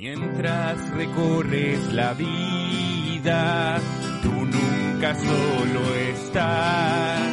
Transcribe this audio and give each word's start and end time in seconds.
Mientras 0.00 0.90
recorres 0.90 1.92
la 1.92 2.14
vida, 2.14 3.80
tú 4.22 4.30
nunca 4.30 5.12
solo 5.16 5.94
estás. 5.96 7.32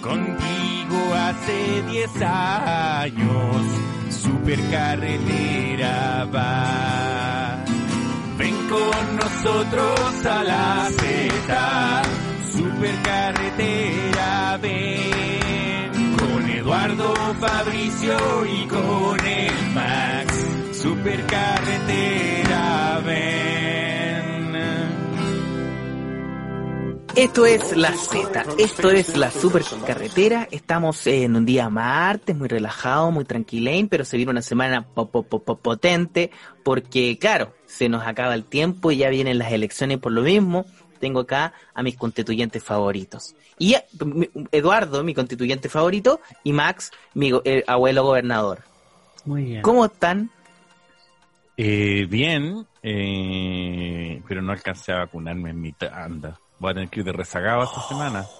Contigo 0.00 1.14
hace 1.14 1.82
10 1.92 2.22
años, 2.22 3.66
supercarretera 4.10 6.24
va. 6.24 7.64
Ven 8.36 8.56
con 8.68 9.16
nosotros 9.16 10.26
a 10.26 10.42
la 10.42 10.88
Z, 10.90 12.02
supercarretera 12.52 14.58
ven. 14.60 16.16
Con 16.18 16.50
Eduardo 16.50 17.14
Fabricio 17.38 18.18
y 18.44 18.66
con 18.66 19.24
el 19.24 19.52
Max, 19.72 20.29
supercarretera 21.00 23.00
ven. 23.06 24.56
Esto 27.16 27.46
es 27.46 27.74
la 27.76 27.92
Z, 27.92 28.44
esto 28.58 28.90
es 28.90 29.16
la 29.16 29.30
supercarretera. 29.30 30.46
Estamos 30.50 31.06
en 31.06 31.36
un 31.36 31.46
día 31.46 31.70
martes, 31.70 32.36
muy 32.36 32.48
relajado, 32.48 33.10
muy 33.10 33.24
tranquilén, 33.24 33.88
pero 33.88 34.04
se 34.04 34.16
viene 34.18 34.30
una 34.30 34.42
semana 34.42 34.86
po- 34.86 35.10
po- 35.10 35.22
po- 35.22 35.42
po- 35.42 35.56
potente 35.56 36.30
porque, 36.62 37.16
claro, 37.18 37.54
se 37.66 37.88
nos 37.88 38.06
acaba 38.06 38.34
el 38.34 38.44
tiempo 38.44 38.92
y 38.92 38.98
ya 38.98 39.08
vienen 39.08 39.38
las 39.38 39.52
elecciones 39.52 39.98
por 39.98 40.12
lo 40.12 40.20
mismo. 40.22 40.66
Tengo 41.00 41.20
acá 41.20 41.54
a 41.74 41.82
mis 41.82 41.96
constituyentes 41.96 42.62
favoritos. 42.62 43.34
Y 43.58 43.72
eh, 43.74 43.84
Eduardo, 44.52 45.02
mi 45.02 45.14
constituyente 45.14 45.68
favorito, 45.70 46.20
y 46.44 46.52
Max, 46.52 46.90
mi 47.14 47.32
eh, 47.44 47.64
abuelo 47.66 48.04
gobernador. 48.04 48.60
Muy 49.24 49.44
bien. 49.44 49.62
¿Cómo 49.62 49.86
están? 49.86 50.30
Eh, 51.62 52.06
bien, 52.08 52.66
eh, 52.82 54.22
pero 54.26 54.40
no 54.40 54.50
alcancé 54.52 54.92
a 54.92 54.98
vacunarme 55.00 55.50
en 55.50 55.60
mi 55.60 55.72
tanda. 55.72 56.38
Voy 56.58 56.70
a 56.70 56.74
tener 56.74 56.88
que 56.88 57.00
ir 57.00 57.04
de 57.06 57.12
rezagado 57.12 57.64
esta 57.64 57.82
semana. 57.82 58.24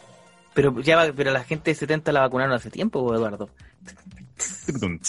Pero 0.55 0.81
ya 0.81 0.97
va- 0.97 1.12
pero 1.14 1.31
la 1.31 1.44
gente 1.44 1.70
de 1.70 1.75
70 1.77 2.11
la 2.12 2.20
vacunaron 2.22 2.53
hace 2.55 2.70
tiempo, 2.70 3.14
Eduardo. 3.14 3.50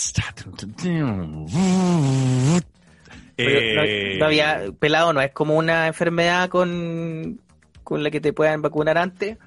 Pero 3.38 3.38
Eh, 3.38 4.14
no- 4.14 4.20
no 4.20 4.26
había 4.26 4.62
pelado, 4.78 5.14
no 5.14 5.22
es 5.22 5.32
como 5.32 5.56
una 5.58 5.88
enfermedad 5.88 6.50
con, 6.50 7.40
con 7.84 8.04
la 8.04 8.12
que 8.12 8.20
te 8.22 8.34
puedan 8.34 8.62
vacunar 8.62 8.98
antes. 8.98 9.38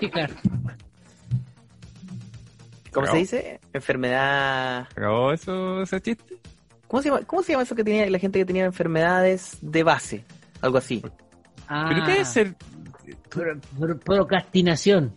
Sí, 0.00 0.10
claro. 0.10 0.34
¿Cómo 2.92 3.06
se 3.06 3.16
dice? 3.18 3.60
Enfermedad. 3.74 4.88
¿Acabó 4.90 5.32
eso, 5.32 5.82
ese 5.82 6.00
chiste? 6.00 6.37
¿Cómo 6.88 7.02
se 7.02 7.10
llama, 7.10 7.20
cómo 7.26 7.42
se 7.42 7.52
llama 7.52 7.62
eso 7.62 7.74
que 7.76 7.84
tenía 7.84 8.08
la 8.10 8.18
gente 8.18 8.38
que 8.38 8.44
tenía 8.44 8.64
enfermedades 8.64 9.58
de 9.60 9.82
base? 9.82 10.24
Algo 10.62 10.78
así. 10.78 11.02
Ah, 11.68 11.86
¿Pero 11.90 12.04
qué 12.06 12.20
es 12.20 12.28
ser? 12.28 12.56
pro- 13.30 13.60
pro- 13.78 13.98
procrastinación. 14.00 15.12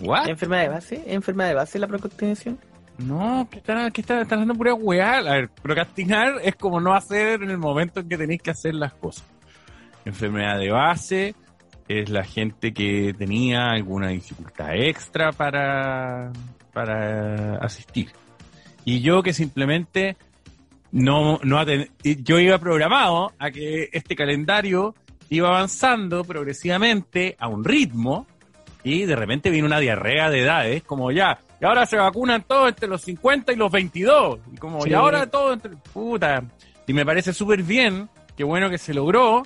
¿What? 0.00 0.28
¿Enfermedad 0.28 0.62
de 0.62 0.68
base? 0.68 1.02
¿Enfermedad 1.06 1.48
de 1.50 1.54
base 1.54 1.78
la 1.78 1.86
procrastinación? 1.86 2.58
No, 2.98 3.48
que 3.50 3.58
están, 3.58 3.90
que 3.92 4.00
están, 4.00 4.18
están 4.20 4.38
haciendo 4.40 4.54
pura 4.54 4.74
weá. 4.74 5.18
A 5.18 5.22
ver, 5.34 5.50
procrastinar 5.62 6.34
es 6.42 6.54
como 6.56 6.80
no 6.80 6.94
hacer 6.94 7.42
en 7.42 7.50
el 7.50 7.58
momento 7.58 8.00
en 8.00 8.08
que 8.08 8.18
tenéis 8.18 8.42
que 8.42 8.50
hacer 8.50 8.74
las 8.74 8.92
cosas. 8.94 9.24
Enfermedad 10.04 10.58
de 10.58 10.70
base 10.70 11.34
es 11.88 12.08
la 12.10 12.24
gente 12.24 12.72
que 12.72 13.14
tenía 13.16 13.70
alguna 13.70 14.08
dificultad 14.08 14.74
extra 14.74 15.32
para, 15.32 16.30
para 16.72 17.56
asistir. 17.58 18.10
Y 18.84 19.00
yo 19.00 19.22
que 19.22 19.32
simplemente 19.32 20.16
no, 20.92 21.38
no 21.42 21.64
yo 22.02 22.38
iba 22.38 22.58
programado 22.58 23.32
a 23.38 23.50
que 23.50 23.88
este 23.92 24.16
calendario 24.16 24.94
iba 25.28 25.48
avanzando 25.48 26.24
progresivamente 26.24 27.36
a 27.38 27.48
un 27.48 27.64
ritmo 27.64 28.26
y 28.82 29.04
de 29.04 29.14
repente 29.14 29.50
vino 29.50 29.66
una 29.66 29.78
diarrea 29.78 30.30
de 30.30 30.40
edades, 30.40 30.82
como 30.82 31.12
ya, 31.12 31.38
y 31.60 31.64
ahora 31.66 31.84
se 31.86 31.96
vacunan 31.96 32.42
todos 32.46 32.70
entre 32.70 32.88
los 32.88 33.02
50 33.02 33.52
y 33.52 33.56
los 33.56 33.70
22, 33.70 34.38
y 34.52 34.56
como, 34.56 34.82
Sí. 34.82 34.90
y 34.90 34.94
ahora 34.94 35.26
todo 35.26 35.52
entre, 35.52 35.72
puta, 35.92 36.42
y 36.86 36.92
me 36.92 37.04
parece 37.04 37.32
súper 37.34 37.62
bien, 37.62 38.08
qué 38.36 38.42
bueno 38.42 38.70
que 38.70 38.78
se 38.78 38.94
logró, 38.94 39.42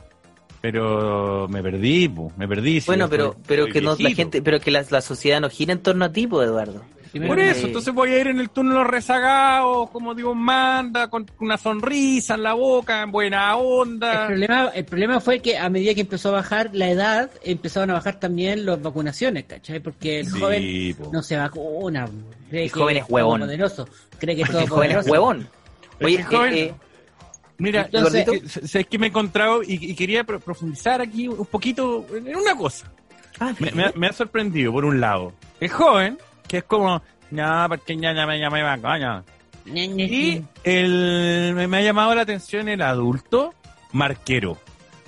pero 0.61 1.49
me 1.49 1.63
perdí, 1.63 2.09
me 2.37 2.49
perdí. 2.49 2.81
bueno, 2.87 3.11
pero 3.11 3.37
pero 3.47 3.67
que 3.67 3.81
no, 3.83 3.97
la 3.99 4.11
gente, 4.11 4.41
pero 4.41 4.61
que 4.61 4.71
la, 4.71 4.85
la 4.89 5.01
sociedad 5.03 5.41
no 5.41 5.51
gira 5.51 5.73
en 5.73 5.83
torno 5.83 6.05
a 6.07 6.13
ti, 6.13 6.27
pues, 6.27 6.47
Eduardo. 6.49 6.83
Por 7.21 7.39
Eh, 7.39 7.51
eso, 7.51 7.67
entonces 7.69 7.95
voy 7.95 8.11
a 8.13 8.19
ir 8.21 8.27
en 8.27 8.41
el 8.41 8.51
turno 8.51 8.83
rezagados, 8.85 9.89
como 9.91 10.15
Dios 10.15 10.35
manda, 10.35 11.09
con 11.09 11.25
una 11.39 11.57
sonrisa 11.57 12.35
en 12.35 12.43
la 12.43 12.55
boca, 12.55 13.03
en 13.03 13.13
buena 13.13 13.53
El 13.53 13.59
onda. 13.61 14.27
problema, 14.27 14.69
el 14.75 14.85
problema 14.85 15.21
fue 15.21 15.41
que 15.41 15.57
a 15.57 15.69
medida 15.71 15.95
que 15.95 16.01
empezó 16.03 16.31
a 16.31 16.33
bajar 16.33 16.71
la 16.73 16.89
edad, 16.91 17.31
empezaron 17.45 17.91
a 17.91 17.95
bajar 17.95 18.19
también 18.19 18.67
las 18.67 18.83
vacunaciones, 18.83 19.45
¿cachai? 19.45 19.81
Porque 19.81 20.21
el 20.21 20.27
Sí, 20.27 20.41
joven 20.41 20.95
po. 20.97 21.11
no 21.13 21.23
se 21.23 21.37
vacuna. 21.37 22.09
Cree 22.51 22.65
El 22.65 22.73
que 22.73 22.79
joven 22.81 22.97
es 22.97 23.05
huevón. 23.09 23.41
poderoso. 23.43 23.89
Cree 24.19 24.35
que 24.37 24.43
es 24.43 24.51
todo 24.51 24.61
el 24.61 24.69
joven 24.69 24.91
es 24.91 25.07
huevón. 25.07 25.49
Oye, 26.03 26.15
Es 26.21 26.27
que 26.27 26.37
joven- 26.37 26.55
eh, 26.55 26.61
eh, 26.65 26.75
Mira, 27.59 27.83
Entonces- 27.83 28.27
es 28.27 28.59
que- 28.59 28.67
sabes 28.69 28.87
que 28.89 28.99
me 28.99 29.07
he 29.07 29.09
encontrado 29.11 29.63
y, 29.63 29.75
y 29.75 29.95
quería 29.95 30.25
pro- 30.25 30.41
profundizar 30.41 31.01
aquí 31.01 31.29
un 31.29 31.47
poquito 31.47 32.05
en 32.13 32.35
una 32.35 32.57
cosa. 32.57 32.91
ah, 33.39 33.53
Me, 33.61 33.71
me 33.71 33.85
ha- 33.85 33.93
me 33.95 34.09
ha 34.09 34.13
sorprendido, 34.13 34.73
por 34.73 34.85
un 34.85 35.01
lado. 35.01 35.33
El 35.61 35.69
joven, 35.71 36.19
que 36.47 36.59
es 36.59 36.65
como, 36.65 37.03
no, 37.31 37.67
porque 37.69 37.97
ya, 37.97 38.15
ya 38.15 38.27
me 38.27 38.39
llamé 38.39 38.63
coño. 38.81 39.25
Y 39.67 40.43
el, 40.65 41.55
me, 41.55 41.77
ha 41.77 41.81
llamado 41.81 42.15
la 42.15 42.23
atención 42.23 42.69
el 42.69 42.83
adulto 42.83 43.55
marquero. 43.93 44.59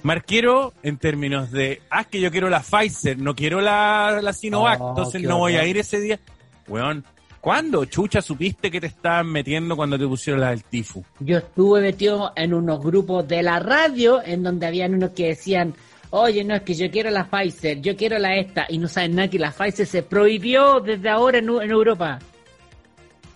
Marquero 0.02 0.72
en 0.82 0.98
términos 0.98 1.50
de, 1.50 1.82
ah, 1.90 2.04
que 2.04 2.20
yo 2.20 2.30
quiero 2.30 2.48
la 2.48 2.60
Pfizer, 2.60 3.18
no 3.18 3.34
quiero 3.34 3.60
la, 3.60 4.20
la 4.22 4.32
Sinovac, 4.32 4.80
Oh, 4.80 4.90
entonces 4.90 5.22
no 5.22 5.38
voy 5.38 5.56
a 5.56 5.66
ir 5.66 5.76
ese 5.78 6.00
día. 6.00 6.20
Weón, 6.68 7.04
¿cuándo, 7.40 7.84
chucha, 7.84 8.22
supiste 8.22 8.70
que 8.70 8.80
te 8.80 8.86
estaban 8.86 9.26
metiendo 9.26 9.76
cuando 9.76 9.98
te 9.98 10.06
pusieron 10.06 10.40
la 10.40 10.50
del 10.50 10.64
tifu? 10.64 11.04
Yo 11.20 11.38
estuve 11.38 11.80
metido 11.80 12.32
en 12.36 12.54
unos 12.54 12.82
grupos 12.82 13.26
de 13.26 13.42
la 13.42 13.58
radio 13.58 14.22
en 14.24 14.42
donde 14.42 14.66
habían 14.66 14.94
unos 14.94 15.10
que 15.10 15.28
decían, 15.28 15.74
oye, 16.20 16.44
no, 16.44 16.54
es 16.54 16.62
que 16.62 16.74
yo 16.74 16.90
quiero 16.90 17.10
la 17.10 17.24
Pfizer, 17.28 17.80
yo 17.80 17.96
quiero 17.96 18.18
la 18.18 18.36
esta, 18.36 18.66
y 18.68 18.78
no 18.78 18.88
saben 18.88 19.14
nada 19.16 19.28
que 19.28 19.38
la 19.38 19.50
Pfizer 19.52 19.86
se 19.86 20.02
prohibió 20.02 20.80
desde 20.80 21.08
ahora 21.08 21.38
en, 21.38 21.48
en 21.48 21.70
Europa. 21.70 22.18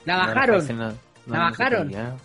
La 0.04 0.14
no, 0.14 0.26
bajaron. 0.26 0.66
no, 0.68 0.72
no, 0.74 0.88
no, 0.88 0.94
La 1.26 1.38
no, 1.38 1.44
bajaron. 1.44 1.90
ya. 1.90 2.16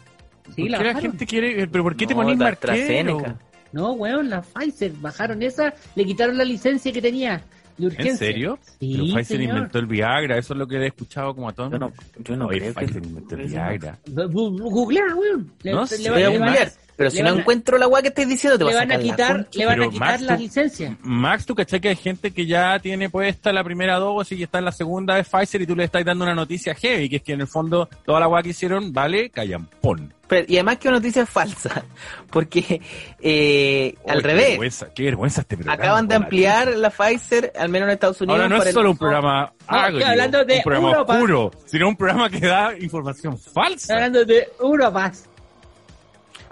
Sí, 0.55 0.61
¿Por 0.63 0.71
la 0.71 0.77
qué 0.77 0.83
la 0.83 0.89
bajaron. 0.93 1.01
gente 1.11 1.25
quiere, 1.25 1.67
pero 1.67 1.83
por 1.83 1.95
qué 1.95 2.07
te 2.07 2.13
No, 2.13 2.21
la 2.23 2.27
marquero? 2.35 2.47
AstraZeneca. 2.73 3.35
No, 3.71 3.91
weón, 3.93 4.29
la 4.29 4.41
Pfizer, 4.41 4.91
bajaron 4.93 5.41
esa, 5.43 5.73
le 5.95 6.05
quitaron 6.05 6.38
la 6.38 6.45
licencia 6.45 6.91
que 6.93 7.01
tenía 7.01 7.41
de 7.77 7.87
urgencia. 7.87 8.11
¿En 8.11 8.17
serio? 8.17 8.59
Sí, 8.79 8.91
pero 8.93 9.03
Pfizer 9.03 9.37
señor. 9.37 9.55
inventó 9.57 9.79
el 9.79 9.85
Viagra, 9.87 10.37
eso 10.37 10.53
es 10.53 10.59
lo 10.59 10.66
que 10.67 10.77
he 10.77 10.87
escuchado 10.87 11.35
como 11.35 11.49
a 11.49 11.53
todos. 11.53 11.73
Yo 11.73 11.79
no, 11.79 11.91
yo 12.23 12.37
no 12.37 12.47
creo 12.47 12.73
que... 12.73 12.85
Pfizer 12.85 13.03
inventó 13.05 13.35
el 13.35 13.47
Viagra. 13.47 13.97
Googlea, 14.07 15.03
weón. 15.16 15.51
Le, 15.63 15.72
No 15.73 15.81
le 15.81 15.87
sé, 15.87 16.09
Voy 16.09 16.19
le 16.22 16.27
van 16.27 16.43
a- 16.43 16.45
googlear, 16.45 16.72
pero 16.95 17.09
si 17.11 17.17
le 17.17 17.23
no 17.23 17.35
a- 17.35 17.39
encuentro 17.39 17.78
la 17.78 17.88
weá 17.88 18.01
que 18.01 18.07
estáis 18.09 18.28
diciendo, 18.28 18.57
te 18.57 18.63
le 18.66 18.73
vas 18.73 18.75
a 18.75 18.85
van 18.85 18.91
a 18.91 18.97
la 18.97 19.03
quitar, 19.03 19.35
concha. 19.35 19.59
le 19.59 19.66
van 19.66 19.81
a 19.83 19.89
quitar 19.89 20.09
Max, 20.11 20.22
la 20.22 20.35
tú- 20.38 20.41
licencia. 20.44 20.97
Max, 21.01 21.45
¿tú 21.45 21.56
cachai 21.56 21.79
que 21.81 21.89
hay 21.89 21.95
gente 21.95 22.31
que 22.31 22.45
ya 22.45 22.79
tiene 22.79 23.09
puesta 23.09 23.51
la 23.53 23.63
primera 23.63 23.95
dosis 23.97 24.39
y 24.39 24.44
está 24.44 24.59
en 24.59 24.66
la 24.66 24.72
segunda 24.72 25.16
de 25.16 25.23
Pfizer 25.23 25.61
y 25.61 25.67
tú 25.67 25.75
le 25.75 25.84
estás 25.85 26.03
dando 26.05 26.23
una 26.23 26.35
noticia 26.35 26.73
heavy, 26.75 27.09
que 27.09 27.17
es 27.17 27.22
que 27.23 27.34
en 27.34 27.41
el 27.41 27.47
fondo 27.47 27.89
toda 28.05 28.19
la 28.19 28.28
weá 28.28 28.41
que 28.44 28.50
hicieron 28.50 28.94
vale 28.94 29.29
callampón. 29.29 30.13
Pero- 30.28 30.45
y 30.50 30.55
además 30.55 30.78
que 30.79 30.88
una 30.88 30.97
noticia 30.97 31.22
es 31.23 31.29
falsa, 31.29 31.84
porque 32.31 32.81
eh, 33.22 33.95
al 34.07 34.22
Qué 34.22 34.28
revés, 34.28 34.47
vergüenza, 34.50 34.88
qué 34.94 35.03
vergüenza 35.03 35.41
este 35.41 35.55
programa. 35.57 35.84
acaban 35.84 36.07
de 36.07 36.13
la 36.17 36.23
ampliar 36.23 36.67
la 36.78 36.89
Pfizer, 36.89 37.53
al 37.59 37.69
menos 37.69 37.88
en 37.88 37.94
Estados 37.94 38.22
Unidos. 38.22 38.35
Ahora 38.41 38.50
no 38.50 38.57
es 38.61 38.67
el 38.67 38.73
solo 38.73 38.91
un 38.91 38.97
programa 38.97 39.53
No, 39.69 39.78
agrio, 39.78 40.07
hablando 40.07 40.44
de 40.45 40.55
un 40.57 40.63
programa 40.63 40.89
Europa. 40.91 41.13
oscuro, 41.13 41.51
sino 41.66 41.88
un 41.89 41.95
programa 41.95 42.29
que 42.29 42.39
da 42.39 42.75
información 42.79 43.34
Estoy 43.35 43.53
falsa. 43.53 43.94
hablando 43.94 44.25
de 44.25 44.47
Europa. 44.59 45.11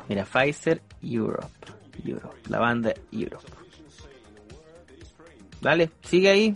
Mira, 0.10 0.26
Pfizer 0.26 0.82
Europe, 1.02 1.48
Europe, 2.06 2.36
la 2.50 2.60
banda 2.60 2.94
Europe. 3.12 3.46
Dale, 5.62 5.90
sigue 6.04 6.30
ahí. 6.30 6.54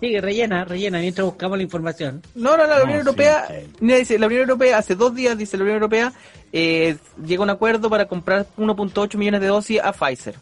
Sigue, 0.00 0.20
rellena, 0.20 0.64
rellena, 0.64 0.98
mientras 0.98 1.24
buscamos 1.24 1.56
la 1.56 1.62
información. 1.62 2.22
No, 2.34 2.56
no, 2.56 2.66
no, 2.66 2.78
la 2.78 2.84
Unión 2.84 2.98
Europea, 3.00 3.46
sí. 3.48 3.70
mira, 3.80 3.98
dice, 3.98 4.18
la 4.18 4.26
Unión 4.26 4.42
Europea 4.42 4.78
hace 4.78 4.94
dos 4.94 5.14
días, 5.14 5.36
dice 5.38 5.56
la 5.56 5.62
Unión 5.62 5.76
Europea, 5.76 6.12
eh, 6.52 6.96
llega 7.24 7.42
a 7.42 7.44
un 7.44 7.50
acuerdo 7.50 7.88
para 7.90 8.06
comprar 8.06 8.46
1.8 8.56 9.16
millones 9.16 9.40
de 9.40 9.46
dosis 9.46 9.80
a 9.82 9.92
Pfizer. 9.92 10.34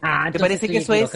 Ah, 0.00 0.24
entonces 0.26 0.40
parece 0.40 0.68
que 0.68 0.78
eso 0.78 0.94
es-. 0.94 1.10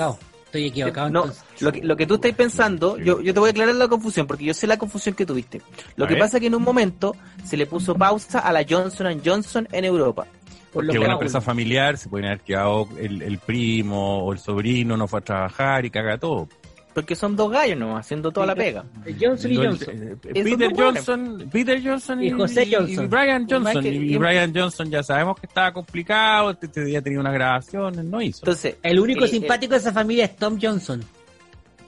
Estoy 0.53 0.67
equivocado. 0.67 1.09
No, 1.09 1.21
entonces. 1.25 1.63
lo 1.63 1.73
que, 1.73 1.81
lo 1.81 1.97
que 1.97 2.07
tú 2.07 2.17
estás 2.17 2.33
pensando, 2.33 2.99
yo, 2.99 3.23
yo 3.23 3.33
te 3.33 3.41
voy 3.41 3.49
a 3.49 3.51
aclarar 3.53 3.75
la 3.75 3.89
confusión, 3.89 4.27
porque 4.27 4.45
yo 4.45 4.53
sé 4.53 4.67
la 4.67 4.77
confusión 4.77 5.15
que 5.15 5.25
tuviste. 5.25 5.63
Lo 5.97 6.05
A 6.05 6.09
que 6.09 6.15
ver. 6.15 6.23
pasa 6.23 6.37
es 6.37 6.43
que 6.43 6.49
en 6.49 6.55
un 6.55 6.63
momento 6.63 7.17
se 7.43 7.57
le 7.57 7.65
puso 7.65 7.95
pausa 7.95 8.41
a 8.41 8.53
la 8.53 8.63
Johnson 8.69 9.23
Johnson 9.25 9.67
en 9.73 9.87
Europa. 9.87 10.27
Por 10.71 10.87
Que 10.87 10.99
lo 10.99 11.05
una 11.05 11.15
empresa 11.15 11.41
familiar, 11.41 11.97
se 11.97 12.11
pueden 12.11 12.27
haber 12.27 12.41
quedado 12.41 12.87
el, 12.99 13.23
el 13.23 13.39
primo 13.39 14.25
o 14.25 14.33
el 14.35 14.39
sobrino, 14.39 14.95
no 14.95 15.09
fue 15.09 15.21
a 15.21 15.23
trabajar 15.23 15.87
y 15.87 15.91
caga 15.91 16.19
todo. 16.19 16.49
Porque 16.95 17.17
son 17.17 17.37
dos 17.37 17.51
gallos 17.51 17.79
nomás, 17.79 18.05
haciendo 18.05 18.31
toda 18.31 18.47
la 18.47 18.55
pega. 18.55 18.85
Johnson 19.19 19.51
y 19.51 19.57
Johnson. 19.57 19.89
eh, 20.03 20.17
Peter 20.45 20.73
Johnson, 20.77 21.49
Peter 21.51 21.81
Johnson 21.83 22.23
y, 22.23 22.27
Y 22.27 22.31
José 22.33 22.69
Johnson. 22.71 23.05
y 23.05 23.09
Brian 23.09 23.47
Johnson. 23.49 23.87
Y- 23.87 24.17
Brian 24.19 24.53
Johnson 24.55 24.91
ya 24.91 25.03
sabemos 25.03 25.41
que 25.41 25.47
estaba 25.47 25.73
complicado, 25.73 26.51
este, 26.51 26.67
este 26.67 26.85
día 26.85 27.01
tenía 27.01 27.21
unas 27.21 27.33
grabaciones, 27.33 28.05
no 28.05 28.21
hizo. 28.21 28.41
Entonces, 28.43 28.77
El 28.83 29.01
único 29.01 29.25
eh, 29.25 29.29
simpático 29.29 29.73
de 29.73 29.79
esa 29.79 29.93
familia 29.93 30.27
es 30.27 30.37
Tom 30.37 30.59
Johnson. 30.61 31.03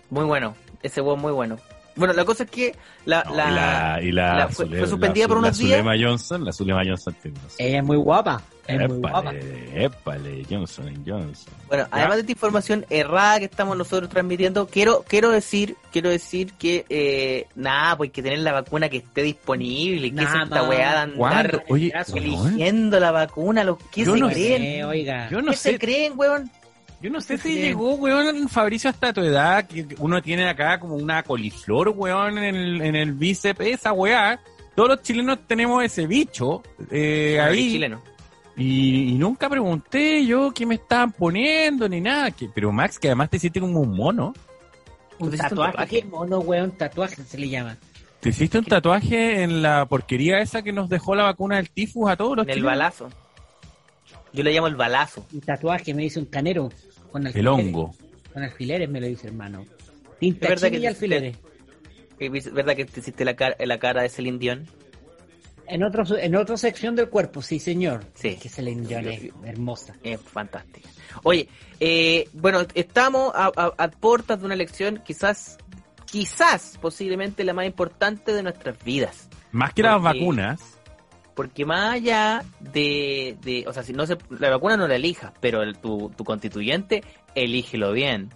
Muy 0.08 0.24
bueno, 0.24 0.54
ese 0.82 1.00
huevo 1.02 1.16
muy 1.16 1.32
bueno. 1.32 1.58
Bueno, 1.96 2.12
la 2.14 2.24
cosa 2.24 2.44
es 2.44 2.50
que 2.50 2.74
la, 3.04 3.22
No, 3.24 3.34
la, 3.36 3.48
y 3.48 3.54
la, 3.54 4.00
y 4.02 4.12
la 4.12 4.34
la- 4.36 4.48
fue- 4.48 4.66
Zule- 4.66 4.78
fue 4.80 4.88
suspendida 4.88 5.24
la 5.24 5.28
por 5.28 5.38
unos 5.38 5.58
la 5.58 5.64
días. 5.64 5.78
Zulema 5.80 6.08
Johnson, 6.08 6.44
la 6.44 6.52
Zulema 6.52 6.82
Johnson. 6.84 7.16
Ella 7.58 7.78
es 7.78 7.84
muy 7.84 7.96
guapa. 7.96 8.42
Es 8.66 8.78
muy 8.88 8.96
guapa. 8.98 9.30
Épale, 9.34 9.84
épale, 9.84 10.46
Johnson 10.48 10.88
y 10.88 11.08
Johnson. 11.08 11.52
Bueno, 11.68 11.86
además 11.90 12.14
de 12.16 12.20
esta 12.22 12.32
información 12.32 12.86
errada 12.88 13.38
que 13.38 13.44
estamos 13.44 13.76
nosotros 13.76 14.08
transmitiendo, 14.08 14.66
quiero 14.66 15.04
quiero 15.06 15.30
decir 15.30 15.76
quiero 15.92 16.08
decir 16.08 16.54
que 16.54 16.86
eh, 16.88 17.46
nada, 17.54 17.96
pues 17.98 18.08
hay 18.08 18.12
que 18.12 18.22
tener 18.22 18.38
la 18.38 18.52
vacuna 18.52 18.88
que 18.88 18.96
esté 18.98 19.22
disponible. 19.22 20.12
¿Qué 20.14 20.22
es 20.24 20.30
esta 20.42 20.62
weá 20.62 20.92
de 20.92 20.98
andar 20.98 21.62
eligiendo 22.14 22.98
la 23.00 23.10
vacuna? 23.10 23.64
Los, 23.64 23.76
¿Qué 23.92 24.04
Yo 24.06 24.14
se 24.14 24.20
no 24.20 24.28
creen? 24.30 24.62
Eh, 24.62 24.84
oiga. 24.84 25.28
yo 25.30 25.42
no 25.42 25.50
¿Qué 25.50 25.56
se 25.58 25.72
sé, 25.72 25.78
creen, 25.78 26.14
weón? 26.16 26.50
Yo 27.04 27.10
no 27.10 27.20
sé 27.20 27.34
¿Qué 27.34 27.42
si 27.42 27.54
llegó, 27.56 27.96
weón, 27.96 28.48
Fabricio, 28.48 28.88
hasta 28.88 29.12
tu 29.12 29.20
edad, 29.20 29.66
que 29.66 29.86
uno 29.98 30.22
tiene 30.22 30.48
acá 30.48 30.80
como 30.80 30.94
una 30.94 31.22
coliflor, 31.22 31.90
weón, 31.90 32.38
en 32.38 32.54
el, 32.56 32.80
en 32.80 32.96
el 32.96 33.12
bíceps, 33.12 33.60
esa 33.60 33.92
weá. 33.92 34.40
Todos 34.74 34.88
los 34.88 35.02
chilenos 35.02 35.40
tenemos 35.46 35.84
ese 35.84 36.06
bicho 36.06 36.62
eh, 36.90 37.38
ahí. 37.38 37.72
chileno. 37.72 38.00
Y, 38.56 39.10
y 39.10 39.14
nunca 39.16 39.50
pregunté 39.50 40.24
yo 40.24 40.50
qué 40.54 40.64
me 40.64 40.76
estaban 40.76 41.12
poniendo 41.12 41.86
ni 41.90 42.00
nada. 42.00 42.30
Que, 42.30 42.48
pero 42.48 42.72
Max, 42.72 42.98
que 42.98 43.08
además 43.08 43.28
te 43.28 43.36
hiciste 43.36 43.60
como 43.60 43.80
un 43.80 43.94
mono. 43.94 44.32
Un 45.18 45.26
¿Tú 45.26 45.30
te 45.30 45.36
hiciste 45.36 45.54
un 45.54 45.60
tatuaje. 45.60 45.72
tatuaje? 45.72 46.00
¿Qué 46.00 46.04
mono, 46.08 46.38
weón? 46.38 46.70
Tatuaje 46.70 47.22
se 47.22 47.36
le 47.36 47.50
llama. 47.50 47.76
Te 48.20 48.30
hiciste 48.30 48.58
un 48.58 48.64
tatuaje 48.64 49.42
en 49.42 49.60
la 49.60 49.84
porquería 49.84 50.38
esa 50.38 50.62
que 50.62 50.72
nos 50.72 50.88
dejó 50.88 51.14
la 51.14 51.24
vacuna 51.24 51.56
del 51.56 51.68
tifus 51.68 52.10
a 52.10 52.16
todos 52.16 52.38
los 52.38 52.46
En 52.46 52.50
el 52.50 52.54
chilenos. 52.56 52.72
balazo. 52.78 53.08
Yo 54.32 54.42
le 54.42 54.52
llamo 54.52 54.66
el 54.68 54.74
balazo. 54.76 55.24
Un 55.34 55.42
tatuaje 55.42 55.92
me 55.92 56.02
dice 56.02 56.18
un 56.18 56.24
canero. 56.24 56.70
Con 57.14 57.22
El 57.22 57.28
alfileres. 57.28 57.66
hongo. 57.66 57.94
Con 58.32 58.42
alfileres 58.42 58.88
me 58.90 59.00
lo 59.00 59.06
dice, 59.06 59.28
hermano. 59.28 59.64
Tinta 60.18 60.46
Es 60.46 60.50
verdad 60.50 60.66
china 60.66 60.78
que 60.78 60.82
y 60.82 60.86
alfileres. 60.88 61.36
¿Es 62.18 62.52
verdad 62.52 62.74
que 62.74 62.84
te 62.86 62.98
hiciste 62.98 63.24
la 63.24 63.36
cara, 63.36 63.54
la 63.64 63.78
cara 63.78 64.02
de 64.02 64.08
Celine 64.08 64.38
Dion? 64.38 64.66
En, 65.68 65.84
otro, 65.84 66.04
en 66.18 66.34
otra 66.34 66.56
sección 66.56 66.96
del 66.96 67.08
cuerpo, 67.08 67.40
sí, 67.40 67.60
señor. 67.60 68.04
Sí. 68.14 68.34
Que 68.34 68.48
se 68.48 68.62
le 68.62 68.72
es 68.72 69.30
hermosa. 69.44 69.94
Es 70.02 70.20
fantástica. 70.20 70.88
Oye, 71.22 71.48
eh, 71.78 72.28
bueno, 72.32 72.62
estamos 72.74 73.32
a, 73.32 73.52
a- 73.54 73.74
a 73.78 73.88
puertas 73.92 74.40
de 74.40 74.46
una 74.46 74.54
elección 74.54 75.00
quizás, 75.06 75.56
quizás, 76.06 76.78
posiblemente 76.82 77.44
la 77.44 77.54
más 77.54 77.66
importante 77.66 78.32
de 78.32 78.42
nuestras 78.42 78.82
vidas. 78.82 79.28
Más 79.52 79.72
que 79.72 79.84
las 79.84 80.02
vacunas. 80.02 80.60
Porque 81.34 81.64
más 81.64 81.94
allá 81.94 82.44
de, 82.60 83.36
de- 83.42 83.64
o 83.66 83.72
sea, 83.72 83.82
si 83.82 83.92
no 83.92 84.06
se, 84.06 84.16
la 84.38 84.50
vacuna 84.50 84.76
no 84.76 84.86
la 84.86 84.94
elijas, 84.96 85.32
pero 85.40 85.62
el- 85.62 85.76
tu, 85.78 86.10
tu 86.16 86.24
constituyente, 86.24 87.02
elígelo 87.34 87.92
bien. 87.92 88.30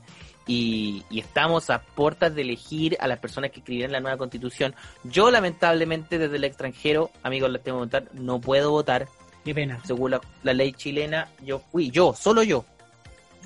Y, 0.46 1.04
y 1.10 1.20
estamos 1.20 1.68
a 1.70 1.82
puertas 1.82 2.34
de 2.34 2.40
elegir 2.42 2.96
a 3.00 3.06
las 3.06 3.18
personas 3.18 3.50
que 3.50 3.60
escribirán 3.60 3.92
la 3.92 4.00
nueva 4.00 4.16
constitución. 4.16 4.74
Yo, 5.04 5.30
lamentablemente, 5.30 6.18
desde 6.18 6.36
el 6.36 6.44
extranjero, 6.44 7.10
amigos, 7.22 7.50
les 7.50 7.62
tengo 7.62 7.78
que 7.78 7.82
contar, 7.82 8.08
no 8.14 8.40
puedo 8.40 8.70
votar. 8.70 9.06
Qué 9.44 9.54
pena. 9.54 9.78
Según 9.84 10.12
la, 10.12 10.20
la 10.42 10.54
ley 10.54 10.72
chilena, 10.72 11.28
yo 11.44 11.60
fui, 11.70 11.90
yo, 11.90 12.14
solo 12.14 12.42
yo, 12.42 12.64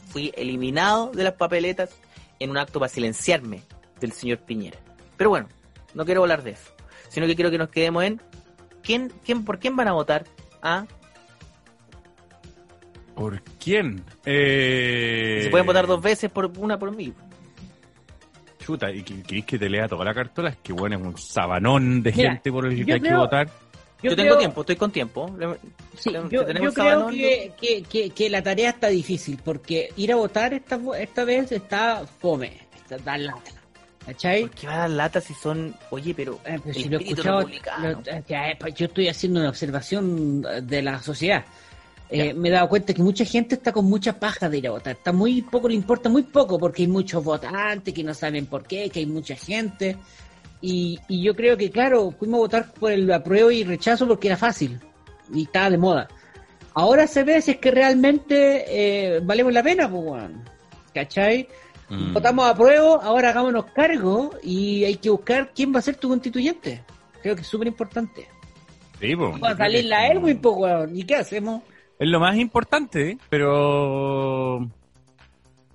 fui 0.08 0.32
eliminado 0.36 1.10
de 1.10 1.24
las 1.24 1.34
papeletas 1.34 1.90
en 2.38 2.50
un 2.50 2.56
acto 2.58 2.78
para 2.78 2.88
silenciarme 2.88 3.62
del 4.00 4.12
señor 4.12 4.38
Piñera. 4.38 4.78
Pero 5.16 5.30
bueno, 5.30 5.48
no 5.94 6.04
quiero 6.04 6.22
hablar 6.22 6.42
de 6.42 6.52
eso, 6.52 6.70
sino 7.08 7.26
que 7.26 7.34
quiero 7.34 7.50
que 7.50 7.58
nos 7.58 7.68
quedemos 7.68 8.04
en 8.04 8.20
quién, 8.82 9.12
quién, 9.24 9.44
por 9.44 9.58
quién 9.58 9.76
van 9.76 9.88
a 9.88 9.92
votar. 9.92 10.24
¿Ah? 10.62 10.86
¿Por 13.14 13.42
quién? 13.62 14.02
Eh... 14.24 15.40
Se 15.44 15.50
pueden 15.50 15.66
votar 15.66 15.86
dos 15.86 16.00
veces 16.00 16.30
por 16.30 16.46
una 16.58 16.78
por 16.78 16.94
mí. 16.94 17.12
Chuta, 18.58 18.90
¿y 18.90 19.02
que- 19.02 19.22
queréis 19.22 19.44
que 19.44 19.58
te 19.58 19.68
lea 19.68 19.88
toda 19.88 20.04
la 20.04 20.14
cartola? 20.14 20.50
Es 20.50 20.56
que 20.62 20.72
bueno, 20.72 20.96
es 20.96 21.02
un 21.02 21.18
sabanón 21.18 22.02
de 22.02 22.12
Mira, 22.12 22.30
gente 22.32 22.50
por 22.52 22.66
el 22.66 22.84
que 22.84 22.92
hay 22.94 23.00
que 23.00 23.14
votar. 23.14 23.48
Yo, 24.02 24.16
tengo 24.16 24.30
creo- 24.30 24.38
tiempo, 24.38 24.60
estoy 24.62 24.76
con 24.76 24.90
tiempo. 24.90 25.36
Sí, 25.96 26.10
yo, 26.30 26.44
creo 26.44 26.70
sabanón, 26.72 27.12
que, 27.14 27.52
que, 27.60 27.82
que, 27.82 28.10
que 28.10 28.30
la 28.30 28.42
tarea 28.42 28.70
está 28.70 28.88
difícil 28.88 29.38
porque 29.44 29.90
ir 29.96 30.12
a 30.12 30.16
votar 30.16 30.54
esta, 30.54 30.80
esta 30.98 31.24
vez 31.24 31.52
está 31.52 32.04
fome, 32.06 32.58
está 32.74 32.98
da 32.98 33.16
lata. 33.18 33.52
¿Cachai? 34.06 34.42
¿Por 34.42 34.50
qué 34.50 34.66
va 34.66 34.74
a 34.74 34.78
dar 34.78 34.90
lata 34.90 35.20
si 35.20 35.32
son, 35.34 35.74
oye, 35.90 36.12
pero 36.14 36.34
Eh, 36.44 36.58
pero 36.62 36.62
el 36.66 36.74
si 36.74 36.88
lo 36.88 36.98
escuchado, 36.98 37.40
lo- 37.42 37.90
eh, 38.06 38.22
ya, 38.28 38.50
eh, 38.50 38.56
pues 38.58 38.74
yo 38.74 38.86
estoy 38.86 39.08
haciendo 39.08 39.40
una 39.40 39.48
observación 39.48 40.42
de 40.62 40.82
la 40.82 41.00
sociedad. 41.00 41.44
Eh, 42.10 42.34
me 42.34 42.48
he 42.48 42.52
dado 42.52 42.68
cuenta 42.68 42.92
que 42.92 43.02
mucha 43.02 43.24
gente 43.24 43.54
está 43.54 43.72
con 43.72 43.86
mucha 43.86 44.18
paja 44.18 44.48
de 44.50 44.58
ir 44.58 44.66
a 44.68 44.72
votar. 44.72 44.96
Está 44.96 45.12
muy 45.12 45.40
poco, 45.42 45.68
le 45.68 45.74
importa 45.76 46.08
muy 46.10 46.24
poco 46.24 46.58
porque 46.58 46.82
hay 46.82 46.88
muchos 46.88 47.24
votantes 47.24 47.94
que 47.94 48.04
no 48.04 48.12
saben 48.12 48.46
por 48.46 48.64
qué, 48.64 48.90
que 48.90 48.98
hay 49.00 49.06
mucha 49.06 49.34
gente. 49.36 49.96
Y, 50.60 50.98
y 51.08 51.22
yo 51.22 51.34
creo 51.34 51.56
que, 51.56 51.70
claro, 51.70 52.10
fuimos 52.10 52.38
a 52.38 52.40
votar 52.42 52.72
por 52.74 52.92
el 52.92 53.10
apruebo 53.10 53.50
y 53.50 53.64
rechazo 53.64 54.06
porque 54.06 54.28
era 54.28 54.36
fácil 54.36 54.78
y 55.32 55.44
estaba 55.44 55.70
de 55.70 55.78
moda. 55.78 56.08
Ahora 56.74 57.06
se 57.06 57.22
ve 57.24 57.40
si 57.40 57.52
es 57.52 57.56
que 57.58 57.70
realmente 57.70 58.64
eh, 59.16 59.20
valemos 59.20 59.52
la 59.52 59.62
pena, 59.62 59.88
pues, 59.90 60.02
weón. 60.04 60.42
¿Cachai? 60.92 61.48
Mm. 61.92 62.14
Votamos 62.14 62.46
a 62.46 62.54
prueba, 62.54 63.00
ahora 63.02 63.28
hagámonos 63.28 63.66
cargo 63.66 64.30
y 64.42 64.84
hay 64.84 64.96
que 64.96 65.10
buscar 65.10 65.52
quién 65.54 65.74
va 65.74 65.78
a 65.80 65.82
ser 65.82 65.96
tu 65.96 66.08
constituyente. 66.08 66.82
Creo 67.20 67.36
que 67.36 67.42
es 67.42 67.46
súper 67.46 67.68
importante. 67.68 68.26
Sí. 68.98 69.14
Va 69.14 69.50
a 69.50 69.56
salir 69.56 69.84
la 69.84 70.08
Elwin, 70.08 70.38
pues, 70.38 70.56
weón. 70.56 70.96
¿Y 70.96 71.04
qué 71.04 71.16
hacemos? 71.16 71.62
Es 71.98 72.08
lo 72.08 72.18
más 72.18 72.36
importante, 72.36 73.18
pero 73.28 74.66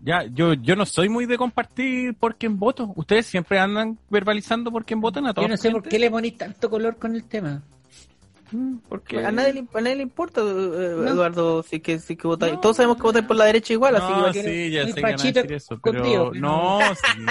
ya 0.01 0.25
yo 0.33 0.53
yo 0.53 0.75
no 0.75 0.85
soy 0.85 1.07
muy 1.07 1.25
de 1.25 1.37
compartir 1.37 2.15
por 2.15 2.35
quién 2.35 2.57
voto. 2.57 2.91
Ustedes 2.95 3.27
siempre 3.27 3.59
andan 3.59 3.99
verbalizando 4.09 4.71
por 4.71 4.85
quién 4.85 4.99
votan 4.99 5.27
a 5.27 5.33
todos. 5.33 5.47
Yo 5.47 5.51
no 5.51 5.57
sé 5.57 5.71
por 5.71 5.83
qué 5.83 5.99
le 5.99 6.09
ponís 6.09 6.35
tanto 6.35 6.69
color 6.69 6.97
con 6.97 7.15
el 7.15 7.25
tema. 7.25 7.61
Porque 8.89 9.25
A 9.25 9.31
nadie, 9.31 9.53
le- 9.53 9.67
a 9.73 9.81
nadie 9.81 9.95
le 9.97 10.03
importa, 10.03 10.41
eh, 10.41 10.43
No. 10.45 11.07
Eduardo, 11.07 11.63
si 11.63 11.79
que, 11.79 11.99
si 11.99 12.15
que 12.15 12.27
votáis. 12.27 12.53
No. 12.53 12.59
Todos 12.61 12.77
sabemos 12.77 12.97
que 12.97 13.03
votáis 13.03 13.25
por 13.25 13.35
la 13.35 13.45
derecha 13.45 13.73
igual, 13.73 13.95
así 13.95 14.07
que 14.07 14.13
no, 14.13 14.19
¿para 14.21 14.33
qué- 14.33 14.43
sí, 14.43 14.71
ya 14.71 14.85
sé 14.87 14.93
que 14.93 15.01
van 15.01 15.13
a 15.13 15.15
Pachito 15.17 15.41
decir 15.41 15.53
eso, 15.55 15.79
pero 15.83 15.99
contigo, 15.99 16.29
pero- 16.31 16.41
no, 16.41 16.79
sí. 16.95 17.25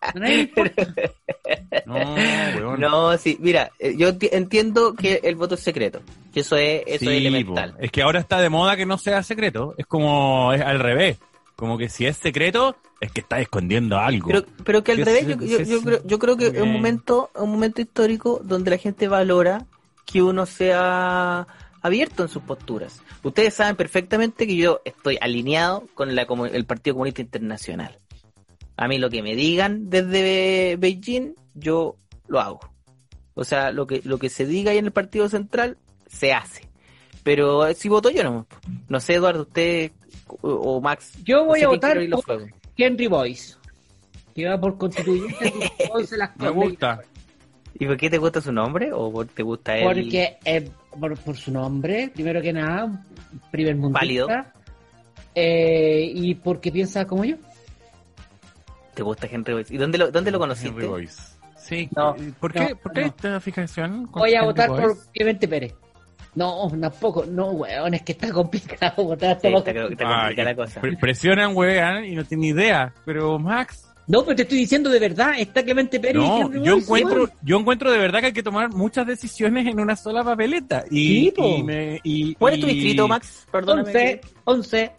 A 0.00 0.12
nadie 0.14 0.36
le 0.36 0.42
importa. 0.42 0.82
No, 1.86 1.94
weón. 1.96 2.80
No, 2.80 3.18
sí, 3.18 3.36
mira, 3.40 3.70
eh, 3.78 3.94
yo 3.96 4.08
enti- 4.08 4.30
entiendo 4.32 4.94
que 4.94 5.20
el 5.22 5.34
voto 5.36 5.54
es 5.56 5.60
secreto, 5.60 6.00
que 6.32 6.40
eso 6.40 6.56
es, 6.56 6.82
eso 6.86 7.00
Sí, 7.00 7.08
es 7.08 7.16
elemental. 7.18 7.72
po. 7.74 7.78
Es 7.82 7.90
que 7.90 8.02
ahora 8.02 8.20
está 8.20 8.40
de 8.40 8.48
moda 8.48 8.76
que 8.76 8.86
no 8.86 8.96
sea 8.96 9.22
secreto. 9.22 9.74
Es 9.76 9.86
como 9.86 10.52
es 10.54 10.62
al 10.62 10.78
revés. 10.80 11.18
Como 11.56 11.76
que 11.76 11.88
si 11.90 12.06
es 12.06 12.16
secreto, 12.16 12.76
es 13.00 13.12
que 13.12 13.20
está 13.20 13.38
escondiendo 13.40 13.98
algo. 13.98 14.28
Pero, 14.28 14.44
pero 14.64 14.82
que 14.82 14.92
al 14.92 14.98
revés, 15.04 15.26
yo, 15.26 15.36
yo, 15.36 15.58
yo 15.62 15.82
creo, 15.82 16.00
yo 16.04 16.18
creo 16.18 16.36
que 16.36 16.46
es 16.48 16.60
un 16.60 16.72
momento, 16.72 17.30
un 17.34 17.50
momento 17.50 17.80
histórico 17.82 18.40
donde 18.42 18.70
la 18.70 18.78
gente 18.78 19.06
valora 19.06 19.66
que 20.04 20.22
uno 20.22 20.46
sea 20.46 21.46
abierto 21.80 22.22
en 22.22 22.28
sus 22.28 22.42
posturas. 22.42 23.02
Ustedes 23.22 23.54
saben 23.54 23.76
perfectamente 23.76 24.46
que 24.46 24.56
yo 24.56 24.80
estoy 24.84 25.18
alineado 25.20 25.86
con 25.94 26.14
la, 26.14 26.26
el 26.52 26.64
Partido 26.64 26.94
Comunista 26.94 27.22
Internacional. 27.22 27.98
A 28.76 28.88
mí 28.88 28.98
lo 28.98 29.10
que 29.10 29.22
me 29.22 29.36
digan 29.36 29.90
desde 29.90 30.76
Beijing, 30.78 31.34
yo 31.54 31.96
lo 32.26 32.40
hago. 32.40 32.60
O 33.34 33.44
sea, 33.44 33.72
lo 33.72 33.86
que, 33.86 34.00
lo 34.04 34.18
que 34.18 34.30
se 34.30 34.46
diga 34.46 34.70
ahí 34.70 34.78
en 34.78 34.86
el 34.86 34.92
Partido 34.92 35.28
Central, 35.28 35.76
se 36.08 36.32
hace. 36.32 36.68
Pero 37.22 37.66
eh, 37.66 37.74
si 37.74 37.88
voto 37.88 38.10
yo 38.10 38.22
no. 38.22 38.46
No 38.88 39.00
sé, 39.00 39.14
Eduardo, 39.14 39.42
usted 39.42 39.92
o, 40.26 40.50
o 40.50 40.80
Max. 40.80 41.12
Yo 41.24 41.38
no 41.38 41.46
voy 41.46 41.60
sé 41.60 41.64
a 41.64 41.68
votar 41.68 41.98
por. 42.10 42.52
Henry 42.76 43.06
Boyce, 43.06 43.54
que 44.34 44.46
va 44.46 44.60
por 44.60 44.76
constituyente 44.76 45.44
de 45.44 45.90
11 45.92 46.16
las 46.16 46.36
Me 46.36 46.50
gusta. 46.50 47.00
¿Y 47.76 47.86
por 47.86 47.96
qué 47.96 48.08
te 48.08 48.18
gusta 48.18 48.40
su 48.40 48.52
nombre 48.52 48.92
o 48.92 49.10
por- 49.12 49.26
te 49.26 49.42
gusta 49.42 49.76
él? 49.76 49.84
Porque 49.84 50.38
eh, 50.44 50.70
por, 50.98 51.18
por 51.18 51.36
su 51.36 51.50
nombre, 51.50 52.10
primero 52.14 52.40
que 52.40 52.52
nada, 52.52 52.84
un 52.84 53.00
primer 53.50 53.74
mundista. 53.76 54.00
Válido. 54.00 54.28
Eh, 55.34 56.10
y 56.14 56.34
porque 56.36 56.70
piensa 56.70 57.04
como 57.06 57.24
yo. 57.24 57.36
¿Te 58.94 59.02
gusta 59.02 59.26
Henry 59.30 59.54
Boyce? 59.54 59.74
¿Y 59.74 59.78
dónde 59.78 59.98
lo, 59.98 60.10
dónde 60.12 60.30
lo 60.30 60.36
Henry 60.36 60.54
conociste? 60.54 60.86
Boyce. 60.86 61.20
Sí. 61.56 61.88
No, 61.96 62.14
¿Por 62.38 62.52
qué, 62.52 62.60
no, 62.70 62.76
¿por 62.76 62.92
qué 62.92 63.00
no. 63.00 63.06
esta 63.08 63.40
fijación? 63.40 64.06
con 64.06 64.20
Voy 64.20 64.30
a 64.34 64.36
Henry 64.36 64.46
votar 64.46 64.68
Boyce? 64.68 64.82
por 64.86 64.96
Clemente 65.12 65.48
Pérez. 65.48 65.74
No, 66.36 66.68
tampoco. 66.80 67.24
No, 67.26 67.50
weón, 67.50 67.94
es 67.94 68.02
que 68.02 68.12
está 68.12 68.30
complicado 68.32 68.92
votar 69.04 69.40
Sí, 69.40 69.48
hasta 69.48 69.58
está, 69.58 69.70
está 69.88 70.04
complicada 70.04 70.44
la 70.50 70.54
cosa. 70.54 70.80
pre- 70.80 70.96
presionan, 70.96 71.56
weón, 71.56 72.04
y 72.04 72.14
no 72.14 72.24
tiene 72.24 72.48
idea. 72.48 72.92
Pero 73.04 73.38
Max, 73.38 73.92
No, 74.06 74.22
pero 74.22 74.36
te 74.36 74.42
estoy 74.42 74.58
diciendo 74.58 74.90
de 74.90 74.98
verdad, 74.98 75.32
está 75.38 75.62
Clemente 75.62 75.98
Pérez 75.98 76.22
y 76.22 76.26
no, 76.26 76.40
Henry 76.42 76.62
yo 76.62 76.76
encuentro, 76.76 77.28
yo 77.42 77.58
encuentro 77.58 77.90
de 77.90 77.98
verdad 77.98 78.20
que 78.20 78.26
hay 78.26 78.32
que 78.34 78.42
tomar 78.42 78.70
muchas 78.70 79.06
decisiones 79.06 79.66
en 79.66 79.80
una 79.80 79.96
sola 79.96 80.22
papeleta. 80.22 80.84
Y, 80.90 81.06
Sí, 81.26 81.32
po. 81.34 81.56
y 81.56 81.62
me- 81.62 82.00
y- 82.04 82.34
¿Cuál 82.34 82.54
es 82.54 82.60
tu 82.60 82.66
y- 82.68 82.74
distrito, 82.74 83.08
Max? 83.08 83.46
Perdóname. 83.50 83.88
11, 83.88 84.20
11. 84.44 84.92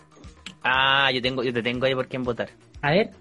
Ah, 0.63 1.11
yo 1.13 1.21
tengo, 1.21 1.43
yo 1.43 1.53
te 1.53 1.61
tengo 1.61 1.85
ahí 1.85 1.93
por 1.93 2.07
quién 2.07 2.23
votar. 2.23 2.49
A 2.81 2.91
ver, 2.91 3.11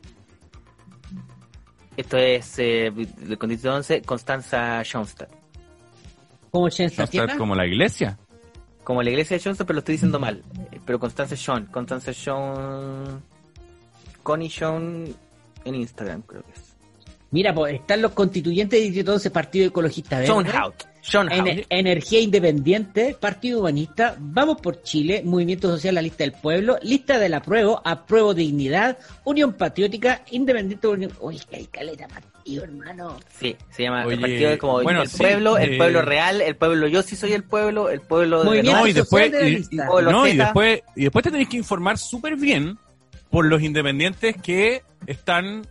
Esto 1.97 2.17
es 2.17 2.55
eh, 2.59 2.91
Constitución 3.39 3.75
11, 3.77 4.03
Constanza 4.03 4.83
Schoenstatt. 4.83 5.31
Como 6.51 6.67
¿No 6.67 6.71
Shensa 6.71 7.05
está 7.05 7.37
como 7.37 7.55
la 7.55 7.67
iglesia? 7.67 8.19
Como 8.83 9.01
la 9.03 9.11
iglesia 9.11 9.37
de 9.37 9.41
Schoenstatt, 9.43 9.67
pero 9.67 9.75
lo 9.77 9.79
estoy 9.81 9.93
diciendo 9.95 10.19
mal. 10.19 10.43
Eh, 10.73 10.81
Pero 10.85 10.99
Constanza 10.99 11.37
Schoen, 11.37 11.67
Constanza 11.67 12.13
Schoen... 12.13 13.23
Connie 14.25 14.49
Schoen 14.49 15.15
en 15.65 15.75
Instagram, 15.77 16.23
creo 16.23 16.43
que 16.43 16.53
es. 16.53 16.75
Mira, 17.31 17.53
pues 17.53 17.75
están 17.75 18.01
los 18.01 18.13
constituyentes 18.13 18.79
de 18.79 18.85
Distrito 18.85 19.13
11, 19.15 19.31
Partido 19.33 19.67
Ecologista 19.67 20.21
Verde. 20.21 20.29
Schoenhout. 20.33 20.75
Schoenhout. 21.03 21.37
Ener- 21.49 21.67
Energía 21.69 22.21
Independiente, 22.21 23.17
Partido 23.19 23.59
Humanista, 23.59 24.15
Vamos 24.21 24.61
por 24.61 24.83
Chile, 24.83 25.21
Movimiento 25.25 25.69
Social 25.69 25.97
La 25.97 26.03
Lista 26.03 26.23
del 26.23 26.31
Pueblo, 26.33 26.79
Lista 26.83 27.19
del 27.19 27.35
Apruebo, 27.35 27.83
Apruebo 27.85 28.35
Dignidad, 28.35 28.99
Unión 29.25 29.53
Patriótica, 29.55 30.23
Independiente 30.31 30.87
Unión... 30.87 31.11
Uy, 31.21 31.41
que 31.51 31.57
hay 31.57 31.67
caleta 31.67 32.07
partido, 32.07 32.63
hermano. 32.63 33.17
Sí, 33.37 33.57
se 33.71 33.83
llama 33.83 34.05
Oye, 34.07 34.15
el 34.15 34.21
partido 34.21 34.51
de 34.51 34.59
como 34.59 34.83
bueno, 34.85 35.03
el 35.03 35.09
sí, 35.09 35.19
pueblo, 35.19 35.59
el 35.59 35.73
eh, 35.75 35.77
pueblo 35.77 36.03
real, 36.03 36.41
el 36.41 36.55
pueblo 36.55 36.87
yo 36.87 37.03
sí 37.03 37.17
soy 37.17 37.33
el 37.33 37.43
pueblo, 37.43 37.91
el 37.91 38.01
pueblo 38.01 38.39
de 38.39 38.45
Movimiento 38.45 38.81
No, 38.81 38.87
y 38.87 38.93
después, 38.93 39.25
social 39.27 39.33
de 39.33 39.41
la 39.41 39.49
y- 39.49 39.57
lista. 39.57 39.75
y- 39.75 39.89
O 39.91 40.01
los 40.01 40.13
no, 40.13 40.29
y 40.29 40.37
después, 40.37 40.83
y 40.95 41.03
después 41.03 41.23
te 41.25 41.31
tenés 41.33 41.49
que 41.49 41.57
informar 41.57 41.99
súper 41.99 42.37
bien 42.37 42.79
por 43.35 43.47
los 43.47 43.63
independientes 43.63 44.37
que 44.41 44.85
están 45.09 45.67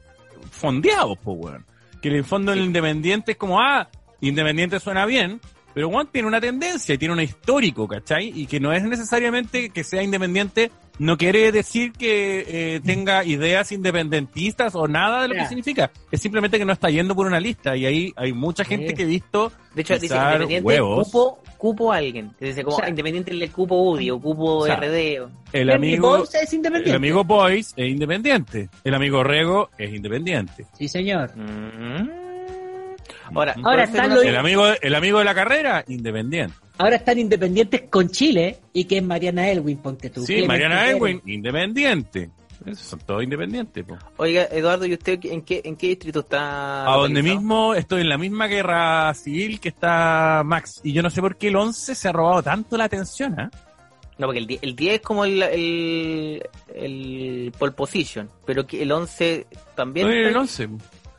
fondeados, 0.52 1.18
po, 1.20 1.32
weón. 1.32 1.66
Que 2.02 2.10
en 2.10 2.16
el 2.16 2.26
fondo 2.26 2.52
el 2.52 2.60
independiente 2.60 3.32
es 3.32 3.38
como, 3.38 3.62
ah, 3.62 3.88
independiente 4.20 4.82
suena 4.82 5.06
bien, 5.06 5.40
pero 5.74 5.90
Juan 5.90 6.08
tiene 6.12 6.28
una 6.28 6.40
tendencia 6.42 6.96
y 6.96 6.98
tiene 6.98 7.14
un 7.14 7.22
histórico, 7.22 7.88
¿cachai? 7.88 8.32
Y 8.34 8.46
que 8.46 8.60
no 8.60 8.72
es 8.74 8.84
necesariamente 8.84 9.70
que 9.70 9.84
sea 9.84 10.04
independiente, 10.04 10.72
no 11.00 11.18
quiere 11.18 11.52
decir 11.52 11.92
que 11.94 12.46
eh, 12.76 12.80
tenga 12.86 13.24
ideas 13.26 13.72
independentistas 13.72 14.76
o 14.76 14.88
nada 14.88 15.24
de 15.24 15.30
lo 15.30 15.34
que 15.36 15.46
significa. 15.48 15.92
Es 16.12 16.22
simplemente 16.22 16.60
que 16.60 16.66
no 16.66 16.74
está 16.74 16.90
yendo 16.90 17.16
por 17.16 17.26
una 17.26 17.40
lista 17.40 17.76
y 17.76 17.86
ahí 17.86 18.14
hay 18.16 18.32
mucha 18.34 18.64
gente 18.64 18.90
Sí. 18.90 18.94
que 18.96 19.04
he 19.04 19.08
visto 19.08 19.52
De 19.74 19.82
hecho, 19.82 19.98
dice 19.98 20.16
independiente, 20.16 20.62
huevos. 20.68 21.08
cupo, 21.08 21.40
cupo 21.58 21.92
a 21.92 21.98
alguien. 21.98 22.32
Dice 22.40 22.64
como 22.64 22.76
O 22.78 22.80
sea, 22.80 22.90
independiente 22.90 23.32
el 23.32 23.52
cupo 23.52 23.76
UDI 23.82 24.12
o 24.12 24.20
cupo 24.20 24.58
o 24.58 24.66
sea, 24.68 24.76
RD. 24.76 25.22
o- 25.22 25.32
El 25.52 25.72
amigo, 25.72 26.24
es 26.24 26.54
independiente. 26.54 26.90
el 26.92 26.96
amigo 26.98 27.24
Boyce 27.24 27.74
es 27.76 27.90
independiente. 27.90 28.70
El 28.84 28.94
amigo 28.94 29.24
Rego 29.24 29.70
es 29.78 29.92
independiente. 29.94 30.68
Sí, 30.78 30.88
señor. 30.88 31.32
Mm. 31.36 32.23
Ahora. 33.36 33.54
Ahora 33.58 33.64
¿puedo 33.64 33.84
hacer 33.84 33.96
están 33.96 34.10
los- 34.16 34.26
El 34.26 34.36
amigo, 34.38 34.66
el 34.82 34.96
amigo 34.96 35.20
de 35.20 35.26
la 35.26 35.36
carrera, 35.36 35.84
independiente. 35.88 36.56
Ahora 36.78 36.96
están 36.96 37.20
independientes 37.20 37.84
con 37.90 38.10
Chile 38.10 38.58
y 38.74 38.86
que 38.86 38.98
es 38.98 39.04
Mariana 39.04 39.50
Elwin, 39.50 39.78
ponte 39.78 40.10
tú. 40.10 40.22
Sí, 40.22 40.34
Clemente 40.38 40.48
Mariana 40.48 40.76
Pérez. 40.82 40.96
Elwin, 40.96 41.22
independiente. 41.26 42.30
Esos 42.66 42.88
son 42.88 43.00
todos 43.00 43.22
independientes. 43.24 43.84
po. 43.84 43.98
Oiga, 44.18 44.48
Eduardo, 44.50 44.86
¿y 44.86 44.94
usted 44.94 45.20
en 45.26 45.42
qué, 45.42 45.62
en 45.66 45.76
qué 45.76 45.88
distrito 45.88 46.22
está? 46.22 46.92
A 46.92 46.96
donde 46.98 47.22
mismo 47.22 47.76
estoy 47.76 48.02
en 48.02 48.10
la 48.10 48.18
misma 48.18 48.48
guerra 48.48 49.14
civil 49.16 49.60
que 49.60 49.68
está 49.70 50.44
Max. 50.46 50.80
Y 50.84 50.94
yo 50.94 51.02
no 51.04 51.10
sé 51.10 51.20
por 51.22 51.36
qué 51.36 51.50
el 51.50 51.58
11 51.58 51.94
se 51.94 52.08
ha 52.08 52.12
robado 52.14 52.42
tanto 52.42 52.78
la 52.78 52.86
atención. 52.86 53.38
¿ah? 53.38 53.52
No, 54.18 54.28
porque 54.28 54.40
el 54.40 54.48
10, 54.48 54.64
el 54.64 54.76
10 54.78 54.94
es 54.96 55.02
como 55.02 55.26
el, 55.26 55.44
el, 55.44 56.44
el 56.74 57.52
pole 57.58 57.72
position, 57.74 58.30
pero 58.46 58.66
que 58.66 58.82
el 58.82 58.92
11 58.92 59.46
también. 59.76 60.08
En 60.08 60.14
el 60.14 60.28
está- 60.28 60.40
11. 60.40 60.70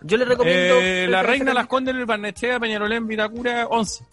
Yo 0.07 0.17
le 0.19 0.25
recomiendo. 0.27 0.75
Eh, 0.81 1.07
la 1.09 1.23
reina 1.23 1.55
Las 1.55 1.67
con- 1.67 1.79
Condes, 1.85 1.95
el 1.97 2.05
Barnechea, 2.07 2.61
Peñarolén, 2.61 3.07
Vitacura, 3.07 3.67
11. 3.67 4.05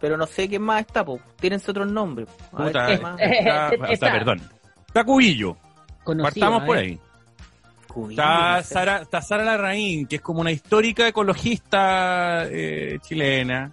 Pero 0.00 0.16
no 0.16 0.26
sé 0.26 0.48
quién 0.48 0.62
más 0.62 0.80
está, 0.80 1.04
po. 1.04 1.18
Tírense 1.40 1.70
otros 1.70 1.90
nombres. 1.90 2.28
A 2.52 2.64
ver, 2.64 2.66
Puta, 2.72 2.86
¿qué 2.86 2.92
eh, 2.94 2.98
más? 3.00 3.20
eh, 3.20 3.78
está, 3.92 4.12
perdón. 4.12 4.42
Está 4.86 5.04
Cubillo. 5.04 5.56
Conocido, 6.04 6.46
Partamos 6.46 6.66
por 6.66 6.76
ahí. 6.76 6.98
Cubillo, 7.88 8.20
Está 8.22 8.56
no 8.56 8.62
sé. 8.62 8.74
Sara, 8.74 8.96
está 9.02 9.22
Sara 9.22 9.44
Larraín, 9.44 10.06
que 10.06 10.16
es 10.16 10.22
como 10.22 10.40
una 10.40 10.50
histórica 10.52 11.08
ecologista 11.08 12.44
eh, 12.50 12.98
chilena. 13.00 13.70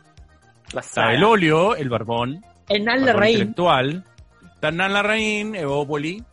La 0.73 0.81
Está 0.81 1.13
el 1.13 1.23
óleo, 1.23 1.75
el 1.75 1.89
barbón, 1.89 2.43
Hernán 2.69 3.05
Larraín. 3.05 3.33
intelectual. 3.35 4.05
Está 4.55 4.69
Hernán 4.69 4.93
Larraín, 4.93 5.55
Evópoli, 5.55 6.23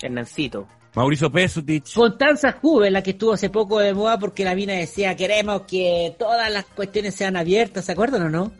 Hernancito. 0.00 0.66
Mauricio 0.98 1.30
Pesutich. 1.30 1.94
Constanza 1.94 2.52
Juve, 2.60 2.90
la 2.90 3.02
que 3.04 3.10
estuvo 3.12 3.32
hace 3.32 3.50
poco 3.50 3.78
de 3.78 3.94
moda 3.94 4.18
porque 4.18 4.44
la 4.44 4.56
mina 4.56 4.72
decía 4.72 5.14
queremos 5.14 5.62
que 5.62 6.16
todas 6.18 6.52
las 6.52 6.64
cuestiones 6.64 7.14
sean 7.14 7.36
abiertas, 7.36 7.84
¿se 7.84 7.92
acuerdan 7.92 8.22
o 8.22 8.28
no? 8.28 8.50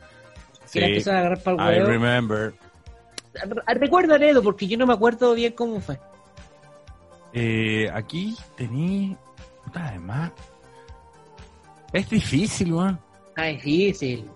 Sí, 0.65 0.79
la 0.79 0.87
a 0.87 1.19
agarrar 1.19 1.43
para 1.43 1.75
I 1.75 1.79
el 1.79 1.87
remember. 1.87 2.55
Re- 3.35 3.75
Recuerdan 3.75 4.23
Edu, 4.23 4.41
porque 4.43 4.69
yo 4.69 4.79
no 4.79 4.87
me 4.87 4.93
acuerdo 4.93 5.35
bien 5.35 5.53
cómo 5.53 5.81
fue. 5.81 5.99
Eh, 7.33 7.91
aquí 7.93 8.37
tení... 8.57 9.17
Puta, 9.65 9.89
además... 9.89 10.31
Es 11.93 12.09
difícil, 12.09 12.73
weón. 12.73 13.01
Ah, 13.35 13.47
difícil. 13.47 14.31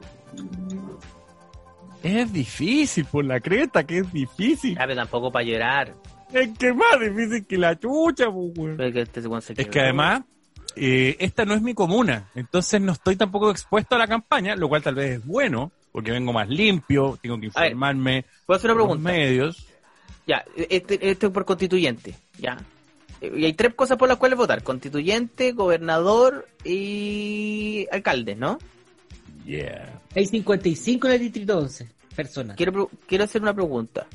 Es 2.02 2.32
difícil, 2.32 3.04
por 3.04 3.25
la 3.25 3.38
creta, 3.38 3.85
que 3.85 3.99
es 3.99 4.12
difícil. 4.12 4.75
Pero 4.76 4.97
tampoco 4.97 5.30
para 5.30 5.44
llorar. 5.44 5.94
Es 6.32 6.50
que 6.58 6.68
es 6.68 6.74
más 6.76 6.98
difícil 7.00 7.44
que 7.46 7.58
la 7.58 7.78
chucha, 7.78 8.30
pues, 8.30 8.52
weón. 8.56 8.76
Pero 8.76 8.92
que 8.92 9.00
este 9.02 9.20
weón 9.20 9.42
se 9.42 9.52
Es 9.52 9.58
que 9.58 9.64
quebró. 9.66 9.82
además, 9.82 10.22
eh, 10.76 11.16
esta 11.20 11.44
no 11.44 11.54
es 11.54 11.62
mi 11.62 11.74
comuna, 11.74 12.28
entonces 12.34 12.80
no 12.80 12.92
estoy 12.92 13.16
tampoco 13.16 13.50
expuesto 13.50 13.94
a 13.94 13.98
la 13.98 14.06
campaña, 14.08 14.56
lo 14.56 14.68
cual 14.68 14.82
tal 14.82 14.94
vez 14.94 15.18
es 15.18 15.26
bueno, 15.26 15.70
porque 15.92 16.10
vengo 16.12 16.32
más 16.32 16.48
limpio, 16.48 17.18
tengo 17.20 17.36
que 17.36 17.48
ver, 17.48 17.72
informarme 17.72 18.24
Puedo 18.46 18.56
hacer 18.56 18.70
una 18.70 18.80
por 18.80 18.88
los 18.88 18.96
pregunta. 19.02 19.12
medios. 19.12 19.66
Ya, 20.26 20.44
este, 20.56 21.10
este 21.10 21.26
es 21.26 21.32
por 21.32 21.44
constituyente, 21.44 22.14
ya. 22.38 22.56
Y 23.20 23.44
hay 23.44 23.52
tres 23.52 23.74
cosas 23.74 23.98
por 23.98 24.08
las 24.08 24.16
cuales 24.18 24.38
votar: 24.38 24.62
constituyente, 24.62 25.52
gobernador 25.52 26.48
y 26.64 27.86
alcalde, 27.92 28.34
¿no? 28.34 28.58
Yeah. 29.44 30.00
Hay 30.14 30.26
55 30.26 31.06
en 31.08 31.12
el 31.14 31.20
distrito 31.20 31.58
11 31.58 31.88
personas. 32.16 32.56
Quiero, 32.56 32.88
quiero 33.06 33.24
hacer 33.24 33.42
una 33.42 33.52
pregunta. 33.54 34.06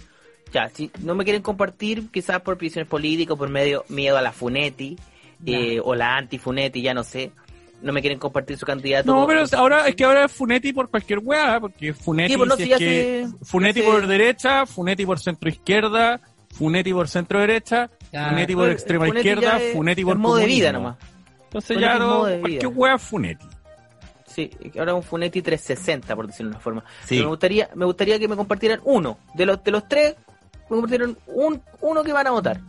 Ya, 0.54 0.70
si 0.70 0.89
no 1.04 1.13
me 1.16 1.24
quieren 1.24 1.42
compartir, 1.42 2.10
quizás 2.12 2.42
por 2.42 2.58
prisiones 2.58 2.89
políticas, 2.89 3.38
por 3.38 3.50
medio 3.50 3.84
miedo 3.89 4.18
a 4.18 4.22
la 4.22 4.32
Funeti, 4.32 4.98
eh, 5.46 5.80
o 5.84 5.94
la 5.96 6.16
anti-Funeti, 6.18 6.82
ya 6.82 6.94
no 6.94 7.04
sé. 7.04 7.32
No 7.82 7.94
me 7.94 8.01
quieren 8.01 8.18
compartir 8.18 8.58
su 8.58 8.66
candidato. 8.66 9.12
No, 9.13 9.25
por- 9.25 9.36
pero 9.36 9.46
ahora 9.60 9.88
es 9.88 9.96
que 9.96 10.04
ahora 10.04 10.25
es 10.25 10.32
Funetti 10.32 10.74
por 10.74 10.89
cualquier 10.89 11.20
weá, 11.20 11.60
porque 11.60 11.94
Funetti, 11.94 12.32
Sí, 12.34 12.38
pues 12.38 12.50
no, 12.50 12.56
si 12.56 12.63
si 12.63 12.72
es 12.72 12.80
ya 12.80 12.86
que 12.86 13.27
se- 13.39 13.46
Funetti 13.46 13.80
ya 13.82 13.86
se- 13.86 13.92
por 13.92 14.08
derecha, 14.08 14.66
Funetti 14.66 15.06
por 15.06 15.20
centro 15.20 15.48
izquierda, 15.50 16.20
Funetti 16.54 16.92
por 16.94 17.08
centro 17.08 17.39
derecha, 17.39 17.89
Ah, 18.16 18.30
Funetti 18.30 18.56
por 18.56 18.70
extrema 18.72 19.06
Funetti 19.06 19.27
izquierda, 19.30 19.60
ya 19.60 19.63
es- 19.63 19.74
Funetti 19.74 20.01
es 20.01 20.06
por 20.08 20.18
modo 20.18 20.36
de 20.38 20.46
vida 20.48 20.72
comunismo. 20.72 20.98
nomás. 20.98 21.44
Entonces 21.44 21.68
Funetti 21.75 21.94
ya 21.94 22.00
no, 22.00 22.70
weá 22.72 22.96
es 22.96 23.01
Funetti. 23.04 23.46
Sí, 24.25 24.50
ahora 24.80 24.94
un 24.96 25.04
Funetti 25.04 25.42
360, 25.42 26.16
por 26.16 26.27
decirlo 26.27 26.50
de 26.51 26.56
una 26.56 26.63
forma. 26.63 26.84
Sí. 27.04 27.16
Pero 27.16 27.24
me 27.24 27.30
gustaría, 27.30 27.70
me 27.75 27.86
gustaría 27.86 28.18
que 28.20 28.27
me 28.27 28.36
compartieran 28.36 28.80
uno. 28.86 29.20
De 29.36 29.46
los, 29.46 29.63
de 29.63 29.72
los 29.72 29.88
tres, 29.88 30.16
me 30.69 30.75
compartieran 30.75 31.17
un, 31.27 31.62
uno 31.81 32.03
que 32.03 32.13
van 32.13 32.27
a 32.27 32.31
votar. 32.31 32.62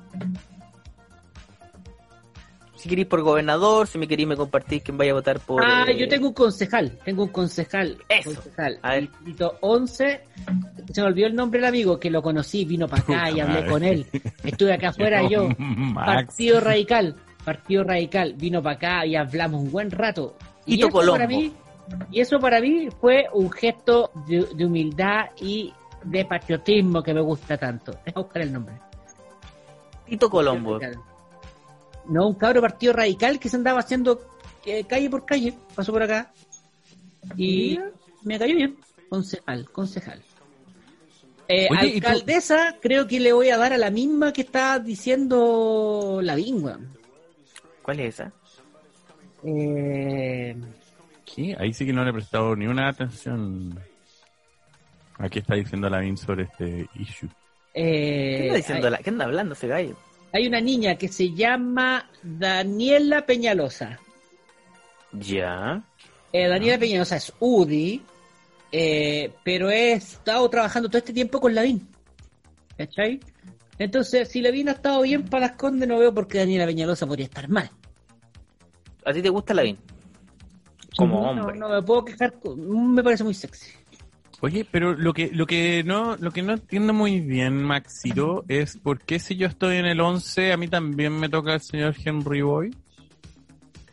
Si 2.78 2.88
queréis 2.88 3.08
por 3.08 3.22
gobernador, 3.22 3.88
si 3.88 3.98
me 3.98 4.06
queréis 4.06 4.28
me 4.28 4.36
compartís 4.36 4.84
quién 4.84 4.96
vaya 4.96 5.10
a 5.10 5.14
votar 5.14 5.40
por... 5.40 5.64
Ah, 5.64 5.84
eh, 5.88 5.98
yo 5.98 6.06
tengo 6.06 6.28
un 6.28 6.32
concejal, 6.32 6.96
tengo 7.04 7.24
un 7.24 7.30
concejal. 7.30 7.98
Eso. 8.08 8.32
Concejal. 8.32 8.78
A 8.82 8.92
ver. 8.92 9.10
Distrito 9.10 9.58
11, 9.62 10.20
se 10.92 11.00
me 11.00 11.06
olvidó 11.08 11.26
el 11.26 11.34
nombre 11.34 11.58
del 11.58 11.68
amigo 11.68 11.98
que 11.98 12.08
lo 12.08 12.22
conocí, 12.22 12.64
vino 12.64 12.86
para 12.86 13.02
acá 13.02 13.30
y 13.32 13.40
hablé 13.40 13.66
con 13.66 13.82
él. 13.82 14.06
Estuve 14.44 14.72
acá 14.74 14.88
afuera 14.90 15.28
yo. 15.28 15.48
Partido 15.92 16.60
Radical, 16.60 17.16
Partido 17.44 17.82
Radical, 17.82 18.34
vino 18.34 18.62
para 18.62 18.76
acá 18.76 19.06
y 19.06 19.16
hablamos 19.16 19.60
un 19.60 19.72
buen 19.72 19.90
rato. 19.90 20.36
Y 20.64 20.80
eso 20.80 20.90
para 20.90 21.26
mí, 21.26 21.52
y 22.12 22.20
eso 22.20 22.38
para 22.38 22.60
mí 22.60 22.90
fue 23.00 23.26
un 23.32 23.50
gesto 23.50 24.12
de, 24.28 24.46
de 24.54 24.64
humildad 24.66 25.30
y 25.40 25.72
de 26.04 26.24
patriotismo 26.24 27.02
que 27.02 27.14
me 27.14 27.20
gusta 27.20 27.56
tanto. 27.56 27.92
Deja 28.04 28.20
buscar 28.20 28.42
el 28.42 28.52
nombre. 28.52 28.74
Tito 30.06 30.30
Colombo. 30.30 30.78
No, 32.08 32.28
un 32.28 32.34
cabro 32.34 32.60
partido 32.62 32.94
radical 32.94 33.38
que 33.38 33.48
se 33.48 33.56
andaba 33.56 33.80
haciendo 33.80 34.20
eh, 34.64 34.84
calle 34.84 35.10
por 35.10 35.26
calle, 35.26 35.54
pasó 35.74 35.92
por 35.92 36.02
acá. 36.02 36.32
Y 37.36 37.78
me 38.22 38.38
cayó 38.38 38.54
bien. 38.56 38.78
Concejal, 39.10 39.70
concejal. 39.70 40.22
Eh, 41.48 41.66
Oye, 41.70 41.86
¿y 41.88 42.00
tú- 42.00 42.06
alcaldesa, 42.08 42.76
creo 42.80 43.06
que 43.06 43.20
le 43.20 43.32
voy 43.32 43.48
a 43.50 43.56
dar 43.58 43.72
a 43.72 43.78
la 43.78 43.90
misma 43.90 44.32
que 44.32 44.42
está 44.42 44.78
diciendo 44.78 46.20
la 46.22 46.34
bingua. 46.34 46.78
¿Cuál 47.82 48.00
es 48.00 48.14
esa? 48.14 48.32
Eh, 49.44 50.56
¿Qué? 51.24 51.56
Ahí 51.58 51.72
sí 51.72 51.86
que 51.86 51.92
no 51.92 52.04
le 52.04 52.10
he 52.10 52.12
prestado 52.12 52.54
ni 52.56 52.66
una 52.66 52.88
atención. 52.88 53.78
Aquí 55.18 55.40
está 55.40 55.54
diciendo 55.54 55.88
la 55.90 56.00
sobre 56.16 56.44
este 56.44 56.88
issue. 56.94 57.28
eh, 57.74 58.36
¿Qué 58.38 58.42
anda, 58.44 58.56
diciendo 58.56 58.86
hay, 58.86 58.92
la- 58.92 58.98
¿Qué 58.98 59.10
anda 59.10 59.24
hablando 59.24 59.54
ese 59.54 59.66
gallo? 59.68 59.96
hay 60.32 60.46
una 60.46 60.60
niña 60.60 60.96
que 60.96 61.08
se 61.08 61.32
llama 61.32 62.08
Daniela 62.22 63.24
Peñalosa. 63.26 63.98
Ya. 65.12 65.82
Eh, 66.32 66.44
Ah. 66.44 66.48
Daniela 66.48 66.78
Peñalosa 66.78 67.16
es 67.16 67.32
UDI, 67.40 68.02
eh, 68.72 69.32
pero 69.42 69.70
he 69.70 69.92
estado 69.92 70.48
trabajando 70.50 70.88
todo 70.88 70.98
este 70.98 71.12
tiempo 71.12 71.40
con 71.40 71.54
Lavín. 71.54 71.88
¿Cachai? 72.76 73.18
Entonces, 73.78 74.28
si 74.28 74.40
Lavín 74.42 74.68
ha 74.68 74.72
estado 74.72 75.00
bien 75.02 75.24
para 75.24 75.46
las 75.48 75.56
condes, 75.56 75.88
no 75.88 75.98
veo 75.98 76.12
por 76.12 76.28
qué 76.28 76.38
Daniela 76.38 76.66
Peñalosa 76.66 77.06
podría 77.06 77.26
estar 77.26 77.48
mal. 77.48 77.70
¿A 79.04 79.12
ti 79.12 79.22
te 79.22 79.28
gusta 79.30 79.54
Lavín? 79.54 79.78
Como 80.96 81.22
No, 81.22 81.30
hombre. 81.42 81.58
No, 81.58 81.68
me 81.68 81.82
puedo 81.82 82.04
quejar, 82.04 82.34
con- 82.38 82.94
me 82.94 83.02
parece 83.02 83.24
muy 83.24 83.34
sexy. 83.34 83.72
Oye, 84.40 84.64
pero 84.70 84.94
lo 84.94 85.12
que 85.12 85.30
lo 85.32 85.46
que 85.46 85.82
no 85.84 86.16
lo 86.16 86.30
que 86.30 86.42
no 86.42 86.52
entiendo 86.52 86.92
muy 86.94 87.20
bien, 87.20 87.60
Maxito, 87.62 88.44
es 88.48 88.76
por 88.76 89.00
qué 89.00 89.18
si 89.18 89.34
yo 89.36 89.48
estoy 89.48 89.76
en 89.78 89.86
el 89.86 90.00
11, 90.00 90.52
a 90.52 90.56
mí 90.56 90.68
también 90.68 91.12
me 91.18 91.28
toca 91.28 91.54
el 91.54 91.60
señor 91.60 91.94
Henry 92.04 92.42
Boy, 92.42 92.72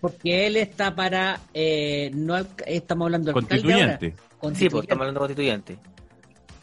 Porque 0.02 0.46
él 0.46 0.56
está 0.58 0.94
para, 0.96 1.40
eh, 1.54 2.12
no 2.14 2.38
estamos 2.68 3.06
hablando 3.08 3.32
del 3.34 3.38
alcalde 3.44 3.74
ahora. 3.74 3.98
constituyente. 3.98 4.06
Sí, 4.10 4.16
pues 4.16 4.40
Constituyente. 4.40 4.86
estamos 4.86 5.02
hablando 5.02 5.20
de 5.20 5.26
constituyente. 5.26 5.78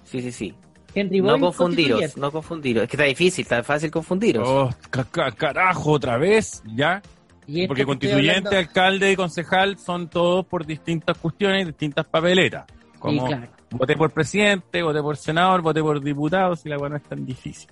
Sí, 0.05 0.23
sí, 0.23 0.31
sí. 0.33 0.55
Henry 0.95 1.21
No 1.21 1.33
Boy, 1.33 1.41
confundiros, 1.41 1.91
constituyente. 1.99 2.21
no 2.21 2.31
confundiros. 2.31 2.83
Es 2.85 2.89
que 2.91 2.97
está 2.97 3.05
difícil, 3.05 3.43
está 3.43 3.63
fácil 3.65 3.91
confundiros. 3.91 4.47
Oh, 4.47 4.71
ca- 4.91 5.05
ca- 5.11 5.33
carajo, 5.33 5.91
otra 5.93 6.19
vez, 6.19 6.63
ya. 6.77 7.03
Y 7.49 7.63
esto 7.63 7.69
Porque 7.69 7.85
constituyente, 7.85 8.31
hablando- 8.49 8.59
alcalde 8.59 9.11
y 9.11 9.17
concejal 9.17 9.77
son 9.79 10.09
todos 10.09 10.47
por 10.47 10.65
distintas 10.65 11.19
cuestiones 11.19 11.63
y 11.63 11.67
distintas 11.67 12.07
papeletas. 12.07 12.67
Como 13.01 13.23
Sí, 13.23 13.27
claro. 13.27 13.49
Voté 13.73 13.97
por 13.97 14.11
presidente, 14.13 14.83
voté 14.83 15.01
por 15.01 15.17
senador, 15.17 15.63
voté 15.63 15.81
por 15.81 16.03
diputado, 16.03 16.57
si 16.57 16.69
la 16.69 16.79
weá 16.79 16.91
no 16.91 16.97
es 16.97 17.03
tan 17.03 17.25
difícil. 17.25 17.71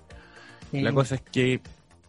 Sí. 0.71 0.81
La 0.81 0.91
cosa 0.93 1.15
es 1.15 1.21
que 1.21 1.61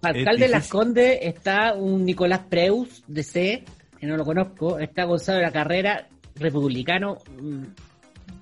Alcalde 0.03 0.47
de 0.47 0.49
Las. 0.51 0.69
Condes 0.69 1.19
está 1.23 1.75
un 1.75 2.05
Nicolás 2.05 2.41
Preus, 2.49 3.05
de 3.07 3.23
C, 3.23 3.65
que 3.99 4.07
no 4.07 4.17
lo 4.17 4.25
conozco. 4.25 4.79
Está 4.79 5.05
Gonzalo 5.05 5.39
de 5.39 5.45
la 5.45 5.53
Carrera, 5.53 6.09
republicano. 6.37 7.19
mm, 7.41 7.63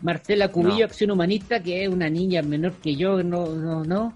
Marcela 0.02 0.48
Cubillo, 0.48 0.78
No. 0.78 0.84
Acción 0.86 1.10
Humanista, 1.10 1.62
que 1.62 1.84
es 1.84 1.88
una 1.90 2.08
niña 2.08 2.40
menor 2.40 2.72
que 2.76 2.96
yo, 2.96 3.22
no, 3.22 3.46
no, 3.54 3.84
no. 3.84 4.14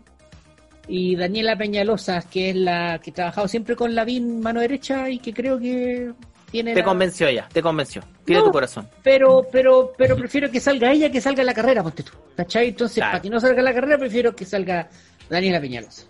Y 0.89 1.17
Daniela 1.17 1.57
Peñalosa, 1.57 2.23
que 2.23 2.51
es 2.51 2.57
la 2.57 2.99
que 2.99 3.11
ha 3.11 3.15
trabajado 3.15 3.49
siempre 3.49 3.77
con 3.77 3.95
Lavín 3.95 4.41
mano 4.41 4.61
derecha 4.61 5.11
y 5.11 5.19
que 5.19 5.33
creo 5.35 5.59
que 5.59 6.13
tiene. 6.55 6.73
Te 6.73 6.79
la- 6.81 6.85
convenció 6.85 7.29
ya, 7.31 7.49
te 7.49 7.61
convenció. 7.61 8.01
Tiene 8.25 8.41
No. 8.41 8.47
tu 8.47 8.53
corazón. 8.53 8.89
Pero, 9.03 9.45
pero, 9.51 9.93
pero 9.99 10.17
prefiero 10.17 10.49
que 10.51 10.61
salga 10.61 10.93
ella 10.93 11.11
que 11.11 11.21
salga 11.21 11.43
la 11.43 11.53
carrera, 11.53 11.83
ponte 11.83 12.05
tú. 12.05 12.13
¿Cachai? 12.37 12.69
Entonces, 12.69 12.97
Claro. 12.99 13.11
para 13.13 13.23
que 13.23 13.31
no 13.31 13.41
salga 13.41 13.61
la 13.63 13.75
carrera, 13.75 13.99
prefiero 13.99 14.37
que 14.37 14.45
salga 14.45 14.89
Daniela 15.29 15.61
Peñalosa. 15.61 16.05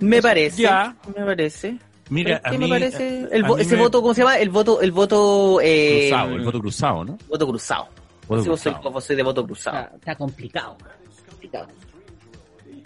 Me 0.00 0.20
parece. 0.20 0.62
Ya. 0.62 0.94
Me 1.16 1.24
parece. 1.24 1.78
Mira, 2.10 2.36
¿Sabes 2.36 2.46
a 2.46 2.50
qué 2.50 2.58
mí, 2.58 2.64
me 2.64 2.70
parece. 2.78 3.28
El 3.32 3.44
a 3.44 3.48
mí 3.48 3.54
ese 3.60 3.76
me- 3.76 3.82
voto, 3.82 4.02
¿cómo 4.02 4.12
se 4.12 4.20
llama? 4.20 4.38
El 4.38 4.50
voto, 4.50 4.80
el 4.82 4.92
voto, 4.92 5.60
eh, 5.62 6.08
cruzado, 6.10 6.34
el 6.34 6.42
voto 6.44 6.60
cruzado, 6.60 7.04
¿no? 7.04 7.18
voto 7.28 7.46
cruzado. 7.48 7.88
Voto 8.28 8.44
vos 8.50 8.60
soy, 8.60 8.72
cruzado. 8.72 8.90
vos 8.92 9.04
soy 9.04 9.16
de 9.16 9.22
voto 9.22 9.46
cruzado. 9.46 9.78
Está, 9.80 9.96
está 9.96 10.14
complicado. 10.16 10.76
complicado. 11.28 11.68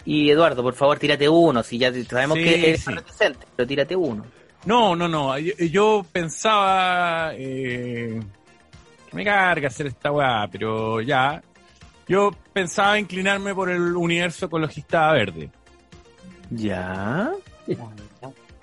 Y 0.05 0.29
Eduardo, 0.29 0.61
por 0.63 0.73
favor, 0.75 0.97
tírate 0.97 1.27
uno. 1.27 1.61
Si 1.63 1.77
ya 1.77 1.91
sabemos 2.07 2.37
Sí, 2.37 2.43
que 2.45 2.69
eres 2.69 2.81
sí. 2.83 2.91
reticente, 2.93 3.45
pero 3.55 3.67
tírate 3.67 3.95
uno. 3.95 4.25
No, 4.65 4.95
no, 4.95 5.07
no. 5.07 5.37
Yo, 5.37 5.53
yo 5.57 6.05
pensaba 6.11 7.31
eh, 7.33 8.19
que 9.09 9.15
me 9.15 9.23
carga 9.23 9.67
hacer 9.67 9.87
esta 9.87 10.11
weá, 10.11 10.47
pero 10.51 11.01
ya. 11.01 11.41
Yo 12.07 12.31
pensaba 12.53 12.99
inclinarme 12.99 13.55
por 13.55 13.69
el 13.69 13.95
universo 13.95 14.45
ecologista 14.45 15.11
verde. 15.11 15.49
Ya. 16.49 17.31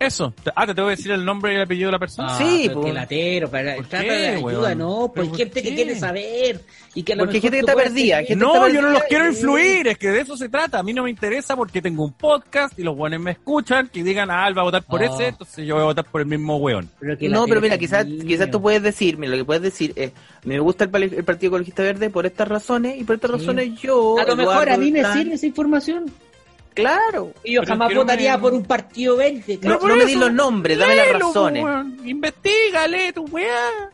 Eso. 0.07 0.35
Ah, 0.55 0.67
te 0.67 0.75
tengo 0.75 0.89
que 0.89 0.97
decir 0.97 1.11
el 1.13 1.25
nombre 1.25 1.53
y 1.53 1.57
el 1.57 1.63
apellido 1.63 1.89
de 1.89 1.93
la 1.93 1.99
persona. 1.99 2.29
Ah, 2.31 2.39
Sí, 2.39 2.65
pero 2.69 2.81
po. 2.81 2.87
qué 2.87 2.93
latero, 2.93 3.51
para, 3.51 3.77
¿Por 3.77 3.87
trata 3.87 4.05
qué, 4.05 4.11
de 4.13 4.29
ayuda, 4.29 4.51
weón? 4.69 4.79
¿no? 4.79 5.13
Pues 5.15 5.29
¿Pero 5.29 5.37
gente 5.39 5.55
por 5.55 5.63
que 5.63 5.69
qué? 5.69 5.75
quiere 5.75 5.95
saber 5.99 6.61
y 6.95 7.03
que 7.03 7.13
a 7.13 7.17
lo 7.17 7.23
Porque 7.25 7.39
mejor 7.39 7.51
gente 7.51 7.57
que 7.67 7.71
está 7.73 7.75
perdida, 7.75 8.17
gente- 8.19 8.37
No, 8.37 8.69
yo 8.69 8.83
no 8.83 8.91
los 8.91 9.03
quiero 9.05 9.27
influir, 9.29 9.89
es 9.89 9.99
que 9.99 10.09
de 10.11 10.21
eso 10.21 10.37
se 10.37 10.49
trata. 10.49 10.79
A 10.79 10.83
mí 10.83 10.93
no 10.93 11.03
me 11.05 11.11
interesa 11.11 11.57
porque 11.57 11.81
tengo 11.83 12.05
un 12.05 12.13
podcast 12.13 12.79
y 12.79 12.83
los 12.83 12.97
buenos 12.97 13.21
me 13.21 13.33
escuchan, 13.33 13.89
que 13.89 14.03
digan, 14.03 14.31
ah, 14.31 14.47
él 14.49 14.57
va 14.57 14.63
a 14.63 14.65
votar 14.65 14.83
por 14.83 15.03
Ah. 15.03 15.07
ese, 15.07 15.29
entonces 15.29 15.67
yo 15.67 15.75
voy 15.75 15.83
a 15.83 15.87
votar 15.87 16.05
por 16.05 16.21
el 16.21 16.27
mismo 16.27 16.57
weón. 16.57 16.89
Pero 17.01 17.17
que 17.19 17.29
No, 17.29 17.47
pero 17.47 17.61
mira, 17.61 17.79
quizás 17.79 18.05
quizás 18.07 18.51
tú 18.51 18.61
puedes 18.61 18.83
decir, 18.83 19.17
mira, 19.19 19.33
lo 19.33 19.39
que 19.39 19.45
puedes 19.45 19.63
decir 19.63 19.93
es, 19.97 20.13
me 20.45 20.59
gusta 20.59 20.85
el, 20.85 20.91
Partido 21.25 21.51
Ecologista 21.51 21.83
Verde 21.83 22.11
por 22.11 22.27
estas 22.27 22.49
razones 22.49 22.99
y 23.01 23.05
por 23.05 23.15
estas 23.17 23.31
Sí. 23.31 23.37
razones 23.39 23.81
yo... 23.81 24.17
A 24.19 24.25
lo 24.25 24.37
mejor 24.37 24.53
Eduardo 24.69 24.75
a 24.75 24.77
mí 24.79 24.91
me 24.93 25.05
sirve 25.13 25.35
esa 25.35 25.47
información. 25.47 26.05
Claro. 26.75 27.33
Y 27.45 27.55
yo 27.55 27.61
Pero 27.61 27.73
jamás 27.73 27.87
es 27.87 27.89
que 27.91 27.95
no 27.95 28.01
votaría 28.03 28.37
me- 28.37 28.43
por 28.43 28.55
un 28.55 28.65
partido 28.65 29.17
verde. 29.17 29.59
No, 29.63 29.79
no 29.79 29.97
me 29.97 30.05
di 30.07 30.15
los 30.15 30.33
nombres, 30.33 30.79
dame 30.79 30.97
las 30.97 31.13
razones. 31.13 31.63
weón. 31.65 31.99
Investígale 32.05 33.13
tu 33.13 33.25
weá. 33.27 33.91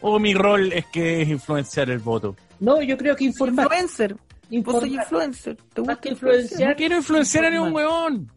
O 0.00 0.18
mi 0.18 0.34
rol 0.34 0.72
es 0.72 0.86
que 0.86 1.22
es 1.22 1.28
influenciar 1.28 1.90
el 1.90 1.98
voto. 1.98 2.34
No, 2.58 2.80
yo 2.82 2.96
creo 2.96 3.14
que 3.16 3.24
informar. 3.24 3.66
Influencer. 3.66 4.16
Vos 4.50 4.80
soy 4.80 4.94
influencer. 4.94 5.56
¿Te 5.72 5.80
gusta 5.82 6.08
influenciar. 6.08 6.70
No 6.70 6.76
quiero 6.76 6.96
influenciar 6.96 7.44
a 7.44 7.50
ningún 7.50 7.72
weón. 7.72 8.30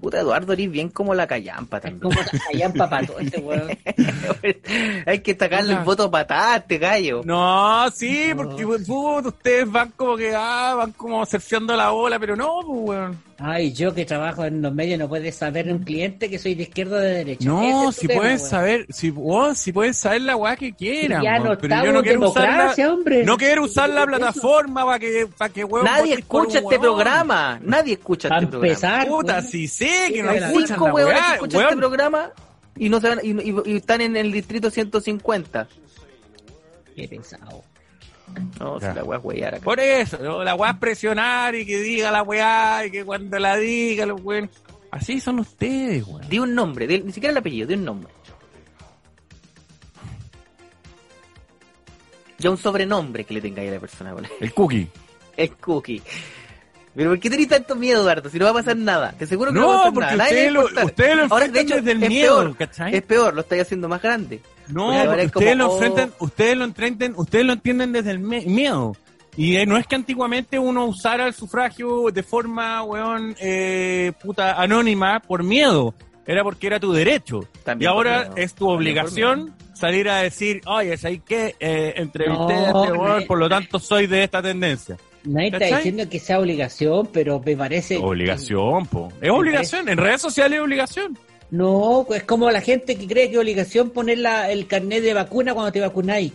Puta, 0.00 0.20
Eduardo, 0.20 0.52
eres 0.54 0.70
bien 0.70 0.88
como 0.88 1.14
la 1.14 1.26
callampa 1.26 1.76
Es 1.76 1.82
también. 1.82 2.00
como 2.00 2.20
allá 2.52 2.66
en 2.66 2.72
papato 2.72 3.18
este 3.18 3.38
weón. 3.40 3.68
Hay 5.06 5.20
que 5.20 5.34
sacarle 5.36 5.74
el 5.74 5.80
voto 5.80 6.10
patada 6.10 6.54
a 6.54 6.56
este 6.58 6.78
gallo. 6.78 7.20
No, 7.24 7.90
sí, 7.90 8.28
No. 8.34 8.36
porque 8.36 8.64
ustedes 8.64 9.70
van 9.70 9.90
como 9.96 10.16
que, 10.16 10.32
ah, 10.34 10.74
van 10.76 10.92
como 10.92 11.24
surfeando 11.26 11.76
la 11.76 11.92
ola, 11.92 12.18
pero 12.18 12.34
no, 12.36 12.60
pues, 12.66 12.80
weón. 12.88 13.29
Ay, 13.42 13.72
yo 13.72 13.94
que 13.94 14.04
trabajo 14.04 14.44
en 14.44 14.60
los 14.60 14.74
medios 14.74 14.98
no 14.98 15.08
puedes 15.08 15.34
saber 15.34 15.72
un 15.72 15.78
cliente 15.78 16.28
que 16.28 16.38
soy 16.38 16.54
de 16.54 16.64
izquierda 16.64 16.96
o 16.98 17.00
de 17.00 17.08
derecha. 17.14 17.48
No, 17.48 17.88
es 17.88 17.96
si 17.96 18.06
tema, 18.06 18.20
puedes 18.20 18.40
weón. 18.42 18.50
saber, 18.50 18.86
si, 18.90 19.10
weón, 19.10 19.56
si 19.56 19.72
puedes 19.72 19.96
saber 19.96 20.20
la 20.22 20.36
weá 20.36 20.56
que 20.56 20.74
quieran, 20.74 21.22
Ya 21.22 21.38
no 21.38 21.56
pero 21.56 21.82
yo 21.84 21.92
no 21.92 22.02
quiero 22.02 22.28
usar 22.28 22.74
la, 22.76 22.88
hombre. 22.92 23.24
no 23.24 23.38
quiero 23.38 23.64
usar 23.64 23.88
la 23.88 24.04
plataforma 24.04 24.84
para 24.84 24.98
que, 24.98 25.26
para 25.38 25.50
que 25.52 25.64
weón, 25.64 25.86
Nadie 25.86 26.14
escucha 26.14 26.58
este 26.58 26.68
weón. 26.68 26.80
programa. 26.82 27.58
Nadde 27.62 27.92
escucha 27.92 28.28
este 28.28 28.46
programa. 28.46 28.66
empezar, 28.66 29.08
Puta, 29.08 29.32
weón. 29.38 29.46
si 29.46 29.68
sé 29.68 29.88
que 30.12 30.22
no 30.22 30.32
escuchan 30.32 30.66
cinco 30.68 30.86
la 30.88 30.94
huevones 30.94 31.18
que 31.18 31.24
weá, 31.24 31.34
escuchan 31.34 31.56
weón. 31.58 31.68
este 31.70 31.78
programa 31.78 32.32
y 32.76 32.88
no 32.90 33.00
se 33.00 33.08
van, 33.08 33.18
y, 33.22 33.30
y- 33.30 33.54
y 33.64 33.76
están 33.76 34.00
en 34.02 34.16
el 34.18 34.32
distrito 34.32 34.70
150. 34.70 35.66
Qué 36.94 37.08
pesado. 37.08 37.64
No, 38.58 38.78
si 38.78 38.86
la 38.86 39.04
weá 39.04 39.18
es 39.18 39.24
huear 39.24 39.54
acá. 39.54 39.64
Por 39.64 39.80
eso, 39.80 40.18
¿no? 40.18 40.44
la 40.44 40.54
weá 40.54 40.72
es 40.72 40.76
presionar 40.78 41.54
y 41.54 41.64
que 41.64 41.78
diga 41.78 42.10
la 42.10 42.22
weá 42.22 42.84
y 42.86 42.90
que 42.90 43.04
cuando 43.04 43.38
la 43.38 43.56
diga, 43.56 44.06
los 44.06 44.20
weón. 44.22 44.50
Así 44.90 45.20
son 45.20 45.38
ustedes, 45.38 46.06
weón. 46.06 46.28
Di 46.28 46.38
un 46.38 46.54
nombre, 46.54 46.86
ni 46.86 47.12
siquiera 47.12 47.32
el 47.32 47.38
apellido, 47.38 47.66
di 47.66 47.74
un 47.74 47.84
nombre. 47.84 48.12
Ya 52.38 52.50
un 52.50 52.56
sobrenombre 52.56 53.24
que 53.24 53.34
le 53.34 53.40
tengáis 53.40 53.70
a 53.70 53.74
la 53.74 53.80
persona. 53.80 54.14
weón. 54.14 54.28
El 54.40 54.52
cookie. 54.54 54.88
El 55.36 55.56
cookie. 55.56 56.02
Pero 56.94 57.10
¿por 57.10 57.20
qué 57.20 57.30
tenéis 57.30 57.48
tanto 57.48 57.76
miedo, 57.76 58.00
Eduardo? 58.00 58.28
Si 58.28 58.38
no 58.38 58.46
va 58.46 58.50
a 58.50 58.54
pasar 58.54 58.76
nada. 58.76 59.12
Te 59.18 59.26
seguro 59.26 59.52
que 59.52 59.58
no, 59.58 59.68
va 59.68 59.74
a 59.74 59.78
pasar 59.78 59.92
porque 59.94 60.16
nada. 60.16 60.24
Ustedes 60.24 60.52
lo, 60.52 60.64
ustedes 60.64 61.16
lo 61.16 61.22
Ahora, 61.22 61.44
enfrentan 61.44 61.52
de 61.52 61.60
hecho, 61.60 61.76
desde 61.76 61.92
el 61.92 62.02
es 62.02 62.08
miedo, 62.08 62.38
peor, 62.38 62.56
¿cachai? 62.56 62.96
Es 62.96 63.02
peor, 63.02 63.34
lo 63.34 63.40
estáis 63.42 63.62
haciendo 63.62 63.88
más 63.88 64.02
grande. 64.02 64.40
No, 64.68 64.86
como, 64.86 65.22
ustedes 65.24 65.56
lo 65.56 65.68
oh. 65.68 65.74
enfrentan, 65.74 66.12
ustedes 66.18 66.56
lo 66.56 66.64
entienden, 66.64 67.14
ustedes 67.16 67.44
lo 67.44 67.52
entienden 67.52 67.92
desde 67.92 68.10
el 68.10 68.18
miedo. 68.18 68.96
Y 69.36 69.56
eh, 69.56 69.66
no 69.66 69.76
es 69.76 69.86
que 69.86 69.94
antiguamente 69.94 70.58
uno 70.58 70.86
usara 70.86 71.26
el 71.26 71.34
sufragio 71.34 72.10
de 72.12 72.22
forma, 72.22 72.82
weón, 72.82 73.36
eh, 73.40 74.12
puta, 74.20 74.60
anónima 74.60 75.20
por 75.20 75.44
miedo. 75.44 75.94
Era 76.26 76.42
porque 76.42 76.66
era 76.66 76.78
tu 76.78 76.92
derecho. 76.92 77.46
También 77.64 77.90
y 77.90 77.92
ahora 77.92 78.20
miedo. 78.20 78.34
es 78.36 78.54
tu 78.54 78.68
obligación 78.68 79.54
salir 79.72 80.08
a 80.08 80.18
decir, 80.18 80.60
oye, 80.66 80.92
es 80.92 81.04
ahí 81.04 81.20
que 81.20 81.56
eh, 81.58 81.94
entrevisté 81.96 82.54
a 82.54 82.66
este 82.66 82.92
weón, 82.92 83.26
por 83.26 83.38
lo 83.38 83.48
tanto 83.48 83.78
soy 83.78 84.06
de 84.06 84.24
esta 84.24 84.42
tendencia. 84.42 84.96
Nadie 85.24 85.48
está 85.52 85.76
diciendo 85.76 86.08
que 86.08 86.18
sea 86.18 86.38
obligación, 86.40 87.08
pero 87.12 87.40
me 87.44 87.56
parece. 87.56 87.98
Obligación, 87.98 88.86
po. 88.86 89.12
Es 89.20 89.30
obligación. 89.30 89.88
En 89.88 89.98
redes 89.98 90.20
sociales 90.22 90.58
es 90.58 90.62
obligación. 90.64 91.18
No, 91.50 92.06
es 92.14 92.22
como 92.24 92.50
la 92.50 92.60
gente 92.60 92.96
que 92.96 93.06
cree 93.06 93.26
que 93.28 93.34
es 93.34 93.38
obligación 93.40 93.90
poner 93.90 94.18
la, 94.18 94.50
el 94.50 94.66
carnet 94.66 95.02
de 95.02 95.14
vacuna 95.14 95.52
cuando 95.52 95.72
te 95.72 95.80
vacunáis. 95.80 96.32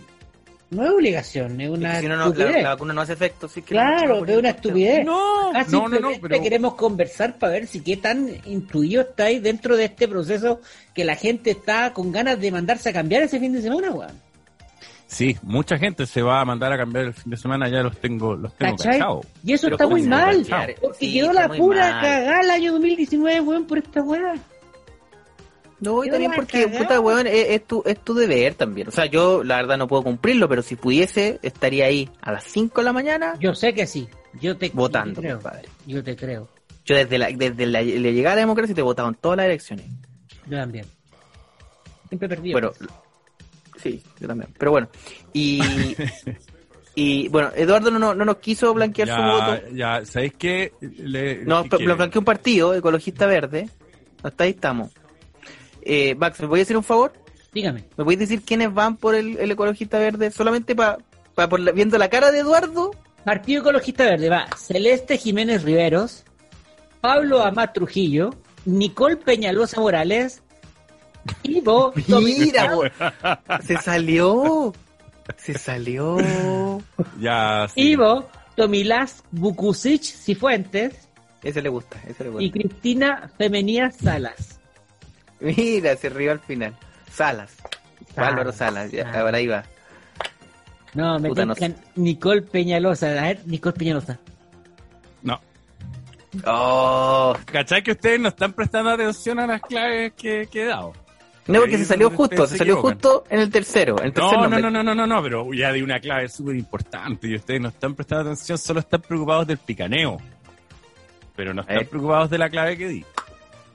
No 0.68 0.84
es 0.84 0.90
obligación, 0.90 1.60
es 1.60 1.68
Es 1.68 1.72
una 1.72 1.94
que 1.94 2.00
si 2.00 2.06
no, 2.08 2.16
no, 2.16 2.34
la, 2.34 2.68
vacuna 2.70 2.92
no 2.92 3.00
hace 3.00 3.12
efecto. 3.12 3.48
sí 3.48 3.62
que 3.62 3.74
no- 3.74 3.80
claro, 3.80 4.24
no 4.26 4.32
es 4.32 4.36
una 4.38 4.50
estupidez. 4.50 5.04
No, 5.04 5.52
Ah, 5.54 5.64
no, 5.70 5.82
no, 5.82 5.88
no, 5.88 5.88
simplemente 5.90 6.28
pero... 6.28 6.42
queremos 6.42 6.74
conversar 6.74 7.38
para 7.38 7.52
ver 7.52 7.66
si 7.68 7.80
qué 7.80 7.96
tan 7.96 8.28
intuido 8.46 9.02
estáis 9.02 9.40
dentro 9.42 9.76
de 9.76 9.84
este 9.84 10.08
proceso 10.08 10.60
que 10.92 11.04
la 11.04 11.14
gente 11.14 11.52
está 11.52 11.92
con 11.92 12.10
ganas 12.10 12.40
de 12.40 12.50
mandarse 12.50 12.88
a 12.88 12.92
cambiar 12.92 13.22
ese 13.22 13.38
fin 13.38 13.52
de 13.52 13.62
semana, 13.62 13.90
weón. 13.92 14.25
Sí, 15.08 15.36
mucha 15.42 15.78
gente 15.78 16.04
se 16.04 16.20
va 16.20 16.40
a 16.40 16.44
mandar 16.44 16.72
a 16.72 16.76
cambiar 16.76 17.06
el 17.06 17.14
fin 17.14 17.30
de 17.30 17.36
semana, 17.36 17.68
ya 17.68 17.80
los 17.82 17.96
tengo, 17.98 18.34
los 18.34 18.52
tengo 18.56 18.76
¿Cachai? 18.76 18.98
cachados. 18.98 19.26
Y 19.44 19.52
eso 19.52 19.66
Pero 19.68 19.76
está 19.76 19.86
muy 19.86 20.02
¿cómo 20.02 20.16
mal, 20.16 20.46
porque 20.80 20.98
Sí, 20.98 21.12
quedó 21.14 21.32
la 21.32 21.48
pura 21.48 22.00
cagada 22.00 22.40
el 22.40 22.50
año 22.50 22.72
2019, 22.72 23.40
weón, 23.40 23.66
por 23.66 23.78
esta 23.78 24.02
weá. 24.02 24.34
No, 25.78 26.02
y 26.04 26.10
también 26.10 26.32
porque, 26.34 26.64
cagada. 26.64 26.78
puta, 26.82 27.00
weón, 27.00 27.26
es, 27.26 27.50
es 27.50 27.66
tu, 27.66 27.82
es 27.86 27.98
tu 28.00 28.14
deber 28.14 28.54
también. 28.54 28.88
O 28.88 28.90
sea, 28.90 29.06
yo 29.06 29.44
la 29.44 29.56
verdad 29.56 29.76
no 29.76 29.86
puedo 29.86 30.02
cumplirlo, 30.02 30.48
pero 30.48 30.62
si 30.62 30.74
pudiese, 30.74 31.38
estaría 31.42 31.84
ahí 31.84 32.10
a 32.22 32.32
las 32.32 32.44
5 32.44 32.80
de 32.80 32.84
la 32.84 32.92
mañana 32.92 33.34
Yo 33.38 33.54
sé 33.54 33.74
que 33.74 33.86
sí, 33.86 34.08
yo 34.40 34.56
te, 34.56 34.70
votando, 34.74 35.20
yo 35.20 35.20
te 35.20 35.20
creo. 35.28 35.36
compadre. 35.40 35.68
Yo 35.86 36.02
te 36.02 36.16
creo, 36.16 36.48
Yo 36.84 36.96
desde 36.96 37.18
la, 37.18 37.28
desde 37.30 37.66
la, 37.66 37.80
la 37.82 38.10
llegada 38.10 38.32
a 38.32 38.36
la 38.36 38.40
democracia 38.40 38.74
te 38.74 38.80
he 38.80 38.84
votado 38.84 39.08
en 39.08 39.14
todas 39.16 39.36
las 39.36 39.46
elecciones. 39.46 39.86
yo 40.46 40.56
también. 40.58 40.86
Siempre 42.08 42.28
perdí. 42.28 42.52
Bueno, 42.52 42.72
sí, 43.92 44.02
yo 44.20 44.28
también. 44.28 44.50
Pero 44.58 44.70
bueno, 44.70 44.88
y, 45.32 45.60
y 46.94 47.28
bueno, 47.28 47.50
Eduardo 47.54 47.90
no, 47.90 47.98
no, 47.98 48.14
no 48.14 48.24
nos 48.24 48.36
quiso 48.38 48.72
blanquear 48.72 49.08
su 49.08 49.14
voto. 49.22 49.60
Ya, 49.74 50.04
¿sabéis 50.04 50.32
qué? 50.38 50.72
Le, 50.80 51.44
No, 51.44 51.62
¿qué 51.64 51.68
pero 51.70 51.78
quiere? 51.78 51.94
blanqueó 51.94 52.20
un 52.20 52.24
partido, 52.24 52.74
Ecologista 52.74 53.26
Verde. 53.26 53.68
Hasta 54.22 54.44
ahí 54.44 54.50
estamos. 54.50 54.90
Eh, 55.82 56.14
Max, 56.16 56.40
¿me 56.40 56.46
voy 56.46 56.60
a 56.60 56.62
hacer 56.62 56.76
un 56.76 56.82
favor? 56.84 57.12
Dígame. 57.52 57.84
¿Me 57.96 58.04
podéis 58.04 58.20
decir 58.20 58.42
quiénes 58.42 58.72
van 58.74 58.96
por 58.96 59.14
el, 59.14 59.38
el 59.38 59.50
ecologista 59.50 59.98
verde? 59.98 60.30
Solamente 60.30 60.74
para 60.74 60.98
pa, 61.34 61.48
por 61.48 61.60
la- 61.60 61.72
viendo 61.72 61.96
la 61.98 62.08
cara 62.08 62.30
de 62.30 62.40
Eduardo. 62.40 62.90
Partido 63.24 63.60
Ecologista 63.60 64.04
Verde 64.04 64.28
va 64.28 64.46
Celeste 64.56 65.18
Jiménez 65.18 65.64
Riveros, 65.64 66.24
Pablo 67.00 67.42
Amat 67.42 67.74
Trujillo, 67.74 68.30
Nicole 68.66 69.16
Peñalosa 69.16 69.80
Morales, 69.80 70.42
Ivo 71.42 71.92
Mira, 72.08 72.70
se 73.62 73.76
salió. 73.78 74.72
Se 75.36 75.54
salió. 75.58 76.18
Ya, 77.18 77.66
sí. 77.72 77.80
Ivo 77.92 78.28
Tomilás 78.54 79.22
Bukusic 79.30 80.02
Cifuentes 80.02 81.08
Ese 81.42 81.60
le 81.62 81.68
gusta, 81.68 82.00
ese 82.06 82.24
le 82.24 82.30
y 82.30 82.50
gusta. 82.50 82.52
Cristina 82.52 83.30
Femenía 83.36 83.90
Salas. 83.90 84.60
Mira, 85.40 85.96
se 85.96 86.08
rió 86.08 86.32
al 86.32 86.40
final. 86.40 86.76
Salas. 87.12 87.56
Salas, 88.14 88.30
Álvaro 88.30 88.52
Salas, 88.52 88.90
ya, 88.90 89.04
Salas. 89.04 89.16
ahora 89.16 89.38
ahí 89.38 89.46
va. 89.46 89.64
No, 90.94 91.18
me 91.18 91.28
no 91.28 91.54
Nicole 91.96 92.42
Peñalosa. 92.42 93.08
A 93.10 93.26
ver, 93.26 93.40
Nicole 93.46 93.74
Peñalosa. 93.74 94.18
No. 95.22 95.38
Oh, 96.46 97.36
¿Cachai 97.44 97.82
que 97.82 97.92
ustedes 97.92 98.18
no 98.18 98.28
están 98.28 98.54
prestando 98.54 98.90
atención 98.90 99.38
a 99.38 99.46
las 99.46 99.60
claves 99.60 100.14
que, 100.14 100.48
que 100.50 100.62
he 100.62 100.66
dado? 100.66 100.94
No, 101.48 101.60
porque 101.60 101.78
se 101.78 101.84
salió 101.84 102.10
justo, 102.10 102.46
se 102.46 102.58
salió 102.58 102.76
justo 102.82 103.24
en 103.30 103.40
el 103.40 103.50
tercero. 103.50 103.96
No, 104.16 104.48
no, 104.48 104.58
no, 104.58 104.70
no, 104.70 104.82
no, 104.82 104.94
no, 104.94 105.06
no, 105.06 105.22
pero 105.22 105.52
ya 105.52 105.72
di 105.72 105.82
una 105.82 106.00
clave 106.00 106.28
súper 106.28 106.56
importante 106.56 107.28
y 107.28 107.36
ustedes 107.36 107.60
no 107.60 107.68
están 107.68 107.94
prestando 107.94 108.30
atención, 108.30 108.58
solo 108.58 108.80
están 108.80 109.00
preocupados 109.02 109.46
del 109.46 109.58
picaneo. 109.58 110.18
Pero 111.36 111.52
no 111.54 111.60
están 111.62 111.78
Eh. 111.78 111.84
preocupados 111.84 112.30
de 112.30 112.38
la 112.38 112.48
clave 112.50 112.76
que 112.76 112.88
di. 112.88 113.04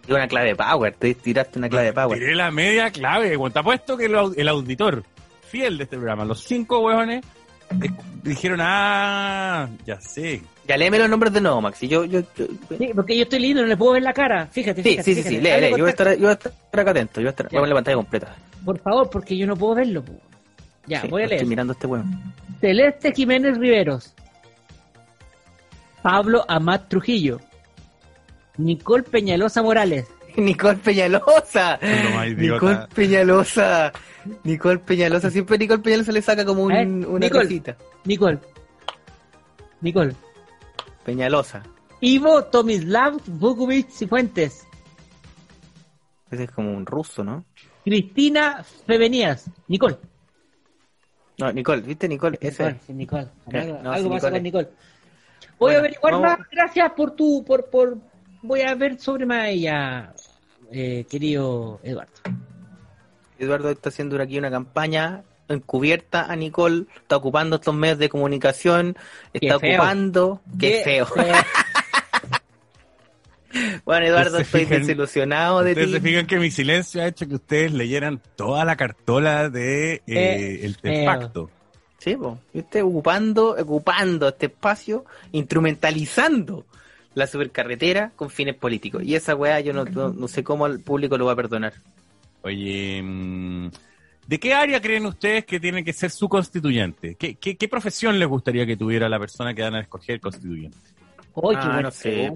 Una 0.09 0.27
clave 0.27 0.55
power, 0.55 0.95
te 0.97 1.13
tiraste 1.13 1.59
una 1.59 1.69
clave 1.69 1.93
power. 1.93 2.17
Tiré 2.17 2.35
la 2.35 2.49
media 2.51 2.89
clave, 2.91 3.37
te 3.37 3.59
apuesto 3.59 3.95
que 3.95 4.05
el, 4.05 4.15
au- 4.15 4.33
el 4.35 4.47
auditor 4.47 5.03
fiel 5.47 5.77
de 5.77 5.83
este 5.83 5.95
programa, 5.97 6.25
los 6.25 6.43
cinco 6.43 6.79
hueones, 6.79 7.23
dijeron, 8.23 8.59
ah, 8.61 9.67
ya 9.85 9.99
sé. 10.01 10.41
Ya 10.67 10.77
léeme 10.77 10.99
los 10.99 11.09
nombres 11.09 11.33
de 11.33 11.41
nuevo, 11.41 11.59
Maxi. 11.61 11.87
Yo, 11.87 12.05
yo, 12.05 12.21
yo- 12.35 12.47
Sí, 12.77 12.91
porque 12.95 13.17
yo 13.17 13.23
estoy 13.23 13.39
lindo, 13.39 13.61
no 13.61 13.67
le 13.67 13.75
puedo 13.77 13.93
ver 13.93 14.03
la 14.03 14.13
cara. 14.13 14.47
Fíjate, 14.47 14.81
Sí, 14.83 14.89
fíjate, 14.91 15.03
sí, 15.03 15.15
sí, 15.15 15.23
fíjate. 15.23 15.35
sí, 15.35 15.41
lee, 15.41 15.61
lee. 15.61 15.71
Yo 15.71 15.77
voy 15.79 15.87
a 15.87 15.89
estar, 15.89 16.13
yo 16.13 16.21
voy 16.21 16.29
a 16.29 16.33
estar 16.33 16.51
acá 16.79 16.91
atento. 16.91 17.19
Yo 17.19 17.23
voy 17.23 17.27
a, 17.27 17.29
estar, 17.31 17.45
voy 17.49 17.57
a 17.57 17.59
poner 17.59 17.69
la 17.69 17.75
pantalla 17.75 17.95
completa. 17.97 18.35
Por 18.63 18.79
favor, 18.79 19.09
porque 19.09 19.35
yo 19.37 19.47
no 19.47 19.55
puedo 19.57 19.75
verlo. 19.75 20.03
po. 20.03 20.13
Ya, 20.87 21.01
Sí, 21.01 21.07
voy 21.07 21.23
a 21.23 21.25
leer. 21.27 21.33
Estoy 21.39 21.49
mirando 21.49 21.73
a 21.73 21.75
este 21.75 21.87
weón. 21.87 22.33
Celeste 22.59 23.11
Jiménez 23.13 23.57
Riveros. 23.57 24.13
Pablo 26.01 26.45
Amat 26.47 26.87
Trujillo. 26.89 27.39
Nicole 28.57 29.03
Peñalosa 29.03 29.61
Morales. 29.63 30.07
Nicole 30.37 30.77
Peñalosa. 30.77 31.79
Nicole 32.37 32.87
Peñalosa. 32.93 33.91
Nicole 34.43 34.79
Peñalosa. 34.79 35.29
Siempre 35.31 35.57
Nicole 35.57 35.79
Peñalosa 35.81 36.11
le 36.11 36.21
saca 36.21 36.45
como 36.45 36.63
un- 36.63 36.69
ver, 36.69 36.87
una 36.87 37.19
Nicole. 37.25 37.43
cosita. 37.45 37.77
Nicole. 38.05 38.39
Nicole. 39.81 40.15
Peñalosa. 41.05 41.63
Ivo 42.01 42.43
Tomislav 42.45 43.19
Vukovic 43.25 43.89
Cifuentes. 43.89 44.67
Ese 46.29 46.43
es 46.45 46.51
como 46.51 46.71
un 46.75 46.85
ruso, 46.85 47.23
¿no? 47.23 47.43
Cristina 47.83 48.63
Femenías. 48.85 49.49
Nicole. 49.67 49.97
No, 51.39 51.51
Nicole, 51.51 51.81
¿viste 51.81 52.07
Nicole? 52.07 52.37
Ese. 52.39 52.63
Nicole, 52.63 52.79
sí, 52.85 52.93
Nicole. 52.93 53.27
Ya, 53.47 53.61
Algo, 53.61 53.79
no, 53.83 53.91
algo 53.91 54.09
sí, 54.09 54.15
pasa 54.15 54.29
Nicole. 54.29 54.31
con 54.31 54.43
Nicole. 54.43 54.67
Voy 54.67 54.77
Bueno, 55.59 55.75
a 55.75 55.79
averiguar 55.79 56.13
vamos- 56.13 56.27
más. 56.39 56.47
Gracias 56.51 56.91
por 56.93 57.11
tu, 57.15 57.43
por, 57.43 57.69
por, 57.69 57.97
voy 58.43 58.61
a 58.61 58.75
ver 58.75 58.99
sobre 58.99 59.25
más 59.25 59.47
ella, 59.49 60.13
eh, 60.71 61.05
querido 61.09 61.79
Eduardo. 61.83 62.11
Eduardo 63.39 63.69
está 63.71 63.89
haciendo 63.89 64.21
aquí 64.21 64.37
una 64.37 64.51
campaña 64.51 65.23
encubierta 65.47 66.31
a 66.31 66.35
Nicole, 66.35 66.85
está 66.95 67.17
ocupando 67.17 67.57
estos 67.57 67.73
medios 67.75 67.97
de 67.97 68.07
comunicación, 68.09 68.95
está 69.33 69.59
Qué 69.59 69.73
ocupando, 69.73 70.41
qué, 70.59 70.81
feo. 70.83 71.07
Bueno, 73.83 74.05
Eduardo, 74.05 74.37
Ustedes 74.39 74.45
estoy 74.47 74.61
fijan- 74.65 74.79
desilusionado 74.79 75.61
de 75.61 75.71
Ustedes 75.71 75.87
ti. 75.87 75.93
se 75.95 75.99
fijan 76.01 76.25
que 76.25 76.39
mi 76.39 76.51
silencio 76.51 77.01
ha 77.01 77.07
hecho 77.07 77.27
que 77.27 77.35
ustedes 77.35 77.73
leyeran 77.73 78.21
toda 78.37 78.63
la 78.63 78.77
cartola 78.77 79.49
de 79.49 79.95
eh, 79.95 80.01
Eh, 80.07 80.59
el 80.63 80.75
feo. 80.75 80.93
tefacto. 80.93 81.49
Sí, 81.97 82.15
po. 82.15 82.39
¿Viste? 82.53 82.81
Ocupando, 82.81 83.49
ocupando 83.59 84.29
este 84.29 84.45
espacio, 84.45 85.03
instrumentalizando 85.33 86.65
la 87.13 87.27
supercarretera 87.27 88.11
con 88.15 88.29
fines 88.29 88.55
políticos. 88.55 89.03
Y 89.03 89.15
esa 89.15 89.35
weá 89.35 89.59
yo 89.59 89.73
no, 89.73 89.85
no, 89.85 90.09
no 90.13 90.27
sé 90.27 90.43
cómo 90.43 90.65
el 90.67 90.79
público 90.79 91.17
lo 91.17 91.25
va 91.25 91.33
a 91.33 91.35
perdonar. 91.35 91.73
Oye, 92.43 93.01
mm, 93.03 93.69
¿de 94.27 94.39
qué 94.39 94.53
área 94.53 94.81
creen 94.81 95.05
ustedes 95.05 95.45
que 95.45 95.59
tiene 95.59 95.83
que 95.83 95.93
ser 95.93 96.09
su 96.11 96.27
constituyente? 96.29 97.15
¿Qué, 97.15 97.35
qué, 97.35 97.55
qué 97.57 97.67
profesión 97.67 98.17
les 98.17 98.27
gustaría 98.27 98.65
que 98.65 98.77
tuviera 98.77 99.07
la 99.09 99.19
persona 99.19 99.53
que 99.53 99.61
van 99.61 99.75
a 99.75 99.81
escoger 99.81 100.19
constituyente? 100.19 100.77
Oye, 101.33 101.57
qué 101.59 101.65
Ah, 101.65 101.81
no 101.81 101.91
sé. 101.91 102.31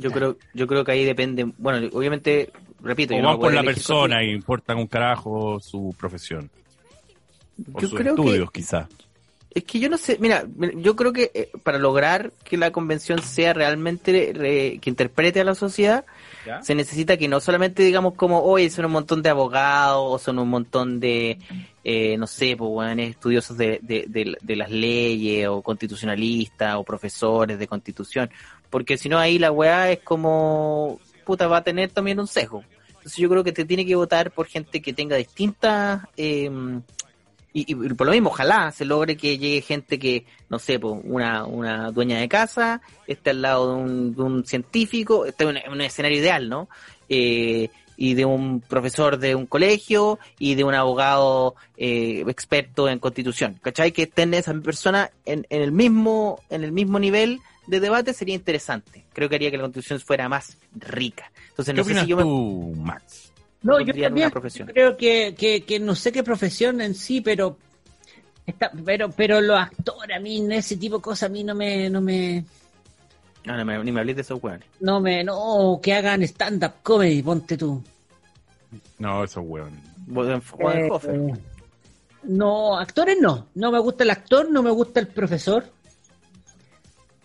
Yo 0.00 0.10
creo, 0.10 0.36
yo 0.54 0.66
creo 0.66 0.84
que 0.84 0.92
ahí 0.92 1.04
depende, 1.04 1.44
bueno, 1.58 1.88
obviamente, 1.92 2.50
repito, 2.82 3.14
O 3.14 3.20
yo 3.20 3.38
por 3.38 3.52
la 3.54 3.62
persona 3.62 4.24
y 4.24 4.30
importan 4.30 4.78
un 4.78 4.86
carajo 4.86 5.60
su 5.60 5.94
profesión. 5.98 6.50
O 7.74 7.80
Yo 7.80 7.88
sus 7.88 7.98
creo 7.98 8.14
que- 8.16 8.20
estudios, 8.22 8.50
quizás. 8.50 8.88
Es 9.52 9.64
que 9.64 9.80
yo 9.80 9.88
no 9.88 9.96
sé, 9.98 10.16
mira, 10.20 10.44
yo 10.76 10.94
creo 10.94 11.12
que 11.12 11.32
eh, 11.34 11.50
para 11.64 11.78
lograr 11.78 12.32
que 12.44 12.56
la 12.56 12.70
convención 12.70 13.20
sea 13.20 13.52
realmente 13.52 14.32
re- 14.32 14.78
que 14.80 14.90
interprete 14.90 15.40
a 15.40 15.44
la 15.44 15.56
sociedad, 15.56 16.04
¿Ya? 16.46 16.62
se 16.62 16.74
necesita 16.76 17.16
que 17.16 17.26
no 17.26 17.40
solamente 17.40 17.82
digamos 17.82 18.14
como, 18.14 18.42
oye, 18.42 18.70
son 18.70 18.84
un 18.84 18.92
montón 18.92 19.22
de 19.22 19.28
abogados, 19.28 20.04
o 20.06 20.18
son 20.20 20.38
un 20.38 20.48
montón 20.48 21.00
de, 21.00 21.38
eh, 21.82 22.16
no 22.16 22.28
sé, 22.28 22.54
pues, 22.56 22.70
weones 22.72 23.10
estudiosos 23.10 23.56
de, 23.58 23.80
de, 23.82 24.04
de- 24.08 24.36
de 24.40 24.56
las 24.56 24.70
leyes, 24.70 25.48
o 25.48 25.62
constitucionalistas, 25.62 26.76
o 26.76 26.84
profesores 26.84 27.58
de 27.58 27.66
constitución, 27.66 28.30
porque 28.70 28.96
si 28.96 29.08
no 29.08 29.18
ahí 29.18 29.38
la 29.40 29.50
weá 29.50 29.90
es 29.90 29.98
como, 29.98 31.00
puta, 31.26 31.48
va 31.48 31.56
a 31.58 31.64
tener 31.64 31.90
también 31.90 32.20
un 32.20 32.28
sesgo. 32.28 32.62
Entonces 32.88 33.16
yo 33.16 33.28
creo 33.28 33.42
que 33.42 33.50
te 33.52 33.64
tiene 33.64 33.84
que 33.84 33.96
votar 33.96 34.30
por 34.30 34.46
gente 34.46 34.80
que 34.80 34.92
tenga 34.92 35.16
distintas... 35.16 36.02
Eh, 36.16 36.48
y, 37.52 37.72
y 37.72 37.74
por 37.94 38.06
lo 38.06 38.12
mismo, 38.12 38.30
ojalá 38.30 38.70
se 38.70 38.84
logre 38.84 39.16
que 39.16 39.38
llegue 39.38 39.60
gente 39.60 39.98
que, 39.98 40.24
no 40.48 40.58
sé, 40.58 40.78
pues, 40.78 41.00
una, 41.04 41.44
una 41.44 41.90
dueña 41.90 42.18
de 42.18 42.28
casa, 42.28 42.80
esté 43.06 43.30
al 43.30 43.42
lado 43.42 43.74
de 43.74 43.82
un, 43.82 44.14
de 44.14 44.22
un 44.22 44.46
científico, 44.46 45.26
esté 45.26 45.44
en 45.44 45.50
un, 45.50 45.56
en 45.56 45.72
un 45.72 45.80
escenario 45.80 46.18
ideal, 46.18 46.48
¿no? 46.48 46.68
Eh, 47.08 47.70
y 47.96 48.14
de 48.14 48.24
un 48.24 48.60
profesor 48.62 49.18
de 49.18 49.34
un 49.34 49.44
colegio 49.46 50.18
y 50.38 50.54
de 50.54 50.64
un 50.64 50.74
abogado 50.74 51.54
eh, 51.76 52.24
experto 52.28 52.88
en 52.88 52.98
constitución, 52.98 53.58
¿cachai? 53.60 53.92
Que 53.92 54.04
estén 54.04 54.32
esas 54.32 54.58
personas 54.62 55.10
en, 55.26 55.46
en 55.50 55.60
el 55.60 55.70
mismo 55.70 56.40
en 56.48 56.64
el 56.64 56.72
mismo 56.72 56.98
nivel 56.98 57.40
de 57.66 57.78
debate 57.78 58.14
sería 58.14 58.34
interesante. 58.34 59.04
Creo 59.12 59.28
que 59.28 59.34
haría 59.34 59.50
que 59.50 59.58
la 59.58 59.64
constitución 59.64 60.00
fuera 60.00 60.30
más 60.30 60.56
rica. 60.74 61.30
Entonces 61.50 61.74
¿Qué 61.74 61.78
no 61.78 61.84
sé 61.84 61.90
opinas 61.90 62.04
si 62.04 62.10
yo 62.10 62.16
me 62.16 62.22
tú, 62.22 62.74
Max? 62.78 63.29
No, 63.62 63.78
yo 63.80 63.92
también 63.92 64.26
una 64.26 64.30
profesión. 64.30 64.68
creo 64.68 64.96
que, 64.96 65.34
que, 65.36 65.62
que 65.64 65.78
no 65.78 65.94
sé 65.94 66.12
qué 66.12 66.22
profesión 66.22 66.80
en 66.80 66.94
sí, 66.94 67.20
pero 67.20 67.58
está, 68.46 68.70
pero 68.84 69.10
pero 69.10 69.40
los 69.40 69.58
actores 69.58 70.16
a 70.16 70.20
mí 70.20 70.46
ese 70.52 70.76
tipo 70.76 70.96
de 70.96 71.02
cosas 71.02 71.28
a 71.28 71.32
mí 71.32 71.44
no 71.44 71.54
me 71.54 71.90
no 71.90 72.00
me 72.00 72.44
No, 73.44 73.56
no 73.56 73.64
me- 73.64 73.84
ni 73.84 73.92
me 73.92 74.00
hables 74.00 74.16
de 74.16 74.22
esos 74.22 74.42
hueones. 74.42 74.66
no 74.80 75.00
me 75.00 75.22
no 75.24 75.78
que 75.82 75.92
hagan 75.94 76.22
stand 76.22 76.64
up 76.64 76.72
comedy, 76.82 77.22
ponte 77.22 77.56
tú. 77.58 77.82
No, 78.98 79.24
esos 79.24 79.44
hueones. 79.46 79.80
Bodenhofer. 80.06 81.14
Eh, 81.16 81.32
no, 82.24 82.78
actores 82.78 83.16
no. 83.20 83.46
No 83.54 83.70
me 83.72 83.78
gusta 83.78 84.04
el 84.04 84.10
actor, 84.10 84.50
no 84.50 84.62
me 84.62 84.70
gusta 84.70 85.00
el 85.00 85.06
profesor. 85.08 85.64
¿Por 85.64 85.72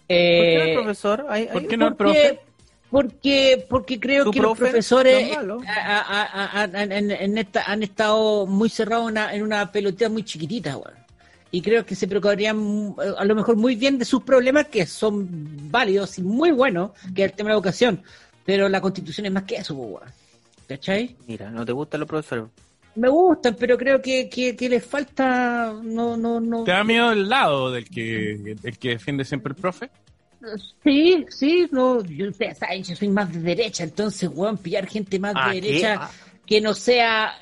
qué 0.07 0.55
no 0.57 0.63
el 0.63 0.69
Eh, 0.69 0.73
profesor? 0.75 1.25
Hay- 1.29 1.47
¿por 1.47 1.67
qué 1.67 1.77
no 1.77 1.87
el 1.87 1.95
porque, 1.95 2.13
profe? 2.35 2.39
Porque, 2.95 3.65
porque 3.69 3.99
creo 3.99 4.23
¿Tu 4.23 4.31
que 4.31 4.39
los 4.39 4.58
profe? 4.58 4.71
profesores 4.71 5.21
No 5.21 5.27
es 5.31 5.36
malo. 5.36 5.63
eh, 5.63 5.67
a- 5.67 5.99
a- 5.99 6.62
a- 6.62 6.63
a- 6.63 6.84
en, 6.84 7.12
en 7.12 7.38
esta, 7.38 7.63
han 7.63 7.84
estado 7.84 8.45
muy 8.45 8.69
cerrados 8.69 9.08
en 9.08 9.12
una, 9.12 9.34
en 9.36 9.43
una 9.43 9.69
pelotita 9.69 10.08
muy 10.08 10.23
chiquitita, 10.23 10.77
weón. 10.77 10.93
Y 11.51 11.62
creo 11.62 11.86
que 11.86 11.93
se 11.93 12.08
preocuparían 12.08 12.55
mm, 12.58 12.95
a 13.17 13.25
lo 13.25 13.36
mejor 13.36 13.58
muy 13.58 13.75
bien 13.75 13.97
de 13.99 14.05
sus 14.05 14.23
problemas, 14.23 14.67
que 14.67 14.86
son 14.86 15.27
válidos 15.69 16.17
y 16.19 16.21
muy 16.21 16.51
buenos, 16.51 16.91
que 17.13 17.25
es 17.25 17.31
el 17.31 17.36
tema 17.36 17.49
de 17.49 17.53
la 17.55 17.58
educación. 17.58 18.01
Pero 18.45 18.69
la 18.69 18.79
constitución 18.79 19.25
es 19.25 19.31
más 19.34 19.43
que 19.43 19.58
eso. 19.58 19.99
¿Cachai? 20.67 21.17
Mira, 21.27 21.51
¿no 21.51 21.65
te 21.65 21.73
gustan 21.73 21.99
los 21.99 22.08
profesores? 22.08 22.45
Me 22.95 23.10
gustan, 23.10 23.58
pero 23.60 23.77
creo 23.77 24.01
que, 24.01 24.29
que, 24.29 24.55
que 24.55 24.69
les 24.69 24.86
falta. 24.86 25.73
No, 25.84 26.15
no, 26.15 26.39
no. 26.39 26.63
¿Te 26.63 26.71
da 26.71 26.86
miedo 26.86 27.12
el 27.12 27.27
lado 27.27 27.71
del 27.73 27.89
que, 27.89 28.55
el 28.63 28.77
que 28.77 28.89
defiende 28.91 29.25
siempre 29.25 29.51
el 29.51 29.58
profe? 29.60 29.89
Sí, 30.84 31.25
sí, 31.29 31.67
no. 31.71 32.03
yo- 32.03 32.29
Ustedes 32.29 32.58
saben, 32.58 32.84
yo 32.84 32.95
soy 32.95 33.08
más 33.10 33.31
de 33.34 33.39
derecha, 33.39 33.84
entonces, 33.84 34.29
weón, 34.34 34.58
pillar 34.58 34.86
gente 34.88 35.19
más 35.19 35.34
Ah, 35.36 35.49
de 35.49 35.62
¿qué? 35.62 35.67
derecha 35.67 35.95
Ah. 36.01 36.12
que 36.45 36.62
no 36.62 36.73
sea 36.73 37.34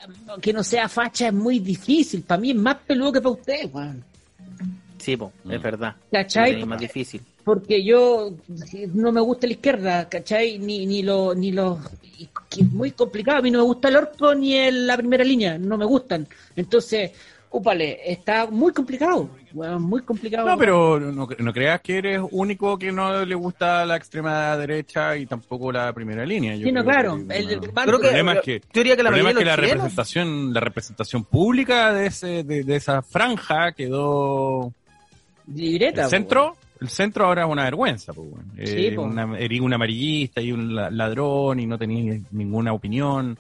que 0.42 0.54
no 0.54 0.64
sea 0.64 0.88
facha 0.90 1.28
es 1.28 1.34
muy 1.34 1.60
difícil. 1.60 2.22
Para 2.24 2.40
mí 2.42 2.52
es 2.52 2.56
más 2.56 2.78
peludo 2.88 3.12
que 3.12 3.22
para 3.22 3.32
ustedes, 3.36 3.74
weón. 3.74 4.04
Sí, 4.98 5.18
po, 5.18 5.34
es 5.50 5.60
Mm. 5.60 5.64
verdad. 5.64 5.96
¿Cachai? 6.12 6.60
Es 6.62 6.66
más 6.66 6.80
difícil. 6.80 7.22
Porque 7.44 7.84
yo 7.84 8.32
no 8.94 9.12
me 9.12 9.20
gusta 9.20 9.48
la 9.48 9.54
izquierda, 9.54 10.08
¿cachai? 10.08 10.58
Ni, 10.60 10.86
ni, 10.86 11.04
lo, 11.04 11.36
ni 11.36 11.52
los... 11.52 11.78
que 12.50 12.62
es 12.62 12.72
muy 12.72 12.92
complicado. 12.92 13.40
A 13.40 13.42
mí 13.42 13.52
no 13.52 13.58
me 13.60 13.66
gusta 13.66 13.90
el 13.90 13.98
orco 13.98 14.34
ni 14.34 14.56
el- 14.56 14.88
la 14.88 14.96
primera 14.96 15.26
línea, 15.26 15.58
no 15.58 15.78
me 15.78 15.84
gustan. 15.84 16.26
Entonces, 16.56 17.12
úpale, 17.52 18.00
está 18.10 18.46
muy 18.48 18.72
complicado, 18.72 19.30
weón, 19.54 19.82
muy 19.84 20.02
complicado. 20.02 20.48
No, 20.48 20.58
pero 20.58 21.00
no, 21.00 21.28
no 21.38 21.54
creas 21.54 21.80
que 21.82 21.98
eres 22.00 22.22
único 22.32 22.78
que 22.78 22.92
no 22.92 23.24
le 23.24 23.36
gusta 23.36 23.86
la 23.86 23.96
extrema 23.98 24.58
derecha 24.58 25.16
y 25.16 25.26
tampoco 25.26 25.72
la 25.72 25.94
primera 25.94 26.26
línea. 26.26 26.56
Yo 26.56 26.66
Sí, 26.66 26.72
no, 26.72 26.84
claro. 26.84 27.16
que, 27.16 27.38
El- 27.38 27.46
bueno, 27.46 27.52
el- 27.52 27.60
Creo 27.60 27.96
el 27.96 28.00
problema 28.02 28.34
es 28.34 28.42
que, 28.42 28.60
que 28.62 29.04
la 29.04 29.10
problema 29.10 29.30
es 29.32 29.38
que 29.38 29.46
la 29.46 29.56
representación, 29.56 30.54
la 30.54 30.60
representación 30.60 31.24
pública 31.26 31.94
de 31.94 32.08
ese, 32.08 32.44
de, 32.44 32.64
de 32.64 32.76
esa 32.76 33.02
franja 33.02 33.72
quedó 33.74 34.74
Libreta, 35.54 36.02
el 36.02 36.06
po, 36.06 36.10
centro. 36.10 36.58
El 36.82 36.90
centro 36.90 37.26
ahora 37.26 37.44
es 37.46 37.50
una 37.50 37.64
vergüenza, 37.64 38.12
pues, 38.14 38.30
bueno. 38.30 38.50
Sí, 38.58 38.88
Eh, 38.88 38.92
po. 38.96 39.04
una- 39.04 39.38
erí 39.40 39.60
un 39.60 39.74
amarillista 39.74 40.42
y 40.42 40.52
un 40.52 40.76
la- 40.76 40.90
ladrón 40.90 41.60
y 41.60 41.66
no 41.66 41.78
tenías 41.78 42.20
ninguna 42.32 42.74
opinión, 42.74 43.38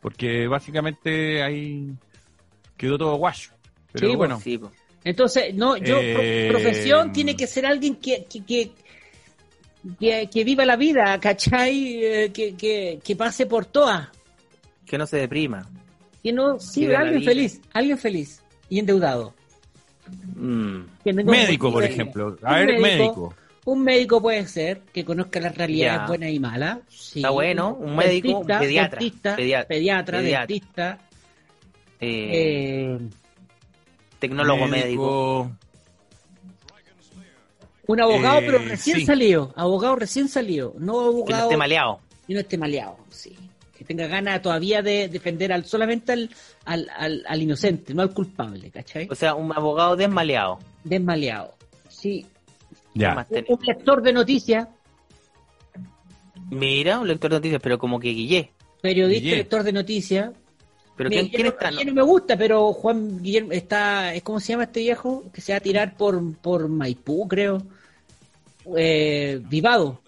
porque 0.00 0.46
básicamente 0.46 1.42
ahí 1.42 1.90
quedó 2.76 2.96
todo 2.98 3.16
guayo. 3.16 3.50
Pero 3.92 4.06
Sí, 4.06 4.12
po. 4.12 4.18
bueno, 4.18 4.40
Sí, 4.40 4.58
po. 4.58 4.70
Entonces, 5.06 5.54
no, 5.54 5.76
yo, 5.76 5.98
Eh, 6.02 6.48
profesión 6.50 7.12
tiene 7.12 7.36
que 7.36 7.46
ser 7.46 7.64
alguien 7.64 7.94
que, 7.94 8.24
que, 8.28 8.44
que, 8.44 8.70
que- 10.00 10.28
que 10.32 10.42
viva 10.44 10.64
la 10.64 10.74
vida, 10.74 11.18
¿cachai? 11.20 12.04
Eh, 12.04 12.32
que, 12.32 12.56
que, 12.56 12.98
que 13.04 13.14
pase 13.14 13.46
por 13.46 13.66
todas. 13.66 14.08
Que 14.84 14.98
no 14.98 15.06
se 15.06 15.18
deprima. 15.18 15.64
Que 16.24 16.32
no, 16.32 16.58
sí, 16.58 16.92
alguien 16.92 17.22
feliz, 17.22 17.60
alguien 17.72 17.96
feliz 17.98 18.42
y 18.68 18.80
endeudado. 18.80 19.32
Mm. 20.34 20.80
Un 21.04 21.24
médico, 21.24 21.70
por 21.72 21.84
ejemplo. 21.84 22.36
Un 22.42 22.48
A 22.48 22.58
ver, 22.58 22.80
médico. 22.80 23.32
Un 23.64 23.82
médico 23.84 24.20
puede 24.20 24.44
ser 24.48 24.80
que 24.92 25.04
conozca 25.04 25.38
las 25.38 25.56
realidades 25.56 26.00
Ya. 26.00 26.06
buenas 26.08 26.30
y 26.30 26.40
malas. 26.40 26.78
sí. 26.88 27.20
Está 27.20 27.30
bueno, 27.30 27.74
un 27.74 27.94
médico, 27.94 28.38
un 28.40 28.46
Dentista, 28.46 28.58
pediatra, 28.60 28.98
dentista, 28.98 29.36
pedia- 29.36 29.64
pediatra, 29.66 30.18
pediatra. 30.18 30.46
dentista, 30.46 30.98
Eh, 32.00 32.30
eh, 32.32 32.98
tecnólogo 34.28 34.66
médico. 34.66 35.50
un 37.88 38.00
abogado, 38.00 38.40
Eh, 38.40 38.42
pero 38.46 38.58
recién 38.58 38.96
sí. 38.98 39.06
salido. 39.06 39.52
Abogado 39.56 39.96
recién 39.96 40.28
salido. 40.28 40.74
No 40.78 40.92
Que 40.92 40.98
no 40.98 41.00
abogado 41.06 41.42
esté 41.44 41.56
maleado. 41.56 42.00
y 42.26 42.34
no 42.34 42.40
esté 42.40 42.58
maleado. 42.58 42.96
Sí. 43.10 43.36
Que 43.76 43.84
tenga 43.84 44.06
ganas 44.06 44.42
todavía 44.42 44.82
de 44.82 45.08
defender 45.08 45.52
al, 45.52 45.64
solamente 45.66 46.12
al, 46.12 46.30
al, 46.64 46.90
al, 46.96 47.22
al 47.28 47.42
inocente, 47.42 47.94
no 47.94 48.02
al 48.02 48.12
culpable, 48.12 48.70
¿cachai? 48.70 49.06
O 49.10 49.14
sea, 49.14 49.34
un 49.34 49.52
abogado 49.52 49.94
desmaleado. 49.96 50.58
Desmaleado. 50.82 51.54
Sí. 51.88 52.26
¿Qué 52.94 53.00
Ya. 53.00 53.26
Un, 53.48 53.58
lector 53.62 54.02
de 54.02 54.12
noticias, 54.12 54.66
Mira, 56.50 57.00
un 57.00 57.08
lector 57.08 57.30
de 57.30 57.36
noticias, 57.38 57.60
pero 57.62 57.76
como 57.78 57.98
que 58.00 58.08
Guillé. 58.10 58.50
periodista, 58.80 59.28
lector 59.36 59.62
de 59.64 59.72
noticias. 59.72 60.30
¿Pero 60.96 61.10
Mira, 61.10 61.22
quién, 61.22 61.30
quién 61.32 61.42
yo 61.44 61.48
está? 61.50 61.70
no, 61.70 61.84
no 61.84 61.92
me 61.94 62.02
gusta, 62.02 62.36
pero 62.36 62.72
Juan 62.72 63.22
Guillermo 63.22 63.52
está, 63.52 64.14
¿es 64.14 64.22
¿cómo 64.22 64.40
se 64.40 64.52
llama 64.52 64.64
este 64.64 64.80
viejo? 64.80 65.24
Que 65.32 65.40
se 65.40 65.52
va 65.52 65.58
a 65.58 65.60
tirar 65.60 65.94
por, 65.96 66.34
por 66.38 66.68
Maipú, 66.68 67.28
creo. 67.28 67.62
Eh, 68.76 69.40
Vivado. 69.48 70.00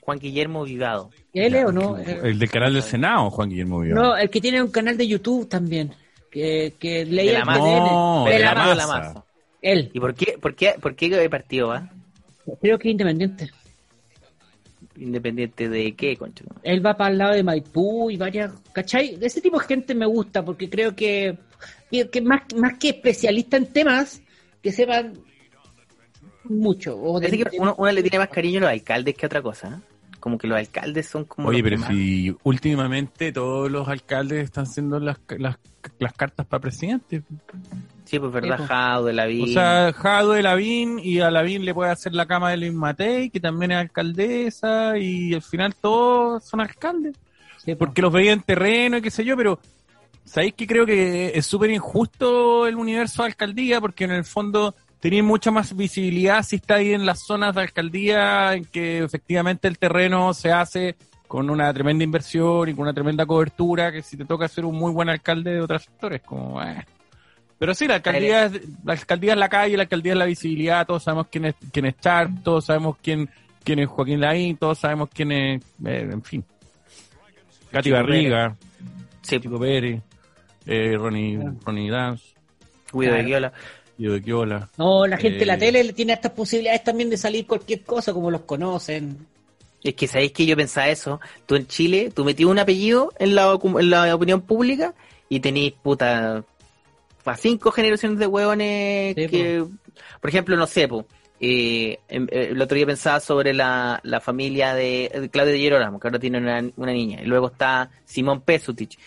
Juan 0.00 0.18
Guillermo 0.18 0.64
Vivado. 0.64 1.10
¿Él 1.32 1.54
es 1.54 1.64
o 1.64 1.72
no? 1.72 1.98
Eh, 1.98 2.20
El 2.24 2.38
del 2.38 2.50
canal 2.50 2.74
del 2.74 2.82
Senado, 2.82 3.30
Juan 3.30 3.48
Guillermo 3.48 3.80
Vivado. 3.80 4.02
no, 4.02 4.16
el 4.16 4.28
que 4.28 4.40
tiene 4.40 4.62
un 4.62 4.70
canal 4.70 4.96
de 4.96 5.06
YouTube 5.08 5.48
también. 5.48 5.92
Que, 6.30 6.74
que 6.78 7.04
leía 7.04 7.30
De 7.30 7.32
la 7.32 7.38
el 7.40 7.46
masa. 7.46 7.60
No, 7.60 8.24
de 8.28 8.38
la 8.40 8.54
masa. 8.54 8.74
la 8.74 8.86
masa. 8.86 9.08
masa. 9.14 9.24
Él. 9.62 9.90
¿Y 9.94 10.00
por 10.00 10.14
qué, 10.14 10.36
por 10.40 10.54
qué, 10.54 10.74
por 10.80 10.94
qué 10.96 11.30
partido 11.30 11.68
va? 11.68 11.88
Creo 12.60 12.78
que 12.78 12.88
es 12.88 12.92
independiente. 12.92 13.50
Independiente 14.96 15.68
de 15.68 15.94
qué, 15.96 16.16
concho. 16.16 16.44
Él 16.62 16.84
va 16.84 16.96
para 16.96 17.10
el 17.10 17.18
lado 17.18 17.34
de 17.34 17.42
Maipú 17.42 18.10
y 18.10 18.16
varias, 18.16 18.52
¿cachai? 18.72 19.18
Ese 19.20 19.40
tipo 19.40 19.58
de 19.58 19.66
gente 19.66 19.94
me 19.94 20.06
gusta 20.06 20.44
porque 20.44 20.70
creo 20.70 20.94
que, 20.94 21.36
más, 22.22 22.42
más 22.56 22.78
que 22.78 22.90
especialista 22.90 23.56
en 23.56 23.66
temas, 23.72 24.22
que 24.62 24.70
sepan 24.70 25.14
mucho. 26.44 26.96
O 27.00 27.18
de- 27.18 27.28
Parece 27.28 27.50
que 27.50 27.58
uno, 27.58 27.74
uno 27.76 27.90
le 27.92 28.02
tiene 28.02 28.18
más 28.18 28.28
cariño 28.28 28.58
a 28.58 28.62
los 28.62 28.70
alcaldes 28.70 29.14
que 29.16 29.26
a 29.26 29.28
otra 29.28 29.42
cosa. 29.42 29.80
¿eh? 29.82 29.93
Como 30.24 30.38
que 30.38 30.46
los 30.46 30.56
alcaldes 30.56 31.06
son 31.06 31.26
como. 31.26 31.48
Oye, 31.50 31.62
pero 31.62 31.76
más- 31.76 31.88
si 31.90 32.34
últimamente 32.44 33.30
todos 33.30 33.70
los 33.70 33.86
alcaldes 33.88 34.42
están 34.44 34.64
haciendo 34.64 34.98
las, 34.98 35.18
las, 35.36 35.58
las 35.98 36.12
cartas 36.14 36.46
para 36.46 36.62
presidente. 36.62 37.22
Sí, 38.06 38.18
pues 38.18 38.32
verdad, 38.32 38.56
Sí, 38.56 38.56
pues. 38.56 38.68
Jado, 38.70 39.04
de 39.04 39.12
la 39.12 39.26
vida. 39.26 39.44
O 39.44 39.46
sea, 39.48 39.92
Jado 39.92 40.32
de 40.32 40.42
Lavín 40.42 40.98
y 40.98 41.20
a 41.20 41.30
Lavín 41.30 41.66
le 41.66 41.74
puede 41.74 41.90
hacer 41.90 42.14
la 42.14 42.24
cama 42.24 42.48
de 42.50 42.56
Luis 42.56 42.72
Matei, 42.72 43.28
que 43.28 43.38
también 43.38 43.72
es 43.72 43.76
alcaldesa, 43.76 44.96
y 44.96 45.34
al 45.34 45.42
final 45.42 45.74
todos 45.74 46.42
son 46.42 46.62
alcaldes. 46.62 47.14
Sí, 47.58 47.74
po. 47.74 47.80
Porque 47.80 48.00
los 48.00 48.10
veía 48.10 48.32
en 48.32 48.40
terreno 48.40 48.96
y 48.96 49.02
qué 49.02 49.10
sé 49.10 49.26
yo, 49.26 49.36
pero 49.36 49.60
¿sabéis 50.24 50.54
que 50.54 50.66
creo 50.66 50.86
que 50.86 51.32
es 51.34 51.44
súper 51.44 51.68
injusto 51.70 52.66
el 52.66 52.76
universo 52.76 53.24
de 53.24 53.26
alcaldía? 53.28 53.78
Porque 53.78 54.04
en 54.04 54.12
el 54.12 54.24
fondo 54.24 54.74
tenéis 55.04 55.22
mucha 55.22 55.50
más 55.50 55.76
visibilidad 55.76 56.42
si 56.42 56.56
estáis 56.56 56.94
en 56.94 57.04
las 57.04 57.26
zonas 57.26 57.54
de 57.54 57.60
alcaldía 57.60 58.54
en 58.54 58.64
que 58.64 59.00
efectivamente 59.00 59.68
el 59.68 59.76
terreno 59.76 60.32
se 60.32 60.50
hace 60.50 60.96
con 61.28 61.50
una 61.50 61.70
tremenda 61.74 62.04
inversión 62.04 62.70
y 62.70 62.72
con 62.72 62.84
una 62.84 62.94
tremenda 62.94 63.26
cobertura 63.26 63.92
que 63.92 64.00
si 64.00 64.16
te 64.16 64.24
toca 64.24 64.48
ser 64.48 64.64
un 64.64 64.76
muy 64.76 64.92
buen 64.92 65.10
alcalde 65.10 65.52
de 65.52 65.60
otros 65.60 65.82
sectores, 65.82 66.22
como... 66.22 66.62
eh. 66.62 66.86
Pero 67.58 67.74
sí, 67.74 67.86
la 67.86 67.96
alcaldía, 67.96 68.46
es, 68.46 68.62
la 68.82 68.94
alcaldía 68.94 69.32
es 69.34 69.38
la 69.38 69.48
calle, 69.50 69.76
la 69.76 69.82
alcaldía 69.82 70.12
es 70.12 70.18
la 70.18 70.24
visibilidad, 70.24 70.86
todos 70.86 71.02
sabemos 71.02 71.26
quién 71.30 71.44
es, 71.44 71.54
quién 71.70 71.84
es 71.84 72.00
Char, 72.00 72.30
todos 72.42 72.64
sabemos 72.64 72.96
quién, 73.02 73.28
quién 73.62 73.80
es 73.80 73.88
Joaquín 73.88 74.20
Laín, 74.20 74.56
todos 74.56 74.78
sabemos 74.78 75.10
quién 75.12 75.32
es, 75.32 75.62
eh, 75.84 76.08
en 76.12 76.22
fin. 76.22 76.42
Katy 77.70 77.90
Chico 77.90 77.96
Barriga, 77.96 78.56
Sí, 79.20 79.38
Chico 79.38 79.60
Pérez, 79.60 80.00
eh, 80.64 80.96
Ronnie, 80.96 81.38
Ronnie 81.62 81.90
Dance, 81.90 82.24
Guido 82.90 83.12
de. 83.12 83.22
Guiola. 83.22 83.52
Guido 83.98 84.14
de 84.14 84.22
Quiola. 84.22 84.68
No, 84.76 85.06
la 85.06 85.16
gente 85.16 85.38
de 85.38 85.46
la 85.46 85.54
Eh. 85.54 85.58
tele 85.58 85.92
tiene 85.92 86.12
estas 86.14 86.32
posibilidades 86.32 86.82
también 86.84 87.10
de 87.10 87.16
salir 87.16 87.46
cualquier 87.46 87.82
cosa, 87.82 88.12
como 88.12 88.30
los 88.30 88.42
conocen. 88.42 89.18
Es 89.82 89.94
que 89.94 90.08
sabéis 90.08 90.32
que 90.32 90.46
yo 90.46 90.56
pensaba 90.56 90.88
eso. 90.88 91.20
Tú 91.46 91.56
en 91.56 91.66
Chile, 91.66 92.10
tú 92.14 92.24
metías 92.24 92.48
un 92.48 92.58
apellido 92.58 93.12
en 93.18 93.34
la, 93.34 93.52
en 93.62 93.90
la 93.90 94.14
opinión 94.14 94.40
pública 94.40 94.94
y 95.28 95.40
tenéis 95.40 95.72
puta. 95.82 96.42
para 97.22 97.36
cinco 97.36 97.70
generaciones 97.70 98.18
de 98.18 98.26
hueones 98.26 99.14
Sí, 99.16 99.28
que. 99.28 99.64
Por 100.20 100.30
ejemplo, 100.30 100.56
no 100.56 100.66
sé, 100.66 100.88
po, 100.88 101.06
eh, 101.40 101.98
em- 102.08 102.26
eh, 102.30 102.48
el 102.50 102.60
otro 102.60 102.74
día 102.76 102.86
pensaba 102.86 103.20
sobre 103.20 103.52
la, 103.54 104.00
la 104.02 104.20
familia 104.20 104.74
de, 104.74 105.10
de 105.20 105.28
Claudio 105.30 105.52
de 105.52 105.58
Girolamo, 105.58 106.00
que 106.00 106.08
ahora 106.08 106.18
tiene 106.18 106.38
una, 106.38 106.62
una 106.76 106.92
niña. 106.92 107.20
Y 107.22 107.26
luego 107.26 107.46
está 107.48 107.90
Simón 108.04 108.40
Pesutich. 108.40 108.98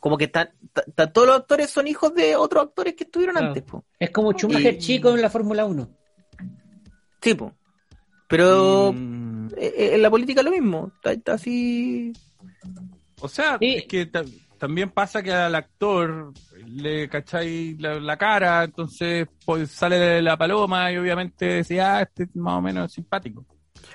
Como 0.00 0.16
que 0.16 0.24
están, 0.24 0.50
ta- 0.72 0.84
ta- 0.94 1.12
todos 1.12 1.26
los 1.28 1.36
actores 1.36 1.68
son 1.70 1.86
hijos 1.86 2.14
de 2.14 2.34
otros 2.36 2.64
actores 2.64 2.94
que 2.94 3.04
estuvieron 3.04 3.34
Claro. 3.34 3.48
antes, 3.48 3.62
po. 3.64 3.84
Es 3.98 4.10
como 4.10 4.32
Schumacher 4.32 4.74
Y- 4.74 4.78
chico 4.78 5.10
en 5.14 5.20
la 5.22 5.28
Fórmula 5.30 5.66
1. 5.66 5.88
Sí, 7.20 7.34
po. 7.34 7.52
Pero 8.28 8.92
Mm, 8.94 9.48
eh, 9.56 9.74
eh, 9.76 9.90
en 9.94 10.02
la 10.02 10.10
política 10.10 10.42
lo 10.42 10.50
mismo. 10.50 10.92
Está, 10.96 11.12
está 11.12 11.32
así. 11.34 12.12
o 13.20 13.28
sea, 13.28 13.58
Sí. 13.58 13.74
es 13.76 13.84
que 13.86 14.06
ta- 14.06 14.24
también 14.56 14.90
pasa 14.90 15.22
que 15.22 15.30
al 15.32 15.54
actor 15.54 16.32
le 16.66 17.08
cacháis 17.08 17.78
la, 17.80 18.00
la 18.00 18.16
cara, 18.16 18.64
entonces 18.64 19.26
pues 19.44 19.70
sale 19.70 19.98
de 19.98 20.22
la 20.22 20.36
paloma 20.38 20.90
y 20.92 20.96
obviamente 20.96 21.44
decía, 21.46 21.96
ah, 21.96 22.02
este 22.02 22.22
es 22.24 22.36
más 22.36 22.54
o 22.58 22.62
menos 22.62 22.90
simpático. 22.92 23.44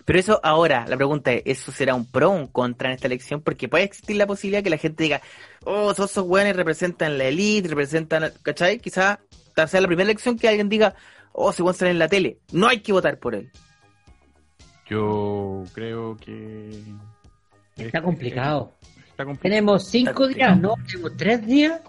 Pero 0.04 0.20
eso 0.20 0.40
ahora, 0.44 0.86
la 0.88 0.98
pregunta 0.98 1.32
es, 1.32 1.44
¿eso 1.46 1.72
será 1.72 1.96
un 1.96 2.06
pro 2.06 2.32
o 2.32 2.36
un 2.36 2.48
contra 2.48 2.90
en 2.90 2.96
esta 2.96 3.08
elección? 3.08 3.42
Porque 3.42 3.70
puede 3.70 3.86
existir 3.86 4.18
la 4.18 4.28
posibilidad 4.28 4.64
que 4.64 4.70
la 4.70 4.78
gente 4.78 5.04
diga, 5.04 5.22
oh, 5.64 5.94
todos 5.94 6.12
esos 6.12 6.26
hueones 6.26 6.56
representan 6.56 7.18
la 7.18 7.26
elite, 7.26 7.70
representan, 7.70 8.32
¿cachai? 8.44 8.80
Quizás 8.80 9.20
sea 9.68 9.82
la 9.82 9.88
primera 9.88 10.10
elección 10.10 10.38
que 10.38 10.50
alguien 10.50 10.70
diga, 10.70 10.96
oh, 11.32 11.52
se 11.52 11.64
sale 11.74 11.92
en 11.92 12.00
la 12.00 12.08
tele, 12.08 12.40
no 12.52 12.68
hay 12.68 12.80
que 12.82 12.92
votar 12.92 13.20
por 13.20 13.36
él. 13.36 13.52
Yo 14.88 15.64
creo 15.74 16.16
que... 16.18 16.84
Está 17.78 18.02
complicado. 18.02 18.74
Está 19.10 19.26
complicado. 19.26 19.42
Tenemos 19.42 19.88
cinco 19.88 20.26
Está 20.26 20.36
días, 20.36 20.60
¿no? 20.60 20.76
Tenemos 20.88 21.18
tres 21.18 21.46
días. 21.46 21.82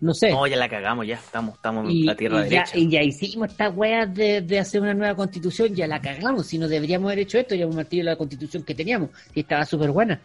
No 0.00 0.14
sé. 0.14 0.30
No, 0.30 0.46
ya 0.46 0.56
la 0.56 0.68
cagamos, 0.68 1.06
ya 1.06 1.16
estamos, 1.16 1.56
estamos 1.56 1.90
en 1.90 2.06
la 2.06 2.16
tierra 2.16 2.38
y 2.46 2.50
ya, 2.50 2.60
derecha. 2.64 2.78
y 2.78 2.88
ya 2.88 3.02
hicimos 3.02 3.50
estas 3.50 3.76
weas 3.76 4.14
de, 4.14 4.40
de 4.40 4.58
hacer 4.58 4.80
una 4.80 4.94
nueva 4.94 5.14
constitución, 5.14 5.74
ya 5.74 5.86
la 5.86 6.00
cagamos. 6.00 6.46
Si 6.46 6.56
no 6.56 6.68
deberíamos 6.68 7.08
haber 7.08 7.18
hecho 7.20 7.38
esto, 7.38 7.54
ya 7.54 7.64
hemos 7.64 7.76
mantenido 7.76 8.06
la 8.06 8.16
constitución 8.16 8.62
que 8.62 8.74
teníamos, 8.74 9.10
y 9.34 9.40
estaba 9.40 9.64
súper 9.66 9.90
buena. 9.90 10.18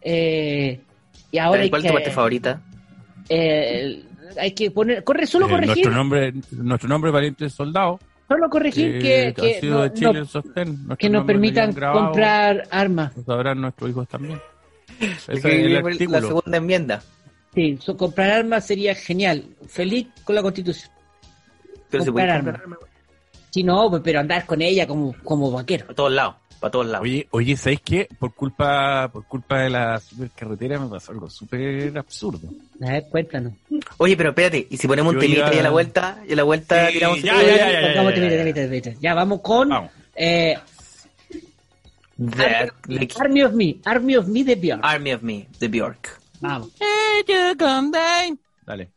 Eh, 0.00 0.80
y 1.30 1.38
ahora 1.38 1.62
hay 1.62 1.70
¿Cuál 1.70 1.82
es 1.84 1.88
tu 1.88 1.94
parte 1.94 2.10
favorita? 2.10 2.62
eh, 3.28 4.02
hay 4.38 4.52
que 4.52 4.70
poner, 4.70 5.04
corre, 5.04 5.26
solo 5.26 5.46
Eh, 5.46 5.50
corregir, 5.50 5.74
nuestro 5.74 5.92
nombre, 5.92 6.32
nuestro 6.52 6.88
nombre 6.88 7.10
valiente 7.10 7.48
soldado, 7.50 7.98
solo 8.28 8.48
corregir 8.48 8.98
que, 9.00 9.34
que, 9.36 9.60
no, 9.68 9.88
Chile 9.88 10.22
no- 10.86 10.96
que 10.96 11.10
nos 11.10 11.24
permitan 11.24 11.72
grabado, 11.74 12.06
comprar 12.06 12.66
armas. 12.70 13.16
Lo 13.16 13.22
sabrán 13.24 13.60
nuestros 13.60 13.90
hijos 13.90 14.08
también. 14.08 14.40
Ese 15.00 15.32
es 15.34 15.42
Que 15.42 15.48
el 15.60 15.66
viene 15.68 15.82
la 15.82 15.88
artículo. 15.88 16.20
segunda 16.26 16.56
enmienda. 16.56 17.02
Sí, 17.54 17.78
so- 17.82 17.96
comprar 17.96 18.30
armas 18.30 18.66
sería 18.66 18.94
genial. 18.94 19.44
Feliz 19.68 20.06
con 20.24 20.34
la 20.36 20.42
constitución. 20.42 20.90
Pero 21.90 22.04
se 22.04 22.10
Comprar 22.10 22.12
puede 22.12 22.30
armas. 22.30 22.54
comprar 22.62 22.62
armas 22.62 22.78
Si 23.50 23.62
no, 23.64 23.90
pues, 23.90 24.02
pero 24.04 24.20
andar 24.20 24.46
con 24.46 24.62
ella 24.62 24.86
como, 24.86 25.14
como 25.24 25.50
vaquero. 25.50 25.86
a 25.88 25.94
todos 25.94 26.12
lados. 26.12 26.36
para 26.60 26.70
todos 26.72 26.86
lados. 26.88 27.02
Oye, 27.04 27.26
oye, 27.30 27.56
¿sabéis 27.56 27.80
qué? 27.82 28.06
Por 28.18 28.34
culpa, 28.34 29.08
por 29.10 29.24
culpa 29.24 29.60
de 29.60 29.70
la 29.70 29.98
supercarretera 29.98 30.78
me 30.78 30.88
pasó 30.90 31.10
algo 31.12 31.30
súper 31.30 31.96
absurdo. 31.96 32.50
A 32.82 32.90
ver, 32.92 33.04
cuéntanos. 33.10 33.54
Oye, 33.96 34.14
pero 34.14 34.28
espérate, 34.28 34.66
¿y 34.68 34.76
si 34.76 34.86
ponemos 34.86 35.14
un 35.14 35.20
temita 35.20 35.38
iba- 35.46 35.54
y 35.54 35.58
a 35.58 35.62
la 35.62 35.70
vuelta, 35.70 36.22
y 36.28 36.34
a 36.34 36.36
la 36.36 36.42
vuelta 36.42 36.86
Sí, 36.88 36.92
tiramos 36.92 37.22
ya, 37.22 37.34
un- 37.34 37.40
ya, 37.40 37.46
ya, 37.56 37.72
ya, 37.72 37.86
Pongamos 37.88 38.10
ya, 38.12 38.14
temita, 38.20 38.30
ya. 38.36 38.38
temita, 38.44 38.60
temita. 38.60 39.00
Ya, 39.00 39.14
vamos 39.14 39.40
con 39.40 39.68
Vamos. 39.70 39.90
eh, 40.14 40.54
The- 42.18 42.72
like, 42.88 43.14
Army 43.18 43.42
of 43.42 43.52
Me, 43.54 43.76
Army 43.86 44.16
of 44.16 44.28
Me 44.28 44.44
de 44.44 44.54
Björk. 44.54 44.80
Army 44.84 45.12
of 45.14 45.22
Me, 45.22 45.48
de 45.58 45.68
Bjork. 45.68 46.19
Vamos. 46.40 46.70
Dale. 48.64 48.90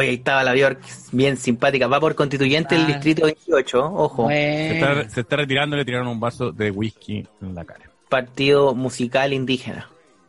Oye, 0.00 0.08
ahí 0.08 0.14
estaba 0.16 0.42
la 0.42 0.52
Bjork, 0.54 0.80
bien 1.12 1.36
simpática. 1.36 1.86
Va 1.86 2.00
por 2.00 2.14
constituyente 2.14 2.74
del 2.74 2.84
Ah. 2.84 2.88
distrito 2.88 3.24
28, 3.26 3.84
ojo. 3.94 4.28
Se 4.28 4.72
está, 4.78 5.08
se 5.10 5.20
está 5.20 5.36
retirando 5.36 5.76
y 5.76 5.78
le 5.80 5.84
tiraron 5.84 6.08
un 6.08 6.18
vaso 6.20 6.52
de 6.52 6.70
whisky 6.70 7.26
en 7.42 7.54
la 7.54 7.64
cara. 7.64 7.90
Partido 8.08 8.74
musical 8.74 9.32
indígena. 9.32 9.88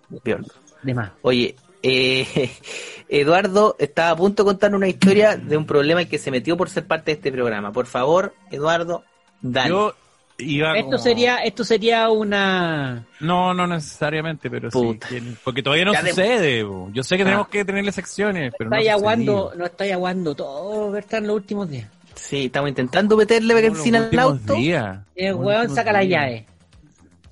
Bjork. 0.10 0.46
de 0.84 0.93
más. 0.93 1.12
Oye, 1.22 1.56
eh, 1.84 2.52
Eduardo 3.10 3.76
estaba 3.80 4.10
a 4.12 4.16
punto 4.16 4.43
de 4.43 4.48
contar 4.48 4.74
una 4.76 4.88
historia 4.88 5.36
de 5.38 5.58
un 5.58 5.66
problema 5.66 6.02
en 6.02 6.10
que 6.10 6.18
se 6.18 6.32
metió 6.32 6.58
por 6.58 6.70
ser 6.70 6.86
parte 6.88 7.12
de 7.12 7.16
este 7.16 7.32
programa. 7.32 7.72
Por 7.72 7.86
favor, 7.86 8.34
Eduardo, 8.52 9.04
dale. 9.41 9.70
Yo 9.70 9.96
iba 10.38 10.74
Esto 10.78 10.86
como- 10.92 10.98
sería, 10.98 11.38
esto 11.38 11.64
sería 11.64 12.10
una. 12.10 13.04
No, 13.20 13.54
no 13.54 13.68
necesariamente, 13.68 14.50
pero 14.50 14.70
sí. 14.72 14.78
Puta. 14.78 15.08
porque 15.44 15.62
todavía 15.64 15.86
no 15.86 15.94
Ya 15.94 16.02
sucede. 16.08 16.66
Yo 16.94 17.04
sé 17.04 17.16
que 17.18 17.24
Ah. 17.24 17.26
tenemos 17.26 17.48
que 17.50 17.64
tenerle 17.66 17.92
secciones, 17.92 18.54
pero 18.58 18.70
no 18.70 18.76
estáis 18.76 18.90
ha 18.90 18.94
aguando, 18.94 19.54
no 19.56 19.66
estáis 19.66 19.94
aguando 19.94 20.36
todo, 20.36 20.92
¿verdad? 20.92 21.20
En 21.20 21.28
los 21.28 21.36
últimos 21.36 21.70
días. 21.70 21.88
Sí, 22.16 22.46
estamos 22.46 22.70
intentando 22.70 23.16
meterle 23.18 23.54
benzina 23.54 24.10
al 24.12 24.20
auto. 24.20 24.54
días. 24.56 25.00
El 25.16 25.32
Los 25.34 25.40
weón 25.46 25.70
saca 25.74 25.92
la 25.94 26.04
llave. 26.04 26.46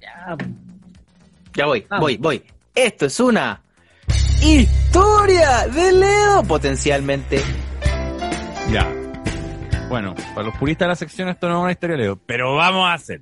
Ya, 0.02 0.38
Ya 1.56 1.66
voy, 1.66 1.86
Vamos. 1.90 2.02
voy, 2.04 2.18
voy. 2.18 2.44
Esto 2.76 3.08
es 3.08 3.20
una 3.20 3.62
historia 4.42 5.68
de 5.68 5.92
Leo, 5.92 6.44
potencialmente. 6.44 7.42
Ya. 8.72 8.88
Bueno, 9.90 10.14
para 10.36 10.44
los 10.48 10.56
puristas 10.58 10.86
de 10.86 10.90
la 10.90 10.96
sección 10.96 11.30
esto 11.30 11.50
no 11.50 11.58
es 11.58 11.64
una 11.64 11.72
historia 11.72 11.98
de 11.98 12.04
Leo, 12.04 12.16
pero 12.26 12.56
vamos 12.56 12.88
a 12.88 12.94
hacer. 12.94 13.22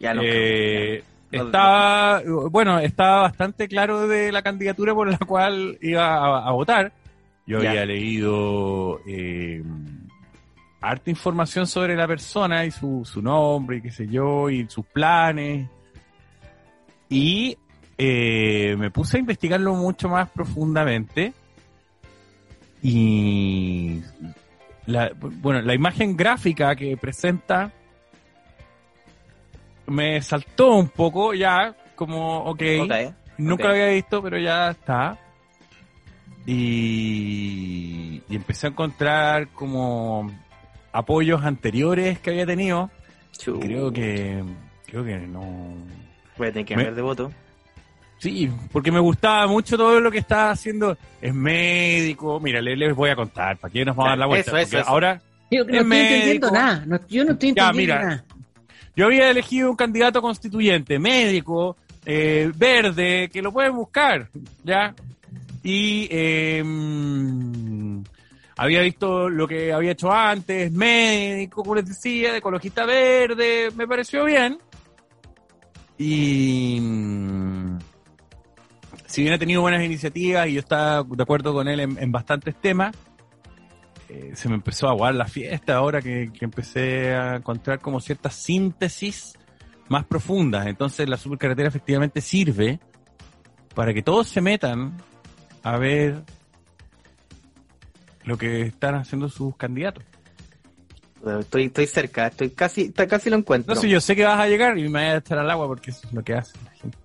Ya 0.00 0.12
no. 0.14 0.22
Eh, 0.24 1.02
no. 1.30 1.44
estaba, 1.44 2.22
bueno, 2.50 2.78
estaba 2.80 3.22
bastante 3.22 3.68
claro 3.68 4.08
de 4.08 4.32
la 4.32 4.42
candidatura 4.42 4.94
por 4.94 5.08
la 5.08 5.18
cual 5.18 5.78
iba 5.80 6.06
a, 6.14 6.48
a 6.48 6.52
votar. 6.52 6.92
Yo 7.46 7.60
Ya. 7.62 7.70
había 7.70 7.86
leído 7.86 9.00
eh, 9.06 9.62
harta 10.80 11.10
información 11.10 11.66
sobre 11.66 11.94
la 11.96 12.06
persona 12.08 12.64
y 12.64 12.70
su, 12.72 13.02
su 13.04 13.22
nombre 13.22 13.76
y 13.78 13.82
qué 13.82 13.90
sé 13.92 14.08
yo, 14.08 14.50
y 14.50 14.66
sus 14.68 14.84
planes. 14.86 15.68
Y 17.08 17.56
eh, 17.98 18.74
me 18.78 18.90
puse 18.90 19.18
a 19.18 19.20
investigarlo 19.20 19.74
mucho 19.74 20.08
más 20.08 20.28
profundamente. 20.30 21.32
Y 22.82 24.00
la, 24.86 25.12
bueno, 25.14 25.62
la 25.62 25.74
imagen 25.74 26.16
gráfica 26.16 26.74
que 26.74 26.96
presenta 26.96 27.72
me 29.86 30.20
saltó 30.22 30.74
un 30.76 30.88
poco 30.88 31.34
ya, 31.34 31.74
como, 31.94 32.38
ok, 32.44 32.62
Ok. 32.82 32.92
nunca 33.38 33.64
ok. 33.64 33.68
lo 33.68 33.70
había 33.70 33.88
visto, 33.88 34.22
pero 34.22 34.38
ya 34.38 34.70
está. 34.70 35.18
Y, 36.46 38.22
y 38.28 38.36
empecé 38.36 38.66
a 38.66 38.70
encontrar 38.70 39.48
como 39.48 40.30
apoyos 40.92 41.44
anteriores 41.44 42.18
que 42.18 42.30
había 42.30 42.46
tenido. 42.46 42.90
Creo 43.60 43.92
que, 43.92 44.42
creo 44.86 45.04
que 45.04 45.18
no. 45.18 45.74
Voy 46.36 46.48
a 46.48 46.52
tener 46.52 46.66
que 46.66 46.74
cambiar 46.74 46.94
de 46.94 47.02
voto. 47.02 47.32
Sí, 48.22 48.48
porque 48.70 48.92
me 48.92 49.00
gustaba 49.00 49.48
mucho 49.48 49.76
todo 49.76 49.98
lo 50.00 50.08
que 50.08 50.18
estaba 50.18 50.52
haciendo. 50.52 50.96
Es 51.20 51.34
médico. 51.34 52.38
Mira, 52.38 52.60
le- 52.62 52.76
les, 52.76 52.94
voy 52.94 53.10
a 53.10 53.16
contar. 53.16 53.56
¿Para 53.56 53.72
qué 53.72 53.84
nos 53.84 53.96
vamos 53.96 54.06
a 54.06 54.10
dar 54.10 54.18
la 54.20 54.26
vuelta? 54.26 54.50
Eso, 54.52 54.56
eso, 54.58 54.66
Porque 54.70 54.80
eso. 54.82 54.88
ahora 54.88 55.20
Yo 55.50 55.64
no 55.64 55.70
Es 55.74 55.80
estoy 55.82 55.98
entendiendo 55.98 56.46
médico. 56.46 56.50
nada. 56.52 56.84
No- 56.86 57.00
yo 57.08 57.24
no 57.24 57.32
estoy 57.32 57.52
Ya, 57.52 57.68
entendiendo 57.70 57.94
mira. 57.94 58.04
nada. 58.04 58.24
Yo 58.94 59.06
había 59.06 59.28
elegido 59.28 59.70
un 59.70 59.76
candidato 59.76 60.22
constituyente, 60.22 61.00
médico, 61.00 61.76
eh, 62.06 62.52
verde, 62.54 63.28
que 63.32 63.42
lo 63.42 63.50
pueden 63.52 63.74
buscar, 63.74 64.28
¿ya? 64.62 64.94
Y 65.64 66.06
eh, 66.10 66.62
mm, 66.64 68.02
había 68.56 68.82
visto 68.82 69.28
lo 69.28 69.48
que 69.48 69.72
había 69.72 69.90
hecho 69.92 70.12
antes, 70.12 70.70
médico, 70.70 71.62
como 71.62 71.74
les 71.74 71.86
decía, 71.86 72.30
de 72.30 72.38
ecologista 72.38 72.84
verde, 72.86 73.70
me 73.74 73.88
pareció 73.88 74.24
bien. 74.26 74.58
Y 75.98 76.78
si 79.12 79.20
bien 79.22 79.34
ha 79.34 79.38
tenido 79.38 79.60
buenas 79.60 79.82
iniciativas 79.84 80.48
y 80.48 80.54
yo 80.54 80.60
estaba 80.60 81.02
de 81.02 81.22
acuerdo 81.22 81.52
con 81.52 81.68
él 81.68 81.80
en, 81.80 81.98
en 81.98 82.10
bastantes 82.12 82.54
temas, 82.58 82.96
eh, 84.08 84.32
se 84.34 84.48
me 84.48 84.54
empezó 84.54 84.88
a 84.88 84.92
aguar 84.92 85.14
la 85.14 85.26
fiesta 85.26 85.76
ahora 85.76 86.00
que, 86.00 86.30
que 86.32 86.44
empecé 86.46 87.14
a 87.14 87.36
encontrar 87.36 87.78
como 87.80 88.00
ciertas 88.00 88.34
síntesis 88.34 89.34
más 89.88 90.04
profundas. 90.06 90.66
Entonces 90.66 91.06
la 91.08 91.18
supercarretera 91.18 91.68
efectivamente 91.68 92.22
sirve 92.22 92.80
para 93.74 93.92
que 93.92 94.02
todos 94.02 94.28
se 94.28 94.40
metan 94.40 94.96
a 95.62 95.76
ver 95.76 96.22
lo 98.24 98.38
que 98.38 98.62
están 98.62 98.94
haciendo 98.94 99.28
sus 99.28 99.54
candidatos. 99.56 100.04
Estoy, 101.40 101.64
estoy 101.64 101.86
cerca, 101.86 102.28
estoy 102.28 102.50
casi, 102.50 102.82
está- 102.84 103.06
casi 103.06 103.28
lo 103.30 103.36
encuentro. 103.36 103.74
No 103.74 103.80
sé, 103.80 103.88
yo 103.88 104.00
sé 104.00 104.16
que 104.16 104.24
vas 104.24 104.40
a 104.40 104.48
llegar 104.48 104.76
y 104.78 104.84
me 104.88 105.00
voy 105.00 105.08
a 105.10 105.16
echar 105.18 105.38
al 105.38 105.50
agua 105.50 105.66
porque 105.68 105.90
eso 105.90 106.00
es 106.06 106.12
lo 106.12 106.22
que 106.24 106.34
hace 106.34 106.52
la 106.64 106.70
gente. 106.72 106.98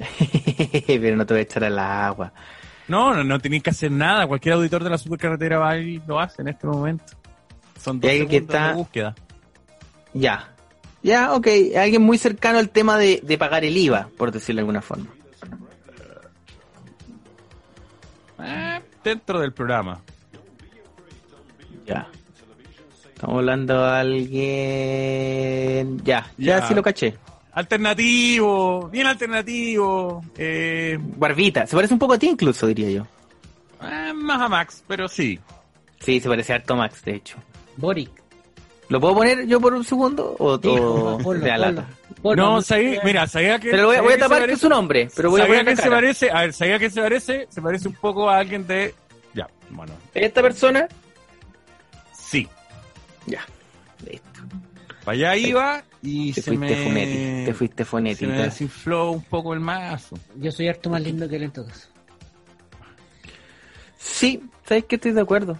Pero 0.86 1.16
no 1.16 1.26
te 1.26 1.34
voy 1.34 1.40
a 1.40 1.42
echar 1.42 1.64
al 1.64 1.78
agua. 1.78 2.32
No, 2.88 3.14
no, 3.14 3.22
no 3.24 3.38
tenéis 3.38 3.62
que 3.62 3.70
hacer 3.70 3.90
nada. 3.92 4.26
Cualquier 4.26 4.54
auditor 4.54 4.82
de 4.84 4.90
la 4.90 4.98
supercarretera 4.98 5.58
va 5.58 5.76
y 5.78 6.00
lo 6.06 6.18
hace 6.18 6.42
en 6.42 6.48
este 6.48 6.66
momento. 6.66 7.04
Son 7.80 8.00
dos 8.00 8.10
que 8.10 8.16
segundos 8.18 8.40
está- 8.42 8.68
de 8.68 8.74
búsqueda. 8.74 9.14
Ya. 10.12 10.48
Ya, 11.02 11.32
ok. 11.32 11.46
Alguien 11.78 12.02
muy 12.02 12.18
cercano 12.18 12.58
al 12.58 12.68
tema 12.70 12.98
de, 12.98 13.20
de 13.22 13.38
pagar 13.38 13.64
el 13.64 13.76
IVA, 13.76 14.08
por 14.18 14.32
decirlo 14.32 14.58
de 14.58 14.62
alguna 14.62 14.82
forma. 14.82 15.06
Eh, 18.42 18.80
dentro 19.04 19.38
del 19.40 19.52
programa. 19.52 20.00
Ya. 21.86 22.08
Estamos 23.14 23.36
hablando 23.36 23.82
de 23.84 23.90
alguien. 23.98 25.98
Ya, 26.04 26.26
ya, 26.38 26.60
Ya. 26.60 26.66
sí 26.68 26.74
lo 26.74 26.82
caché. 26.82 27.16
Alternativo, 27.52 28.88
bien 28.88 29.06
alternativo. 29.06 30.22
Eh, 30.36 30.98
Barbita. 31.00 31.66
Se 31.66 31.74
parece 31.76 31.94
un 31.94 31.98
poco 32.00 32.14
a 32.14 32.18
ti 32.18 32.28
incluso, 32.28 32.66
diría 32.66 32.90
yo. 32.90 33.06
eh, 33.86 34.12
más 34.14 34.40
a 34.40 34.48
Max, 34.48 34.84
pero 34.86 35.08
sí. 35.08 35.38
Sí, 36.00 36.20
se 36.20 36.28
parece 36.28 36.52
harto 36.52 36.74
a 36.74 36.76
Max, 36.78 37.02
de 37.04 37.14
hecho. 37.16 37.36
Boric. 37.76 38.10
¿Lo 38.88 39.00
puedo 39.00 39.14
poner 39.14 39.46
yo 39.46 39.60
por 39.60 39.72
un 39.74 39.84
segundo? 39.84 40.34
¿O 40.38 40.58
Sí, 40.58 40.68
o- 40.68 41.18
ponlo, 41.22 41.40
de 41.44 41.48
la 41.48 41.56
ponlo, 41.66 41.72
lata? 41.82 41.88
ponlo. 42.22 42.42
no, 42.54 42.62
sabía- 42.62 43.00
mira, 43.04 43.26
sabía 43.28 43.58
que. 43.60 43.70
Pero 43.70 43.86
voy, 43.86 43.96
a- 43.96 44.02
voy 44.02 44.12
a 44.12 44.16
que 44.16 44.20
tapar 44.22 44.40
parece- 44.40 44.60
su 44.60 44.68
nombre, 44.68 45.08
pero 45.14 45.30
voy 45.30 45.40
a 45.40 45.44
sabía 45.44 45.60
poner 45.60 45.76
que 45.76 45.82
se 45.82 45.90
parece, 45.90 46.30
a 46.30 46.40
ver, 46.40 46.52
sabía 46.52 46.78
que 46.78 46.90
se 46.90 47.00
parece, 47.00 47.46
se 47.50 47.62
parece 47.62 47.88
un 47.88 47.94
poco 47.94 48.28
a 48.28 48.38
alguien 48.38 48.66
de. 48.66 48.94
Ya, 49.34 49.46
bueno, 49.70 49.92
¿Esta 50.12 50.42
persona? 50.42 50.88
sí. 52.12 52.48
Ya. 53.26 53.44
Listo. 54.04 54.40
Para 55.04 55.12
allá 55.16 55.36
iba 55.36 55.82
y 56.02 56.32
Te 56.32 56.42
se 56.42 56.50
fuiste 56.56 56.88
me. 56.90 57.44
Te 57.44 57.54
fuiste 57.54 57.84
se 57.84 58.26
me 58.26 58.38
desinfló 58.38 59.10
un 59.12 59.22
poco 59.22 59.52
el 59.54 59.60
mazo. 59.60 60.18
Yo 60.36 60.50
soy 60.50 60.68
harto 60.68 60.88
más 60.90 61.02
lindo 61.02 61.28
que 61.28 61.36
él 61.36 61.44
en 61.44 61.50
todo 61.50 61.66
caso. 61.66 61.88
Sí, 63.98 64.42
sabes 64.66 64.84
que 64.84 64.96
estoy 64.96 65.12
de 65.12 65.20
acuerdo. 65.20 65.58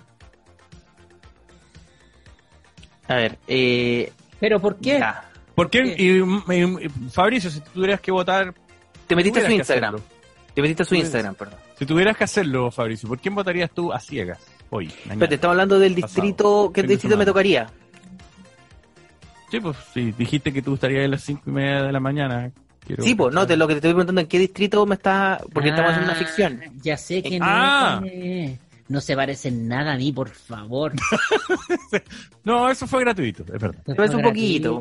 A 3.08 3.14
ver, 3.16 3.38
eh. 3.48 4.12
¿Pero 4.38 4.60
por 4.60 4.76
qué? 4.78 4.98
ya. 4.98 5.30
¿Por 5.54 5.68
qué? 5.68 5.94
Y, 5.98 6.18
y- 6.18 6.84
y- 6.86 6.88
Fabricio, 7.10 7.50
si 7.50 7.60
tú 7.60 7.70
tuvieras 7.74 8.00
que 8.00 8.10
votar. 8.12 8.54
Te 9.06 9.16
metiste 9.16 9.40
a 9.40 9.46
su 9.46 9.52
Instagram. 9.52 9.96
Te 10.54 10.62
metiste 10.62 10.82
a 10.82 10.86
su 10.86 10.94
Instagram, 10.94 11.34
perdón. 11.34 11.58
Si 11.78 11.84
tuvieras 11.86 12.16
que 12.16 12.24
hacerlo, 12.24 12.70
Fabricio, 12.70 13.08
¿por 13.08 13.18
quién 13.18 13.34
votarías 13.34 13.70
tú 13.70 13.92
a 13.92 13.98
ciegas 14.00 14.38
hoy? 14.70 14.86
mañana? 14.86 15.12
Espérate, 15.14 15.34
estamos 15.34 15.52
hablando 15.54 15.78
del 15.78 15.94
Pasado. 15.94 16.22
distrito. 16.22 16.70
¿Qué 16.72 16.82
distrito 16.82 17.16
me 17.16 17.26
tocaría? 17.26 17.70
Sí, 19.50 19.60
pues 19.60 19.76
sí, 19.92 20.12
dijiste 20.16 20.52
que 20.52 20.62
tú 20.62 20.74
estarías 20.74 21.04
a 21.04 21.08
las 21.08 21.22
cinco 21.22 21.42
y 21.46 21.50
media 21.52 21.82
de 21.82 21.92
la 21.92 22.00
mañana. 22.00 22.50
Quiero 22.86 23.02
Sí, 23.04 23.14
pues, 23.14 23.34
no, 23.34 23.46
te, 23.46 23.56
lo 23.56 23.66
que 23.66 23.74
te 23.74 23.78
estoy 23.78 23.90
preguntando 23.90 24.20
en 24.20 24.26
qué 24.26 24.38
distrito 24.38 24.86
me 24.86 24.94
está. 24.94 25.40
Porque 25.52 25.70
estamos 25.70 25.90
haciendo 25.92 26.12
una 26.12 26.20
Ah, 26.20 26.24
ficción. 26.24 26.60
Ya 26.82 26.96
sé 26.96 27.22
que 27.22 27.38
no. 27.38 27.44
Ah. 27.48 28.00
eh, 28.06 28.56
No 28.88 29.00
se 29.00 29.14
parece 29.16 29.48
en 29.48 29.68
nada 29.68 29.92
a 29.92 29.96
mí, 29.96 30.12
por 30.12 30.28
favor. 30.30 30.92
No, 32.44 32.70
eso 32.70 32.86
fue 32.86 33.00
gratuito, 33.00 33.42
es 33.42 33.60
verdad. 33.60 33.82
Parece 33.84 34.14
fue 34.14 34.16
un 34.16 34.22
poquito. 34.22 34.80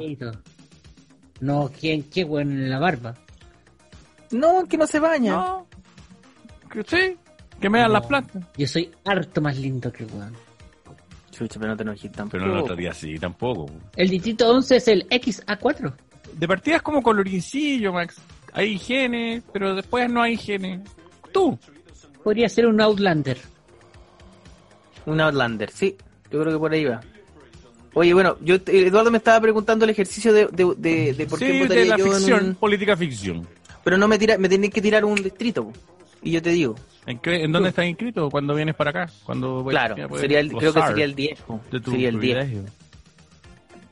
No, 1.42 1.70
¿quién? 1.78 2.04
¿Qué 2.04 2.24
bueno 2.24 2.52
en 2.52 2.70
la 2.70 2.80
barba? 2.80 3.16
No, 4.32 4.66
que 4.68 4.78
no 4.78 4.88
se 4.88 5.00
baña. 5.00 5.32
No, 5.34 5.68
que 6.72 6.84
sí, 6.84 7.18
que 7.60 7.70
me 7.70 7.80
dan 7.80 7.88
No. 7.90 7.94
las 8.00 8.06
plantas. 8.08 8.44
Yo 8.58 8.68
soy 8.68 8.92
harto 9.06 9.42
más 9.42 9.58
lindo 9.58 9.92
que 9.92 10.06
weón. 10.06 10.34
Chucha, 11.40 11.60
pero 11.60 11.72
no 11.72 11.78
te 11.78 11.84
enojes 11.84 12.12
tampoco. 12.12 12.32
Pero 12.32 12.46
no 12.48 12.54
lo 12.56 12.62
estaría 12.62 12.92
así 12.92 13.18
tampoco. 13.18 13.66
El 13.96 14.10
distrito 14.10 14.50
11 14.52 14.76
es 14.76 14.88
el 14.90 15.08
XA4. 15.10 15.94
De 16.34 16.48
partida 16.48 16.76
es 16.76 16.82
como 16.82 17.02
colorincillo, 17.02 17.94
Max. 17.94 18.18
Hay 18.54 18.74
higiene, 18.74 19.42
pero 19.54 19.74
después 19.76 20.10
no 20.12 20.22
hay 20.22 20.34
higiene. 20.34 20.82
Tú. 21.32 21.58
Podría 22.24 22.50
ser 22.50 22.68
un 22.68 22.82
Outlander. 22.82 23.38
Un 25.06 25.22
Outlander, 25.22 25.70
sí. 25.72 25.96
Yo 26.32 26.42
creo 26.42 26.54
que 26.54 26.60
por 26.60 26.72
ahí 26.74 26.86
va. 26.86 27.00
Oye, 27.94 28.14
bueno, 28.14 28.38
yo 28.42 28.56
Eduardo 28.68 29.10
me 29.10 29.18
estaba 29.18 29.42
preguntando 29.42 29.86
el 29.86 29.92
ejercicio 29.92 30.32
de, 30.32 30.46
de, 30.48 30.74
de, 30.78 31.14
de 31.14 31.26
por 31.26 31.40
qué 31.40 31.52
Sí, 31.54 31.60
votaría 31.62 31.84
de 31.84 31.90
la 31.90 31.98
yo 31.98 32.06
en 32.06 32.12
ficción, 32.14 32.46
un- 32.50 32.56
política 32.56 32.96
ficción. 32.98 33.48
Pero 33.84 33.98
no 33.98 34.08
me 34.08 34.20
tira, 34.20 34.38
me 34.38 34.48
tenés 34.50 34.70
que 34.70 34.82
tirar 34.82 35.04
un 35.06 35.16
distrito. 35.16 35.72
Y 36.22 36.32
yo 36.32 36.42
te 36.42 36.50
digo. 36.52 36.76
¿En, 37.06 37.18
qué, 37.20 37.44
¿En 37.44 37.52
dónde 37.52 37.70
estás 37.70 37.86
inscrito? 37.86 38.30
¿Cuando 38.30 38.54
vienes 38.56 38.76
para 38.76 38.90
acá? 38.90 39.12
Cuando 39.24 39.66
Claro, 39.66 39.96
ya 39.96 40.08
puedes 40.08 40.22
sería 40.22 40.40
el, 40.40 40.52
creo 40.52 40.74
que 40.74 40.82
sería 40.82 41.06
el 41.06 41.16
10. 41.16 41.42
po. 41.42 41.60
de 41.72 41.80
tu 41.80 41.92
Sería 41.92 42.10
el 42.10 42.20
10. 42.20 42.38
privilegio. 42.38 42.72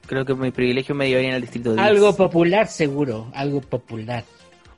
Creo 0.05 0.25
que 0.25 0.36
mi 0.36 0.51
privilegio 0.51 0.95
me 0.95 1.07
llevaría 1.09 1.30
en 1.30 1.36
el 1.36 1.41
distrito 1.41 1.73
10. 1.73 1.86
Algo 1.86 2.15
popular, 2.15 2.67
seguro. 2.67 3.30
Algo 3.34 3.61
popular. 3.61 4.23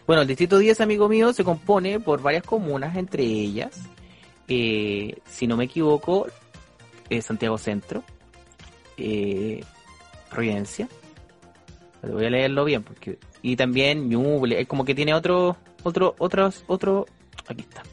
Bueno, 0.07 0.23
el 0.23 0.27
distrito 0.27 0.57
10, 0.57 0.81
amigo 0.81 1.07
mío, 1.07 1.33
se 1.33 1.43
compone 1.43 1.99
por 1.99 2.21
varias 2.21 2.43
comunas, 2.43 2.95
entre 2.97 3.23
ellas, 3.23 3.79
eh, 4.47 5.15
si 5.27 5.45
no 5.45 5.55
me 5.55 5.65
equivoco, 5.65 6.25
eh, 7.11 7.21
Santiago 7.21 7.59
Centro, 7.59 8.03
eh, 8.97 9.63
Providencia. 10.31 10.87
Pero 12.01 12.13
voy 12.13 12.25
a 12.25 12.29
leerlo 12.31 12.65
bien, 12.65 12.81
porque 12.81 13.19
y 13.43 13.55
también 13.55 14.09
Ñuble, 14.09 14.59
es 14.61 14.67
como 14.67 14.83
que 14.83 14.95
tiene 14.95 15.13
otro, 15.13 15.57
otro, 15.83 16.15
otros, 16.17 16.63
otro, 16.65 17.05
aquí 17.49 17.61
está. 17.61 17.83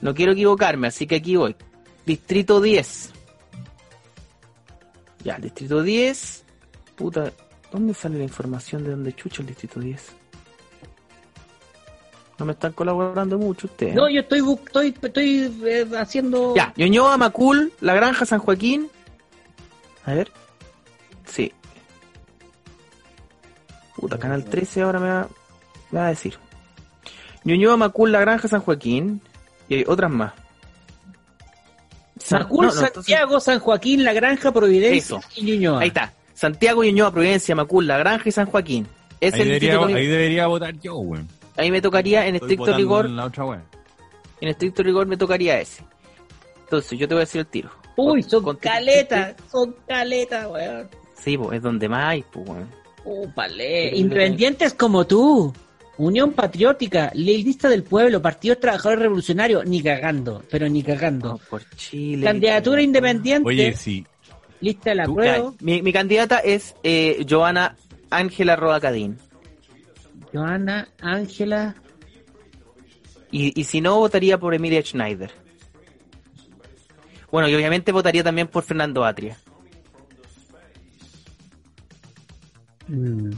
No 0.00 0.14
quiero 0.14 0.32
equivocarme, 0.32 0.88
así 0.88 1.06
que 1.06 1.16
aquí 1.16 1.36
voy. 1.36 1.56
Distrito 2.06 2.60
10. 2.60 3.12
Ya, 5.24 5.34
el 5.36 5.42
distrito 5.42 5.82
10. 5.82 6.44
Puta, 6.94 7.32
¿dónde 7.72 7.94
sale 7.94 8.18
la 8.18 8.24
información 8.24 8.84
de 8.84 8.90
dónde 8.90 9.12
chucha 9.14 9.42
el 9.42 9.48
distrito 9.48 9.80
10? 9.80 10.16
No 12.38 12.46
me 12.46 12.52
están 12.52 12.72
colaborando 12.72 13.36
mucho 13.36 13.66
ustedes. 13.66 13.94
No, 13.94 14.08
yo 14.08 14.20
estoy, 14.20 14.38
estoy, 14.38 14.94
estoy 15.02 15.62
eh, 15.64 15.86
haciendo. 15.98 16.54
Ya, 16.54 16.72
Ñuñoa, 16.76 17.16
Macul, 17.16 17.72
La 17.80 17.94
Granja, 17.94 18.24
San 18.24 18.38
Joaquín. 18.38 18.88
A 20.04 20.14
ver. 20.14 20.30
Sí. 21.26 21.52
Puta, 23.96 24.18
Canal 24.18 24.44
13 24.44 24.82
ahora 24.82 25.00
me 25.00 25.08
va, 25.08 25.28
me 25.90 25.98
va 25.98 26.06
a 26.06 26.10
decir. 26.10 26.38
Ñuñoa, 27.48 27.76
Macul, 27.78 28.12
La 28.12 28.20
Granja, 28.20 28.46
San 28.46 28.60
Joaquín. 28.60 29.20
Y 29.68 29.76
hay 29.76 29.84
otras 29.86 30.10
más. 30.10 30.32
Macul, 32.30 32.66
no, 32.66 32.72
no, 32.74 32.78
entonces- 32.80 32.92
Santiago, 32.94 33.40
San 33.40 33.58
Joaquín, 33.58 34.04
La 34.04 34.12
Granja, 34.12 34.52
Providencia 34.52 35.16
Eso. 35.18 35.20
y 35.36 35.42
Ñuñoa. 35.44 35.80
Ahí 35.80 35.88
está. 35.88 36.12
Santiago, 36.34 36.84
Ñuñoa, 36.84 37.10
Providencia, 37.10 37.54
Macul, 37.54 37.86
La 37.86 37.98
Granja 37.98 38.28
y 38.28 38.32
San 38.32 38.46
Joaquín. 38.46 38.86
Es 39.20 39.34
Ahí 39.34 39.40
el 39.42 39.46
debería, 39.48 40.44
ahí 40.44 40.48
votar 40.48 40.74
yo, 40.80 40.96
weón. 40.98 41.26
ahí 41.56 41.70
me 41.70 41.80
tocaría, 41.80 42.26
en 42.26 42.36
Estoy 42.36 42.52
estricto 42.52 42.76
rigor, 42.76 43.06
en 43.06 43.16
la 43.16 43.24
otra 43.24 43.44
weón. 43.44 43.62
en 44.40 44.48
estricto 44.48 44.82
rigor 44.82 45.06
me 45.06 45.16
tocaría 45.16 45.58
ese. 45.60 45.82
Entonces, 46.64 46.98
yo 46.98 47.08
te 47.08 47.14
voy 47.14 47.22
a 47.22 47.24
decir 47.24 47.40
el 47.40 47.46
tiro. 47.46 47.70
Uy, 47.96 48.22
son 48.22 48.44
con- 48.44 48.56
caletas, 48.56 49.34
son 49.50 49.74
caletas, 49.88 50.46
weón. 50.48 50.88
Sí, 51.20 51.36
pues, 51.36 51.56
es 51.56 51.62
donde 51.62 51.88
más 51.88 52.04
hay, 52.10 52.24
pues, 52.30 52.48
weón. 52.48 52.68
Úpale. 53.04 53.96
Independientes 53.96 54.74
como 54.74 55.06
tú. 55.06 55.52
Unión 55.98 56.32
Patriótica, 56.32 57.10
lista 57.14 57.68
del 57.68 57.82
pueblo, 57.82 58.22
Partido 58.22 58.56
Trabajador 58.56 59.00
Revolucionario, 59.00 59.64
ni 59.64 59.82
cagando, 59.82 60.42
pero 60.50 60.68
ni 60.68 60.82
cagando. 60.82 61.40
Por 61.50 61.68
Chile. 61.76 62.24
Candidatura 62.24 62.80
independiente, 62.82 63.48
Oye, 63.48 63.76
sí. 63.76 64.06
lista 64.60 64.90
de 64.90 64.96
la 64.96 65.04
prueba. 65.04 65.52
Mi, 65.60 65.82
mi 65.82 65.92
candidata 65.92 66.38
es 66.38 66.76
eh, 66.84 67.26
Joana 67.28 67.76
Ángela 68.10 68.54
Rodacadín. 68.56 69.18
Joana, 70.32 70.88
Ángela, 71.00 71.74
Y, 73.32 73.58
y 73.60 73.64
si 73.64 73.80
no, 73.80 73.96
votaría 73.98 74.38
por 74.38 74.54
Emilia 74.54 74.80
Schneider. 74.82 75.32
Bueno, 77.32 77.48
y 77.48 77.54
obviamente 77.54 77.92
votaría 77.92 78.22
también 78.22 78.46
por 78.48 78.62
Fernando 78.62 79.04
Atria. 79.04 79.36
mm, 82.86 83.30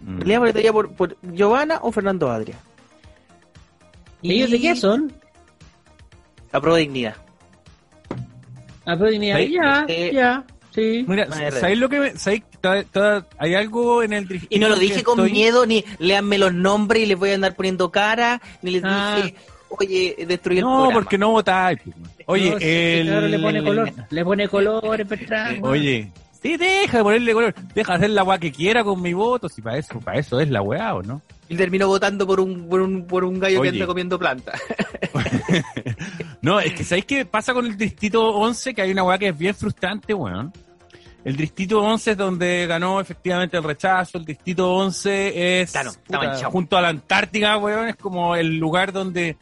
Mm. 0.00 0.18
¿Realidad 0.18 0.40
votaría 0.40 0.72
por, 0.72 0.92
por 0.92 1.16
Giovanna 1.22 1.78
o 1.82 1.92
Fernando 1.92 2.30
Atria? 2.30 2.56
¿ellos 4.22 4.50
de 4.50 4.60
qué 4.60 4.76
son? 4.76 5.12
Apruebo 6.52 6.76
dignidad. 6.76 7.16
Ah, 8.86 8.96
pero 8.98 9.18
mira, 9.18 9.36
Sí, 9.38 9.52
ya, 9.52 9.84
eh, 9.88 10.10
ya, 10.12 10.44
sí. 10.74 11.04
Mira. 11.06 11.28
¿sabéis 11.52 11.78
lo 11.78 11.88
que 11.88 12.00
me, 12.00 12.16
sabéis 12.16 12.42
que 12.50 12.58
toda- 12.58 12.82
toda- 12.84 13.26
hay 13.38 13.54
algo 13.54 14.02
en 14.02 14.12
el 14.14 14.46
Y 14.50 14.58
no 14.58 14.68
lo 14.68 14.76
dije 14.76 15.02
con 15.02 15.18
estoy- 15.20 15.32
miedo, 15.32 15.64
ni 15.66 15.84
léanme 15.98 16.38
los 16.38 16.52
nombres 16.52 17.02
y 17.02 17.06
les 17.06 17.18
voy 17.18 17.30
a 17.30 17.34
andar 17.36 17.54
poniendo 17.54 17.90
cara, 17.90 18.40
ni 18.62 18.72
les 18.72 18.82
Ah. 18.84 19.16
dije, 19.22 19.34
oye, 19.68 20.24
destruí 20.26 20.58
el 20.58 20.64
No, 20.64 20.70
programa. 20.76 20.94
porque 20.94 21.18
no 21.18 21.30
votáis. 21.30 21.78
pues. 21.84 21.96
Oye, 22.26 22.50
No, 22.50 22.58
sí, 22.58 22.64
el... 22.66 23.06
claro, 23.06 23.28
le 23.28 23.38
pone 23.38 23.62
color, 23.62 23.92
le 24.10 24.24
pone 24.24 24.48
color. 24.48 25.06
Oye, 25.62 26.10
sí, 26.42 26.56
deja 26.56 26.98
de 26.98 27.02
ponerle 27.04 27.32
color. 27.32 27.54
Deja 27.74 27.92
de 27.92 27.96
hacer 27.96 28.10
la 28.10 28.24
weá 28.24 28.38
que 28.38 28.52
quiera 28.52 28.84
con 28.84 29.00
mi 29.00 29.12
voto. 29.12 29.48
Si 29.48 29.62
para 29.62 29.78
eso, 29.78 30.00
para 30.00 30.18
eso 30.18 30.40
es 30.40 30.50
la 30.50 30.62
weá, 30.62 30.94
¿o 30.94 31.02
no? 31.02 31.22
Y 31.48 31.56
terminó 31.56 31.88
votando 31.88 32.26
por 32.26 32.40
un, 32.40 32.68
por 32.68 32.80
un, 32.80 33.06
por 33.06 33.24
un 33.24 33.40
gallo 33.40 33.60
Oye. 33.60 33.70
que 33.70 33.76
anda 33.76 33.86
comiendo 33.86 34.18
planta. 34.18 34.52
No, 36.42 36.58
es 36.58 36.72
que 36.72 36.84
¿sabéis 36.84 37.04
qué 37.04 37.26
pasa 37.26 37.52
con 37.52 37.66
el 37.66 37.76
distrito 37.76 38.22
11? 38.22 38.72
Que 38.72 38.82
hay 38.82 38.92
una 38.92 39.04
weá 39.04 39.18
que 39.18 39.28
es 39.28 39.38
bien 39.38 39.54
frustrante, 39.54 40.14
weón. 40.14 40.52
El 41.22 41.36
distrito 41.36 41.82
11 41.82 42.12
es 42.12 42.16
donde 42.16 42.66
ganó 42.66 42.98
efectivamente 42.98 43.58
el 43.58 43.62
rechazo. 43.62 44.16
El 44.16 44.24
distrito 44.24 44.72
11 44.72 45.60
es 45.60 45.74
puta, 46.06 46.44
junto 46.44 46.76
a 46.78 46.80
la 46.80 46.88
Antártica, 46.88 47.58
weón. 47.58 47.88
Es 47.88 47.96
como 47.96 48.34
el 48.36 48.56
lugar 48.56 48.92
donde 48.92 49.36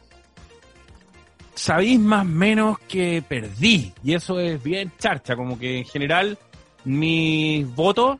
sabéis 1.55 2.01
más 2.01 2.23
o 2.23 2.29
menos 2.29 2.79
que 2.81 3.23
perdí. 3.27 3.93
Y 4.03 4.15
eso 4.15 4.41
es 4.41 4.61
bien 4.61 4.91
charcha. 4.99 5.37
Como 5.37 5.57
que 5.57 5.79
en 5.79 5.85
general 5.85 6.37
mis 6.89 7.73
votos 7.75 8.19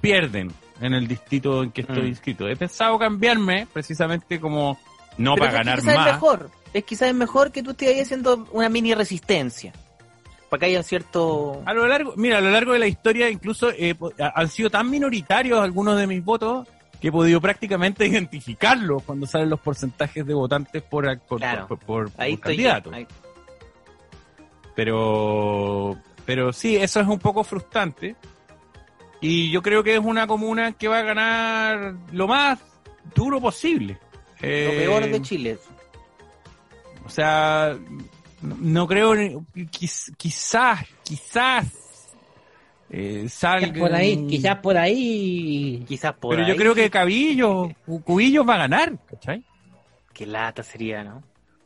pierden 0.00 0.52
en 0.80 0.94
el 0.94 1.06
distrito 1.08 1.62
en 1.62 1.70
que 1.70 1.82
estoy 1.82 2.02
Mm. 2.02 2.06
inscrito. 2.08 2.48
He 2.48 2.56
pensado 2.56 2.98
cambiarme 2.98 3.66
precisamente 3.72 4.40
como 4.40 4.78
no 5.18 5.34
Pero 5.34 5.46
para 5.46 5.58
ganar 5.58 5.82
más. 5.82 6.06
Es 6.06 6.12
mejor, 6.14 6.50
es 6.74 6.84
quizás 6.84 7.08
es 7.08 7.14
mejor 7.14 7.50
que 7.52 7.62
tú 7.62 7.70
estés 7.70 7.88
ahí 7.88 8.00
haciendo 8.00 8.46
una 8.52 8.68
mini 8.68 8.94
resistencia. 8.94 9.72
Para 10.50 10.60
que 10.60 10.66
haya 10.66 10.82
cierto... 10.82 11.62
A 11.66 11.72
lo 11.74 11.86
largo, 11.88 12.12
mira, 12.16 12.38
a 12.38 12.40
lo 12.40 12.50
largo 12.50 12.72
de 12.72 12.78
la 12.78 12.86
historia 12.86 13.28
incluso 13.30 13.70
eh, 13.70 13.96
han 14.18 14.48
sido 14.48 14.70
tan 14.70 14.88
minoritarios 14.88 15.58
algunos 15.60 15.98
de 15.98 16.06
mis 16.06 16.24
votos 16.24 16.68
que 17.00 17.08
he 17.08 17.12
podido 17.12 17.40
prácticamente 17.40 18.06
identificarlos 18.06 19.02
cuando 19.02 19.26
salen 19.26 19.50
los 19.50 19.60
porcentajes 19.60 20.24
de 20.24 20.34
votantes 20.34 20.82
por, 20.82 21.04
por, 21.20 21.38
Claro. 21.40 21.66
por, 21.68 21.78
por- 21.78 22.10
por 22.12 22.22
Ahí 22.22 22.34
estoy 22.34 22.56
candidato. 22.56 22.92
ahí. 22.92 23.06
Pero, 24.74 25.96
pero 26.26 26.52
sí, 26.52 26.76
eso 26.76 27.00
es 27.00 27.06
un 27.06 27.18
poco 27.18 27.42
frustrante. 27.44 28.16
Y 29.20 29.50
yo 29.50 29.62
creo 29.62 29.82
que 29.82 29.94
es 29.94 30.00
una 30.04 30.26
comuna 30.26 30.72
que 30.72 30.88
va 30.88 30.98
a 30.98 31.02
ganar 31.02 31.94
lo 32.12 32.28
más 32.28 32.58
duro 33.14 33.40
posible. 33.40 33.98
Lo 34.40 34.48
Eh, 34.48 34.74
peor 34.76 35.10
de 35.10 35.22
Chile. 35.22 35.58
O 37.04 37.08
sea, 37.08 37.76
no, 38.42 38.56
no 38.60 38.86
creo, 38.86 39.14
ni- 39.14 39.34
quiz- 39.68 40.12
quizás, 40.16 40.80
quizás 41.02 41.66
eh, 42.90 43.26
salga. 43.28 43.66
Quizás 43.72 43.78
por 43.80 43.94
ahí, 43.94 44.26
quizás 44.28 44.58
por 44.58 44.76
ahí. 44.76 45.84
Quizás 45.88 46.12
por 46.14 46.36
Pero 46.36 46.46
yo 46.48 46.56
creo 46.56 46.74
que 46.74 46.90
Cabillo, 46.90 47.70
Cu- 47.86 48.02
Cubillos 48.02 48.46
va 48.48 48.54
a 48.54 48.58
ganar, 48.58 48.98
¿cachai? 49.06 49.42
Qué 50.12 50.26
lata 50.26 50.62
sería, 50.62 51.02
¿no? 51.02 51.22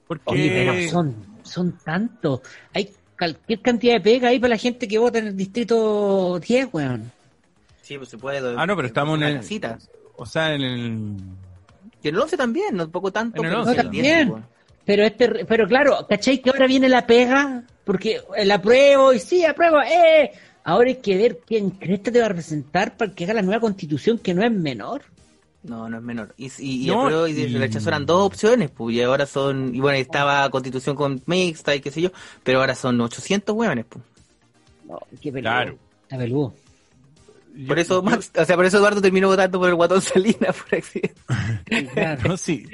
Porque 0.07 0.23
Oye, 0.27 0.51
pero 0.51 0.91
son, 0.91 1.39
son 1.43 1.79
tantos. 1.85 2.41
Hay 2.75 2.91
cualquier 3.21 3.61
cantidad 3.61 3.95
de 3.95 4.01
pega 4.01 4.29
ahí 4.29 4.41
para 4.41 4.51
la 4.55 4.57
gente 4.59 4.89
que 4.89 4.99
vota 4.99 5.19
en 5.19 5.29
el 5.29 5.37
distrito 5.37 6.41
10, 6.41 6.69
weón. 6.73 7.13
Sí, 7.83 7.97
pues 7.99 8.09
se 8.09 8.19
puede. 8.19 8.55
Ah, 8.57 8.67
no, 8.67 8.75
pero 8.77 8.89
estamos 8.89 9.19
en 9.21 9.25
el- 9.27 9.37
casita. 9.37 9.79
o 10.17 10.25
sea, 10.27 10.55
en 10.55 10.63
el 10.63 11.17
Y 12.03 12.09
en 12.09 12.15
el 12.15 12.21
11 12.21 12.37
también, 12.37 12.75
no 12.77 12.89
poco 12.91 13.13
tanto. 13.13 13.41
En 13.43 13.47
el 13.47 13.51
pero 13.53 13.61
11 13.63 13.73
sí, 13.73 13.77
también. 13.77 14.05
10, 14.05 14.29
pues. 14.31 14.43
Pero 14.87 15.05
este, 15.05 15.45
pero 15.45 15.69
claro, 15.69 16.07
¿cachai? 16.09 16.39
Que 16.41 16.51
ahora 16.51 16.67
viene 16.67 16.89
la 16.89 17.07
pega, 17.07 17.63
porque 17.85 18.21
el 18.37 18.51
apruebo, 18.51 19.13
y 19.13 19.19
sí, 19.21 19.45
apruebo, 19.45 19.81
eh. 19.83 20.31
Ahora 20.65 20.89
hay 20.89 20.97
que 20.97 21.17
ver 21.17 21.39
quién 21.47 21.71
crees 21.71 22.01
que 22.01 22.11
te 22.11 22.19
va 22.21 22.27
a 22.27 22.29
representar 22.31 22.97
para 22.97 23.13
que 23.15 23.25
haga 23.25 23.35
la 23.35 23.43
nueva 23.43 23.61
constitución, 23.61 24.19
que 24.19 24.35
no 24.35 24.43
es 24.43 24.51
menor. 24.53 25.03
No, 25.63 25.89
no 25.91 25.99
es 25.99 26.03
menor. 26.03 26.35
Y, 26.39 26.47
y, 26.59 26.85
y 26.85 26.87
No, 26.87 27.03
apruebo 27.03 27.27
y 27.29 27.33
y- 27.33 27.43
el 27.43 27.59
rechazo 27.59 27.89
eran 27.91 28.07
dos 28.07 28.23
opciones, 28.27 28.71
pues, 28.71 28.95
y 28.97 29.03
ahora 29.03 29.27
son, 29.27 29.75
y 29.75 29.81
bueno, 29.81 29.99
estaba 29.99 30.49
constitución 30.51 30.97
con 30.97 31.23
mixta 31.27 31.75
y 31.75 31.81
qué 31.81 31.91
sé 31.91 32.01
yo, 32.01 32.11
pero 32.43 32.61
ahora 32.61 32.75
son 32.75 33.01
800 33.01 33.55
hueones, 33.55 33.85
pues. 33.89 34.03
No, 34.89 34.99
qué 35.21 35.31
peludo. 35.31 35.51
Claro. 35.51 35.79
Está 36.05 36.17
peludo. 36.19 36.55
Por 37.67 37.79
eso, 37.79 38.01
Max, 38.03 38.31
o 38.37 38.45
sea, 38.45 38.57
por 38.57 38.65
eso 38.65 38.79
Eduardo 38.79 39.03
terminó 39.03 39.27
votando 39.29 39.59
por 39.59 39.69
el 39.69 39.75
guatón 39.75 40.01
Salinas, 40.01 40.57
por 40.57 40.79
accidente. 40.79 41.15
Claro. 41.95 42.29
No, 42.29 42.37
sí. 42.37 42.65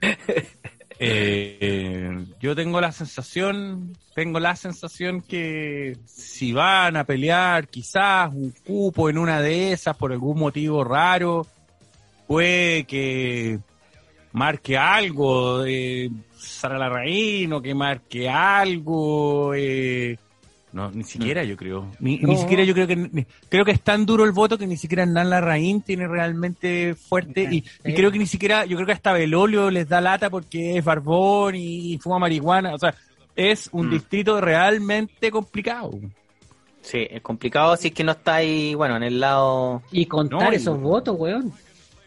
Eh, 1.00 2.24
yo 2.40 2.56
tengo 2.56 2.80
la 2.80 2.90
sensación, 2.90 3.96
tengo 4.16 4.40
la 4.40 4.56
sensación 4.56 5.20
que 5.20 5.96
si 6.06 6.52
van 6.52 6.96
a 6.96 7.04
pelear 7.04 7.68
quizás 7.68 8.32
un 8.34 8.52
cupo 8.66 9.08
en 9.08 9.16
una 9.18 9.40
de 9.40 9.70
esas 9.72 9.96
por 9.96 10.10
algún 10.10 10.40
motivo 10.40 10.82
raro, 10.82 11.46
puede 12.28 12.84
que 12.84 13.58
marque 14.32 14.76
algo 14.78 15.62
de 15.62 16.10
Sara 16.36 16.78
Larraín 16.78 17.52
o 17.54 17.60
que 17.60 17.74
marque 17.74 18.28
algo 18.28 19.52
eh, 19.54 20.16
no 20.72 20.90
ni 20.92 21.02
siquiera 21.02 21.42
yo 21.44 21.56
creo. 21.56 21.90
Ni, 21.98 22.18
ni 22.18 22.36
siquiera 22.36 22.62
yo 22.62 22.74
creo 22.74 22.86
que 22.86 22.94
ni- 22.96 23.26
creo 23.48 23.64
que 23.64 23.72
es 23.72 23.80
tan 23.80 24.04
duro 24.06 24.24
el 24.24 24.32
voto 24.32 24.58
que 24.58 24.66
ni 24.66 24.76
siquiera 24.76 25.02
Hernán 25.04 25.30
Larraín 25.30 25.80
tiene 25.80 26.06
realmente 26.06 26.94
fuerte 26.94 27.48
y, 27.50 27.62
creo 27.82 28.12
que 28.12 28.18
ni 28.18 28.26
siquiera 28.26 28.66
yo 28.66 28.76
creo 28.76 28.86
que 28.86 28.92
hasta 28.92 29.12
Belolio 29.14 29.70
les 29.70 29.88
da 29.88 30.00
lata 30.00 30.28
porque 30.30 30.76
es 30.78 30.84
barbón 30.84 31.54
y, 31.56 31.98
fuma 31.98 32.18
marihuana. 32.20 32.74
O 32.74 32.78
sea 32.78 32.94
es 33.34 33.68
un 33.72 33.86
Mm. 33.86 33.90
distrito 33.90 34.40
realmente 34.40 35.30
complicado. 35.30 35.92
Sí, 36.82 37.06
es 37.10 37.22
complicado 37.22 37.76
si 37.76 37.88
es 37.88 37.94
que 37.94 38.02
no 38.04 38.12
está 38.12 38.36
ahí, 38.36 38.74
bueno, 38.74 38.96
en 38.96 39.02
el 39.04 39.20
lado... 39.20 39.82
Y 39.92 40.06
contar 40.06 40.42
No, 40.48 40.52
y- 40.52 40.56
esos 40.56 40.80
votos, 40.80 41.16
weón. 41.18 41.52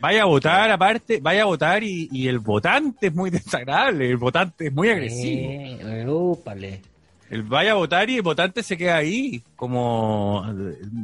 Vaya 0.01 0.23
a 0.23 0.25
votar 0.25 0.71
aparte 0.71 1.19
vaya 1.21 1.43
a 1.43 1.45
votar 1.45 1.83
y, 1.83 2.09
y 2.11 2.27
el 2.27 2.39
votante 2.39 3.07
es 3.07 3.13
muy 3.15 3.29
desagradable 3.39 4.09
el 4.09 4.17
votante 4.17 4.67
es 4.67 4.73
muy 4.73 4.89
agresivo 4.89 5.49
Eh, 5.51 6.05
úpale. 6.07 6.81
El 7.29 7.43
vaya 7.43 7.71
a 7.71 7.75
votar 7.75 8.09
y 8.09 8.17
el 8.17 8.21
votante 8.23 8.61
se 8.61 8.75
queda 8.77 8.97
ahí. 8.97 9.41
Como 9.55 10.43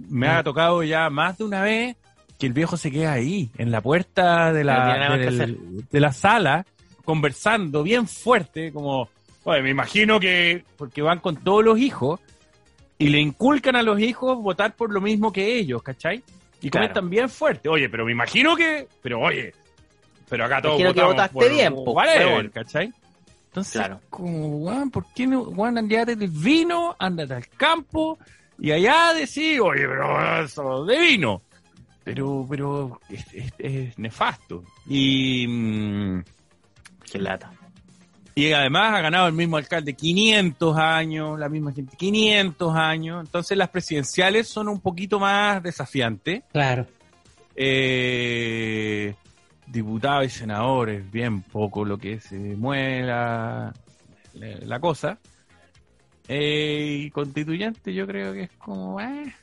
me 0.09 0.27
ha 0.27 0.43
tocado 0.43 0.83
ya 0.83 1.09
más 1.09 1.37
de 1.37 1.45
una 1.45 1.61
vez 1.61 1.95
que 2.37 2.47
el 2.47 2.51
viejo 2.53 2.75
se 2.75 2.91
queda 2.91 3.13
ahí, 3.13 3.49
en 3.57 3.71
la 3.71 3.79
puerta 3.79 4.51
de 4.51 4.63
la, 4.65 4.75
del- 5.45 5.85
de 5.89 5.99
la 6.01 6.11
sala, 6.11 6.65
conversando 7.05 7.81
bien 7.81 8.07
fuerte, 8.07 8.73
como, 8.73 9.07
oye, 9.45 9.61
me 9.61 9.69
imagino 9.69 10.19
que, 10.19 10.65
porque 10.75 11.01
van 11.01 11.19
con 11.19 11.37
todos 11.37 11.63
los 11.63 11.79
hijos, 11.79 12.19
y 12.99 13.07
le 13.07 13.19
inculcan 13.21 13.77
a 13.77 13.81
los 13.81 13.99
hijos 14.01 14.37
votar 14.37 14.75
por 14.75 14.91
lo 14.91 14.99
mismo 14.99 15.31
que 15.31 15.55
ellos, 15.57 15.81
¿cachai? 15.81 16.21
Y 16.61 16.69
Claro. 16.69 16.87
comentan 16.87 17.09
bien 17.09 17.29
fuerte, 17.29 17.69
oye, 17.69 17.87
pero 17.89 18.05
me 18.05 18.11
imagino 18.11 18.55
que, 18.55 18.87
pero 19.01 19.19
oye, 19.21 19.53
Pero 20.29 20.43
acá 20.45 20.61
todos 20.61 20.79
Imagino 20.79 20.93
que 20.93 20.99
votamos 21.01 21.13
votaste 21.15 21.33
por 21.33 21.49
bien, 21.49 21.73
po, 21.73 21.91
whatever, 21.93 22.27
huevón. 22.27 22.49
¿cachai? 22.49 22.93
Entonces, 23.45 23.73
Claro. 23.73 24.01
como, 24.09 24.47
weón, 24.57 24.91
¿por 24.91 25.05
qué 25.13 25.25
no, 25.25 25.41
weón, 25.43 25.77
andate 25.77 26.15
del 26.17 26.29
vino, 26.29 26.95
ándate 26.99 27.33
al 27.33 27.47
campo 27.47 28.19
y 28.59 28.71
allá 28.71 29.13
decir, 29.13 29.61
oye, 29.61 29.87
pero 29.87 30.43
eso 30.43 30.83
de 30.85 30.99
vino? 30.99 31.41
Pero, 32.03 32.45
pero 32.49 32.99
es, 33.09 33.25
es- 33.33 33.53
es 33.57 33.99
nefasto. 33.99 34.63
Y, 34.87 35.45
mm, 35.47 36.23
Qué 37.11 37.19
lata. 37.19 37.51
Y 38.39 38.53
además 38.53 38.93
ha 38.93 39.01
ganado 39.01 39.27
el 39.27 39.33
mismo 39.33 39.57
alcalde 39.57 39.93
500 39.95 40.77
años, 40.77 41.39
la 41.39 41.49
misma 41.49 41.73
gente 41.73 41.95
500 41.97 42.75
años. 42.75 43.25
Entonces 43.25 43.57
las 43.57 43.69
presidenciales 43.69 44.47
son 44.47 44.67
un 44.69 44.79
poquito 44.79 45.19
más 45.19 45.61
desafiantes. 45.63 46.43
Claro. 46.51 46.85
Eh, 47.55 49.13
diputados 49.65 50.25
y 50.25 50.29
senadores, 50.29 51.09
bien 51.11 51.41
poco 51.41 51.83
lo 51.83 51.97
que 51.97 52.19
se 52.19 52.35
mueve 52.37 53.03
la, 53.03 53.73
la- 54.33 54.57
la 54.65 54.79
cosa. 54.79 55.17
Eh, 56.27 57.03
y 57.05 57.09
constituyente 57.11 57.93
yo 57.93 58.05
creo 58.05 58.33
que 58.33 58.43
es 58.43 58.51
como... 58.57 58.99
eh. 59.01 59.33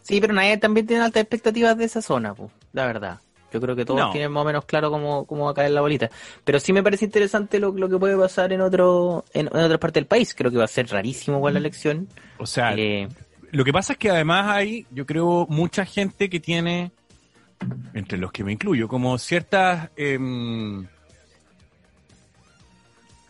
Sí, 0.00 0.20
pero 0.20 0.32
nadie 0.32 0.56
también 0.58 0.86
tiene 0.86 1.02
altas 1.02 1.22
expectativas 1.22 1.76
de 1.76 1.84
esa 1.84 2.00
zona, 2.02 2.34
pues, 2.34 2.50
la 2.72 2.86
verdad. 2.86 3.20
Yo 3.54 3.60
creo 3.60 3.76
que 3.76 3.84
todos 3.84 4.00
No. 4.00 4.10
tienen 4.10 4.32
más 4.32 4.42
o 4.42 4.44
menos 4.44 4.64
claro 4.64 4.90
cómo, 4.90 5.24
cómo 5.26 5.44
va 5.46 5.52
a 5.52 5.54
caer 5.54 5.70
la 5.70 5.80
bolita. 5.80 6.10
Pero 6.44 6.58
sí 6.58 6.72
me 6.72 6.82
parece 6.82 7.04
interesante 7.04 7.58
lo, 7.60 7.72
lo 7.72 7.88
que 7.88 7.96
puede 7.96 8.16
pasar 8.16 8.52
en 8.52 8.60
otro 8.60 9.24
en, 9.32 9.46
en 9.46 9.56
otra 9.56 9.78
parte 9.78 10.00
del 10.00 10.06
país. 10.06 10.34
Creo 10.34 10.50
que 10.50 10.58
va 10.58 10.64
a 10.64 10.66
ser 10.68 10.88
rarísimo 10.88 11.36
igual 11.36 11.54
la 11.54 11.60
elección. 11.60 12.08
O 12.38 12.46
sea, 12.46 12.74
Eh, 12.76 13.08
lo 13.52 13.64
que 13.64 13.72
pasa 13.72 13.92
es 13.92 13.98
que 14.00 14.10
además 14.10 14.46
hay, 14.50 14.84
yo 14.90 15.06
creo, 15.06 15.46
mucha 15.48 15.84
gente 15.84 16.28
que 16.28 16.40
tiene, 16.40 16.90
entre 17.94 18.18
los 18.18 18.32
que 18.32 18.42
me 18.42 18.52
incluyo, 18.52 18.88
como 18.88 19.16
ciertas... 19.18 19.90
em, 19.96 20.86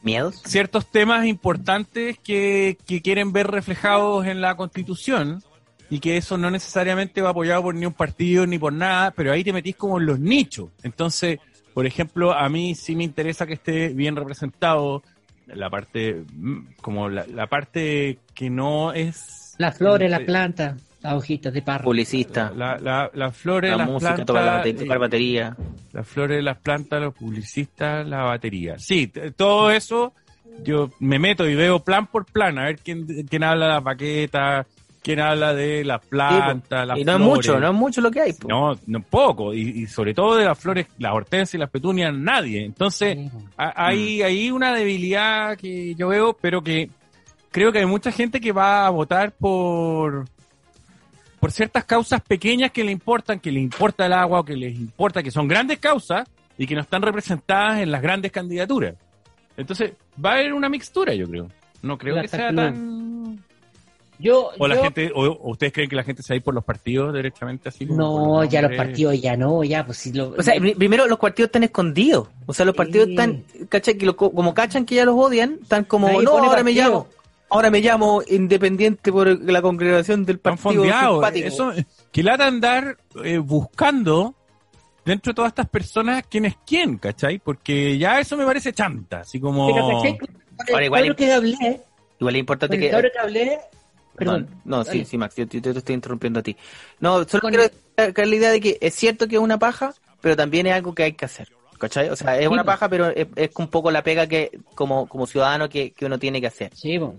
¿Miedos? 0.03 0.43
ciertos 0.45 0.87
temas 0.91 1.25
importantes 1.27 2.18
que, 2.18 2.77
que 2.87 3.01
quieren 3.01 3.33
ver 3.33 3.47
reflejados 3.47 4.27
en 4.27 4.41
la 4.43 4.55
constitución 4.55 5.43
y 5.91 6.01
que 6.01 6.16
eso 6.16 6.37
no 6.39 6.51
necesariamente 6.51 7.20
va 7.22 7.30
apoyado 7.30 7.62
por 7.62 7.74
ni 7.74 7.87
un 7.87 7.93
partido 7.93 8.47
ni 8.47 8.59
por 8.59 8.72
nada, 8.72 9.11
pero 9.11 9.32
ahí 9.32 9.45
te 9.45 9.53
metís 9.53 9.76
como 9.76 9.99
en 10.01 10.07
los 10.07 10.18
nichos. 10.18 10.70
Entonces, 10.82 11.39
por 11.72 11.87
ejemplo, 11.87 12.32
a 12.32 12.49
mí 12.49 12.74
sí 12.74 12.97
me 12.97 13.05
interesa 13.05 13.47
que 13.47 13.55
esté 13.55 13.89
bien 13.89 14.16
representado 14.16 15.03
la 15.47 15.68
parte, 15.68 16.24
mm, 16.32 16.59
como 16.80 17.09
la, 17.09 17.26
la 17.26 17.47
parte 17.47 18.18
que 18.35 18.49
no 18.51 18.93
es... 18.93 19.55
Las 19.59 19.76
flores, 19.76 20.09
no 20.09 20.12
las 20.12 20.20
sé, 20.20 20.24
plantas, 20.26 20.82
las 21.03 21.12
hojitas 21.14 21.53
de 21.53 21.62
parra. 21.62 21.85
Publicista. 21.85 22.51
La, 22.57 22.78
la, 22.78 23.11
las 23.12 23.37
flores, 23.37 23.70
La 23.70 23.76
las 23.76 23.89
música, 23.89 24.14
plantas, 24.14 24.26
tocar, 24.26 24.97
eh, 24.97 24.99
batería. 24.99 25.57
las 25.93 26.09
flores, 26.09 26.43
las 26.43 26.59
plantas, 26.59 27.01
los 27.03 27.14
publicistas, 27.14 28.07
la 28.09 28.22
batería. 28.22 28.78
Sí, 28.78 29.12
todo 29.37 29.70
eso 29.70 30.12
yo 30.62 30.91
me 31.01 31.18
meto 31.18 31.49
y 31.49 31.55
veo 31.55 31.80
plan 31.80 32.07
por 32.07 32.24
plan, 32.24 32.59
a 32.59 32.64
ver 32.64 32.78
quién, 32.78 33.07
quién 33.28 33.45
habla 33.45 33.66
de 33.66 33.72
las 33.74 33.82
baquetas, 33.85 34.66
quién 35.05 35.20
habla 35.20 35.55
de 35.55 35.84
las 35.84 36.05
plantas, 36.05 36.86
las 36.88 36.98
Y 36.98 37.05
no 37.05 37.12
es 37.12 37.20
mucho, 37.20 37.61
no 37.61 37.68
es 37.68 37.74
mucho 37.74 38.00
lo 38.00 38.11
que 38.11 38.22
hay. 38.22 38.32
po. 38.32 38.48
No, 38.48 38.76
no 38.86 39.00
poco, 39.00 39.52
y, 39.55 39.61
y 39.82 39.86
sobre 39.86 40.14
todo 40.14 40.34
de 40.36 40.46
las 40.46 40.59
flores, 40.59 40.86
las 40.98 41.12
hortensias 41.12 41.55
y 41.55 41.59
las 41.59 41.70
petunias, 41.70 42.12
nadie. 42.12 42.64
Entonces, 42.64 43.16
Sí. 43.18 43.30
a- 43.57 43.86
hay, 43.86 44.22
hay 44.22 44.50
una 44.50 44.74
debilidad 44.74 45.57
que 45.59 45.94
yo 45.94 46.09
veo, 46.09 46.36
pero 46.40 46.62
que 46.62 46.88
creo 47.52 47.70
que 47.70 47.78
hay 47.80 47.86
mucha 47.86 48.11
gente 48.11 48.40
que 48.40 48.50
va 48.50 48.86
a 48.86 48.90
votar 48.90 49.30
por 49.32 50.24
por 51.38 51.52
ciertas 51.52 51.84
causas 51.84 52.22
pequeñas 52.22 52.70
que 52.70 52.82
le 52.82 52.90
importan, 52.90 53.38
que 53.38 53.52
le 53.52 53.61
importa 53.61 54.07
el 54.07 54.14
agua 54.14 54.40
o 54.40 54.44
que 54.46 54.57
les 54.57 54.74
importa, 54.74 55.22
que 55.22 55.30
son 55.30 55.46
grandes 55.46 55.78
causas 55.78 56.26
y 56.57 56.66
que 56.66 56.74
no 56.74 56.80
están 56.80 57.02
representadas 57.02 57.80
en 57.80 57.90
las 57.90 58.00
grandes 58.00 58.32
candidaturas. 58.32 58.94
Entonces, 59.55 59.92
va 60.24 60.30
a 60.30 60.34
haber 60.36 60.55
una 60.55 60.70
mixtura, 60.70 61.12
yo 61.12 61.28
creo. 61.28 61.48
No 61.82 61.98
creo 61.98 62.14
La 62.16 62.22
que 62.22 62.28
sea 62.28 62.50
tan... 62.55 63.13
Yo, 64.25 64.51
O 64.59 64.66
la 64.66 64.75
yo- 64.77 64.83
gente, 64.85 65.12
o, 65.14 65.20
o 65.27 65.51
ustedes 65.51 65.72
creen 65.72 65.89
que 65.91 65.97
la 65.97 66.03
gente 66.03 66.22
se 66.22 66.33
va 66.33 66.35
a 66.35 66.37
ir 66.39 66.43
por 66.43 66.55
los 66.55 66.64
partidos 66.64 67.12
directamente 67.14 67.68
así 67.68 67.87
como 67.87 67.99
No, 68.39 68.45
ya 68.45 68.62
los 68.62 68.75
partidos 68.75 69.20
ya 69.20 69.37
no, 69.37 69.62
ya, 69.62 69.85
pues 69.85 69.99
si 69.99 70.12
lo... 70.14 70.31
O 70.37 70.43
sea, 70.43 70.55
pri- 70.59 70.75
primero 70.75 71.07
los 71.07 71.18
partidos 71.18 71.49
están 71.49 71.62
escondidos. 71.64 72.29
O 72.47 72.55
sea, 72.55 72.64
los 72.64 72.75
partidos 72.75 73.07
Sí. 73.07 73.12
están, 73.12 73.45
¿cachai? 73.68 73.99
Que 73.99 74.07
lo- 74.07 74.16
como 74.16 74.55
cachan 74.55 74.87
que 74.87 74.95
ya 74.95 75.05
los 75.05 75.14
odian, 75.14 75.59
están 75.62 75.85
como, 75.85 76.09
Nadie 76.09 76.22
no, 76.25 76.31
ahora 76.33 76.62
me 76.64 76.72
partido. 76.72 76.89
llamo, 76.89 77.07
ahora 77.51 77.70
me 77.70 77.81
llamo 77.81 78.22
independiente 78.27 79.12
por 79.12 79.29
la 79.49 79.61
congregación 79.61 80.25
del 80.25 80.37
Están 80.37 80.57
partido 80.57 80.85
simpático. 80.85 81.47
Eso, 81.47 81.72
que 82.11 82.22
lata 82.22 82.47
andar 82.47 82.97
eh, 83.22 83.39
buscando 83.39 84.35
dentro 85.05 85.33
de 85.33 85.35
todas 85.35 85.51
estas 85.51 85.68
personas 85.68 86.25
quién 86.31 86.47
es 86.47 86.55
quién, 86.66 86.97
¿cachai? 86.97 87.39
Porque 87.41 87.99
ya 87.99 88.20
eso 88.20 88.39
me 88.39 88.47
parece 88.47 88.72
chanta, 88.72 89.20
así 89.20 89.39
como... 89.39 89.66
Pero, 89.66 90.03
Ahora, 90.72 90.85
igual 90.87 91.03
cabro 91.03 91.16
que 91.16 91.33
hablé, 91.33 91.81
Igual 92.20 92.37
es 92.37 92.41
importante 92.41 92.79
que... 92.79 92.89
que 92.89 93.18
hablé, 93.20 93.59
perdón, 94.16 94.48
no, 94.64 94.84
no, 94.84 94.84
sí, 94.84 95.04
sí, 95.04 95.18
Max, 95.18 95.34
yo, 95.36 95.44
yo 95.46 95.60
te 95.60 95.78
estoy 95.78 95.94
interrumpiendo 95.94 96.40
a 96.40 96.42
ti. 96.42 96.56
No, 97.00 97.24
solo 97.24 97.42
Con- 97.42 97.50
quiero 97.50 97.64
destacar 97.64 98.26
la 98.26 98.34
idea 98.36 98.50
de 98.50 98.60
que 98.60 98.78
es 98.80 98.94
cierto 98.94 99.28
que 99.28 99.36
es 99.36 99.40
una 99.42 99.58
paja, 99.58 99.94
pero 100.20 100.36
también 100.36 100.66
es 100.66 100.74
algo 100.74 100.94
que 100.94 101.04
hay 101.04 101.12
que 101.14 101.24
hacer. 101.24 101.48
¿Cachai? 101.78 102.08
O 102.08 102.16
sea, 102.16 102.38
es 102.38 102.48
Sí, 102.48 102.54
una 102.54 102.64
paja, 102.64 102.88
pero 102.88 103.08
es, 103.08 103.26
es 103.36 103.50
un 103.56 103.68
poco 103.68 103.90
la 103.90 104.02
pega 104.02 104.26
que 104.28 104.52
como, 104.74 105.08
como 105.08 105.26
ciudadano 105.26 105.68
que, 105.68 105.92
que 105.92 106.06
uno 106.06 106.18
tiene 106.18 106.40
que 106.40 106.46
hacer. 106.46 106.72
Sí, 106.72 106.98
po. 106.98 107.16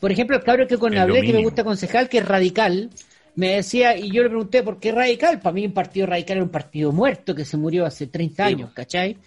Por 0.00 0.12
ejemplo, 0.12 0.36
el 0.36 0.44
cabro 0.44 0.66
que 0.68 0.78
con 0.78 0.96
hablé, 0.98 1.24
que 1.24 1.32
me 1.32 1.40
gusta 1.40 1.64
concejal, 1.64 2.08
que 2.08 2.18
es 2.18 2.26
radical, 2.28 2.90
me 3.36 3.56
decía, 3.56 3.96
y 3.96 4.12
yo 4.12 4.22
le 4.22 4.28
pregunté, 4.30 4.62
¿por 4.62 4.80
qué 4.80 4.92
radical? 4.92 5.40
Para 5.40 5.54
mí 5.54 5.66
un 5.66 5.74
partido 5.74 6.06
radical 6.06 6.38
era 6.38 6.44
un 6.44 6.50
partido 6.52 6.92
muerto 6.92 7.34
que 7.34 7.44
se 7.44 7.56
murió 7.56 7.86
hace 7.86 8.06
30 8.08 8.44
Sí, 8.44 8.46
años, 8.46 8.72
¿cachai? 8.72 9.18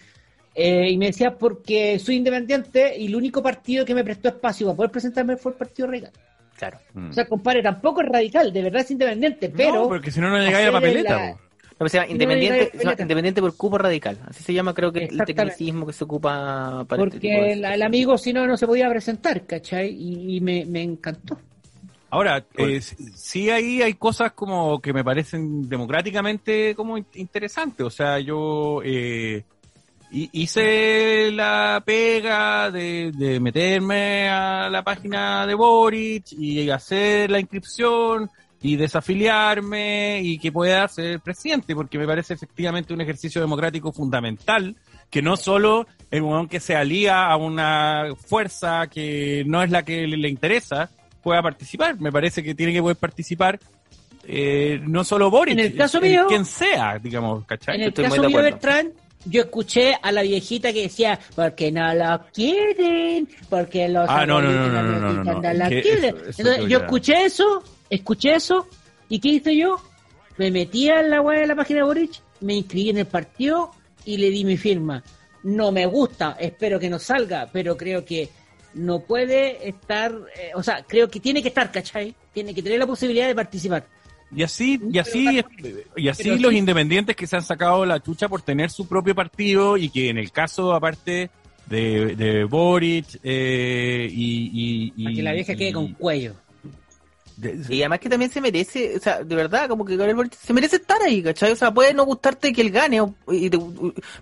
Eh, 0.54 0.90
y 0.92 0.98
me 0.98 1.06
decía, 1.06 1.38
porque 1.38 1.98
soy 1.98 2.16
independiente 2.16 2.96
y 2.98 3.06
el 3.06 3.16
único 3.16 3.42
partido 3.42 3.84
que 3.84 3.94
me 3.94 4.04
prestó 4.04 4.28
espacio 4.28 4.66
para 4.68 4.76
poder 4.76 4.90
presentarme 4.92 5.36
fue 5.36 5.52
el 5.52 5.58
partido 5.58 5.88
radical. 5.88 6.12
Claro. 6.58 6.78
Mm. 6.92 7.10
O 7.10 7.12
sea, 7.12 7.26
compadre, 7.26 7.62
tampoco 7.62 8.02
es 8.02 8.08
radical, 8.08 8.52
de 8.52 8.62
verdad 8.62 8.82
es 8.82 8.90
independiente, 8.90 9.48
pero... 9.48 9.74
no, 9.74 9.88
porque 9.88 10.10
si 10.10 10.20
no, 10.20 10.28
no 10.28 10.38
llegáis 10.38 10.66
a 10.68 10.70
la 10.70 10.72
papeleta. 10.72 11.16
la-. 11.16 11.30
No, 11.30 11.38
pero 11.78 11.88
se 11.88 11.96
llama 11.98 12.10
independiente, 12.10 12.70
no, 12.74 12.78
se 12.80 12.84
llama 12.84 12.96
independiente 13.02 13.40
por 13.40 13.56
cupo 13.56 13.78
radical. 13.78 14.18
Así 14.26 14.42
se 14.42 14.52
llama, 14.52 14.74
creo 14.74 14.92
que 14.92 15.04
el 15.04 15.24
tecnicismo 15.24 15.86
que 15.86 15.92
se 15.92 16.02
ocupa 16.02 16.84
para 16.88 17.04
este 17.04 17.20
tipo 17.20 17.32
Porque 17.36 17.46
de 17.46 17.52
el, 17.52 17.64
el 17.64 17.82
amigo 17.82 18.18
si 18.18 18.32
no, 18.32 18.44
no 18.48 18.56
se 18.56 18.66
podía 18.66 18.90
presentar, 18.90 19.46
¿cachai? 19.46 19.88
Y, 19.90 20.36
y 20.36 20.40
me, 20.40 20.64
me 20.66 20.82
encantó. 20.82 21.38
Ahora, 22.10 22.44
eh, 22.56 22.80
sí 22.80 23.50
ahí 23.50 23.80
hay 23.82 23.94
cosas 23.94 24.32
como 24.32 24.80
que 24.80 24.92
me 24.92 25.04
parecen 25.04 25.68
democráticamente 25.68 26.74
como 26.74 26.98
in- 26.98 27.06
interesantes. 27.14 27.86
O 27.86 27.90
sea, 27.90 28.18
yo 28.18 28.80
eh, 28.84 29.44
hice 30.10 31.30
la 31.32 31.82
pega 31.84 32.70
de, 32.70 33.12
de 33.14 33.40
meterme 33.40 34.28
a 34.28 34.68
la 34.70 34.82
página 34.82 35.46
de 35.46 35.54
Boric 35.54 36.32
y 36.32 36.70
hacer 36.70 37.30
la 37.30 37.40
inscripción 37.40 38.30
y 38.60 38.76
desafiliarme 38.76 40.20
y 40.22 40.38
que 40.38 40.50
pueda 40.50 40.86
ser 40.88 41.20
presidente, 41.20 41.74
porque 41.74 41.98
me 41.98 42.06
parece 42.06 42.34
efectivamente 42.34 42.92
un 42.92 43.00
ejercicio 43.00 43.40
democrático 43.40 43.92
fundamental, 43.92 44.74
que 45.10 45.22
no 45.22 45.36
solo 45.36 45.86
el 46.10 46.22
momento 46.22 46.50
que 46.50 46.60
se 46.60 46.74
alía 46.74 47.26
a 47.26 47.36
una 47.36 48.06
fuerza 48.26 48.86
que 48.88 49.44
no 49.46 49.62
es 49.62 49.70
la 49.70 49.84
que 49.84 50.06
le, 50.06 50.16
le 50.16 50.28
interesa, 50.28 50.90
pueda 51.22 51.40
participar. 51.42 52.00
Me 52.00 52.10
parece 52.10 52.42
que 52.42 52.54
tiene 52.54 52.72
que 52.72 52.80
poder 52.82 52.96
participar 52.96 53.60
eh, 54.24 54.80
no 54.82 55.04
solo 55.04 55.30
Boris, 55.30 55.54
En 55.54 55.60
el 55.60 55.76
caso 55.76 56.00
mío- 56.00 56.26
quien 56.28 56.44
sea, 56.44 56.98
digamos, 56.98 57.44
¿cachai? 57.46 57.76
En 57.76 57.82
el 57.82 57.88
Estoy 57.88 58.04
caso 58.06 58.22
de 58.22 58.28
mío. 58.28 58.38
Bertrand, 58.38 58.92
yo 59.24 59.42
escuché 59.42 59.94
a 60.00 60.12
la 60.12 60.22
viejita 60.22 60.72
que 60.72 60.82
decía, 60.82 61.18
porque 61.34 61.70
no 61.72 61.92
lo 61.94 62.24
quieren, 62.32 63.28
porque 63.50 63.88
los 63.88 64.06
Ah, 64.08 64.24
no, 64.26 64.40
no, 64.40 64.50
no, 64.52 64.68
no, 64.82 64.82
no, 65.24 65.40
no, 65.40 65.52
la 65.52 65.68
que 65.68 65.82
quieren. 65.82 66.04
eso- 66.16 66.16
eso 66.28 66.40
Entonces, 66.40 66.68
yo 66.68 66.78
escuché 66.78 67.24
eso, 67.24 67.62
escuché 67.90 68.34
eso, 68.34 68.68
¿y 69.08 69.18
qué 69.18 69.28
hice 69.28 69.56
yo? 69.56 69.80
Me 70.36 70.50
metí 70.50 70.88
en 70.88 71.10
la 71.10 71.20
web 71.20 71.40
de 71.40 71.46
la 71.46 71.56
página 71.56 71.80
de 71.80 71.84
Boric, 71.84 72.12
me 72.40 72.54
inscribí 72.54 72.90
en 72.90 72.98
el 72.98 73.06
partido 73.06 73.72
y 74.04 74.16
le 74.18 74.30
di 74.30 74.44
mi 74.44 74.56
firma. 74.56 75.02
No 75.42 75.72
me 75.72 75.86
gusta, 75.86 76.36
espero 76.38 76.78
que 76.78 76.88
no 76.88 76.98
salga, 76.98 77.48
pero 77.52 77.76
creo 77.76 78.04
que 78.04 78.28
no 78.74 79.00
puede 79.00 79.68
estar, 79.68 80.12
eh, 80.36 80.50
o 80.54 80.62
sea, 80.62 80.84
creo 80.86 81.08
que 81.08 81.20
tiene 81.20 81.42
que 81.42 81.48
estar, 81.48 81.72
¿cachai? 81.72 82.14
Tiene 82.32 82.54
que 82.54 82.62
tener 82.62 82.78
la 82.78 82.86
posibilidad 82.86 83.26
de 83.26 83.34
participar. 83.34 83.84
Y 84.34 84.42
así, 84.42 84.78
y 84.92 84.98
así, 84.98 85.40
y 85.96 86.08
así 86.08 86.38
los 86.38 86.52
independientes 86.52 87.16
que 87.16 87.26
se 87.26 87.36
han 87.36 87.42
sacado 87.42 87.86
la 87.86 88.00
chucha 88.02 88.28
por 88.28 88.42
tener 88.42 88.70
su 88.70 88.86
propio 88.86 89.14
partido 89.14 89.76
y 89.78 89.88
que 89.88 90.10
en 90.10 90.18
el 90.18 90.30
caso, 90.32 90.74
aparte 90.74 91.30
de, 91.66 92.14
de 92.14 92.44
Boric 92.44 93.06
eh, 93.22 94.06
y, 94.10 94.50
y, 94.52 94.92
y- 94.96 95.04
Para 95.04 95.16
que 95.16 95.22
la 95.22 95.32
vieja 95.32 95.54
quede 95.54 95.72
con 95.72 95.94
cuello. 95.94 96.34
de- 97.36 97.58
Y 97.74 97.80
además 97.80 98.00
que 98.00 98.08
también 98.10 98.30
se 98.30 98.40
merece, 98.40 98.96
o 98.96 99.00
sea, 99.00 99.22
de 99.22 99.34
verdad, 99.34 99.68
como 99.68 99.84
que 99.84 99.96
Gabriel 99.96 100.16
Boric 100.16 100.34
se 100.34 100.52
merece 100.52 100.76
estar 100.76 101.00
ahí, 101.02 101.22
¿cachai? 101.22 101.52
O 101.52 101.56
sea, 101.56 101.72
puede 101.72 101.94
no 101.94 102.04
gustarte 102.04 102.52
que 102.52 102.60
él 102.60 102.70
gane, 102.70 103.00
o- 103.00 103.14
y 103.30 103.48
te- 103.48 103.58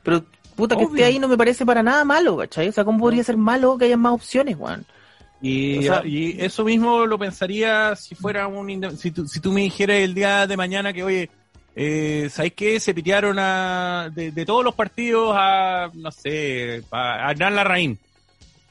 pero 0.04 0.24
puta 0.54 0.76
que 0.76 0.84
Obvio. 0.84 0.94
esté 0.96 1.04
ahí 1.04 1.18
no 1.18 1.26
me 1.28 1.36
parece 1.36 1.66
para 1.66 1.82
nada 1.82 2.04
malo, 2.04 2.36
¿cachai? 2.36 2.68
O 2.68 2.72
sea, 2.72 2.84
¿cómo 2.84 2.98
podría 3.00 3.24
ser 3.24 3.36
malo 3.36 3.76
que 3.76 3.86
haya 3.86 3.96
más 3.96 4.12
opciones, 4.12 4.56
Juan? 4.56 4.84
Y, 5.42 5.78
O 5.78 5.82
sea- 5.82 6.02
y 6.06 6.36
eso 6.40 6.64
mismo 6.64 7.04
lo 7.06 7.18
pensaría 7.18 7.94
si 7.96 8.14
fuera 8.14 8.46
un 8.46 8.96
si 8.96 9.10
tú, 9.10 9.26
si 9.26 9.40
tú 9.40 9.52
me 9.52 9.62
dijeras 9.62 9.98
el 9.98 10.14
día 10.14 10.46
de 10.46 10.56
mañana 10.56 10.92
que 10.92 11.02
oye 11.02 11.30
eh, 11.78 12.28
¿sabéis 12.30 12.54
qué? 12.54 12.80
Se 12.80 12.94
pitearon 12.94 13.36
a, 13.38 14.10
de, 14.14 14.32
de 14.32 14.46
todos 14.46 14.64
los 14.64 14.74
partidos 14.74 15.34
a, 15.38 15.90
no 15.92 16.10
sé, 16.10 16.82
a, 16.90 17.30
Hernán 17.30 17.54
Larraín, 17.54 17.98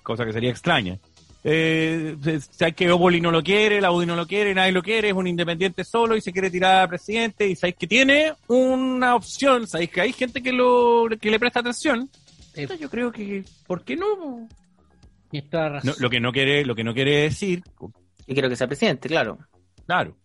cosa 0.01 0.25
que 0.25 0.33
sería 0.33 0.49
extraña. 0.49 0.97
Eh, 1.43 2.15
sabéis 2.49 2.75
que 2.75 2.91
Opoli 2.91 3.21
no 3.21 3.29
lo 3.29 3.43
quiere, 3.43 3.79
la 3.79 3.91
UDI 3.91 4.07
no 4.07 4.15
lo 4.15 4.25
quiere, 4.25 4.55
nadie 4.55 4.71
lo 4.71 4.81
quiere, 4.81 5.09
es 5.09 5.13
un 5.13 5.27
independiente 5.27 5.83
solo 5.83 6.15
y 6.15 6.21
se 6.21 6.31
quiere 6.33 6.49
tirar 6.49 6.81
a 6.81 6.87
presidente 6.87 7.47
y 7.47 7.55
sabéis 7.55 7.75
que 7.75 7.85
tiene 7.85 8.33
una 8.47 9.13
opción, 9.13 9.67
sabéis 9.67 9.91
que 9.91 10.01
hay 10.01 10.11
gente 10.11 10.41
que 10.41 10.51
lo 10.51 11.07
que 11.21 11.29
le 11.29 11.39
presta 11.39 11.59
atención. 11.59 12.09
Eh, 12.55 12.67
Yo 12.79 12.89
creo 12.89 13.11
que, 13.11 13.43
¿por 13.67 13.83
qué 13.83 13.95
no? 13.95 14.47
Tienes 15.35 15.49
toda 15.49 15.69
razón. 15.69 15.89
No, 15.89 15.95
lo 15.99 16.09
que 16.09 16.19
no 16.19 16.31
quiere, 16.31 16.65
lo 16.65 16.75
que 16.75 16.83
no 16.83 16.93
quiere 16.93 17.21
decir, 17.23 17.61
Y 18.27 18.33
quiero 18.33 18.49
que 18.49 18.55
sea 18.55 18.67
presidente, 18.67 19.07
claro. 19.07 19.37
claro, 19.85 20.17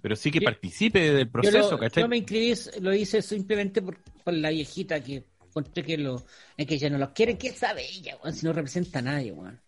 pero 0.00 0.14
sí 0.16 0.30
que 0.30 0.40
Yo- 0.40 0.44
participe 0.44 1.00
del 1.12 1.26
Yo, 1.26 1.32
proceso, 1.32 1.70
lo- 1.72 1.78
¿cachai? 1.78 2.02
yo 2.04 2.08
me 2.08 2.16
inscribí, 2.18 2.54
lo 2.80 2.94
hice 2.94 3.20
simplemente 3.22 3.82
por, 3.82 3.98
por 4.24 4.32
la 4.34 4.50
viejita 4.50 5.00
que 5.02 5.24
encontré 5.46 5.82
que 5.82 5.98
lo, 5.98 6.22
es 6.56 6.66
que 6.66 6.74
ella 6.74 6.90
no 6.90 6.98
los 6.98 7.10
quiere, 7.10 7.36
¿qué 7.36 7.50
sabe 7.52 7.84
ella, 7.90 8.16
weón? 8.22 8.34
Si 8.34 8.46
no 8.46 8.52
representa 8.52 8.98
a 9.00 9.02
nadie, 9.02 9.32
weón. 9.32 9.58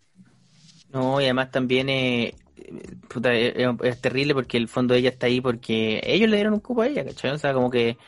No, 0.90 1.20
y 1.20 1.24
además 1.24 1.50
también 1.50 1.88
eh, 1.90 2.34
eh, 2.56 2.72
puta, 3.08 3.34
es, 3.34 3.54
es 3.82 4.00
terrible 4.00 4.32
porque 4.34 4.56
el 4.56 4.68
fondo 4.68 4.94
de 4.94 5.00
ella 5.00 5.10
está 5.10 5.26
ahí 5.26 5.38
porque 5.40 6.00
ellos 6.02 6.30
le 6.30 6.36
dieron 6.36 6.54
un 6.54 6.60
cupo 6.60 6.80
a 6.82 6.86
ella, 6.86 7.04
¿cachai? 7.04 7.32
O 7.32 7.38
sea, 7.38 7.52
como 7.52 7.70
que 7.70 7.98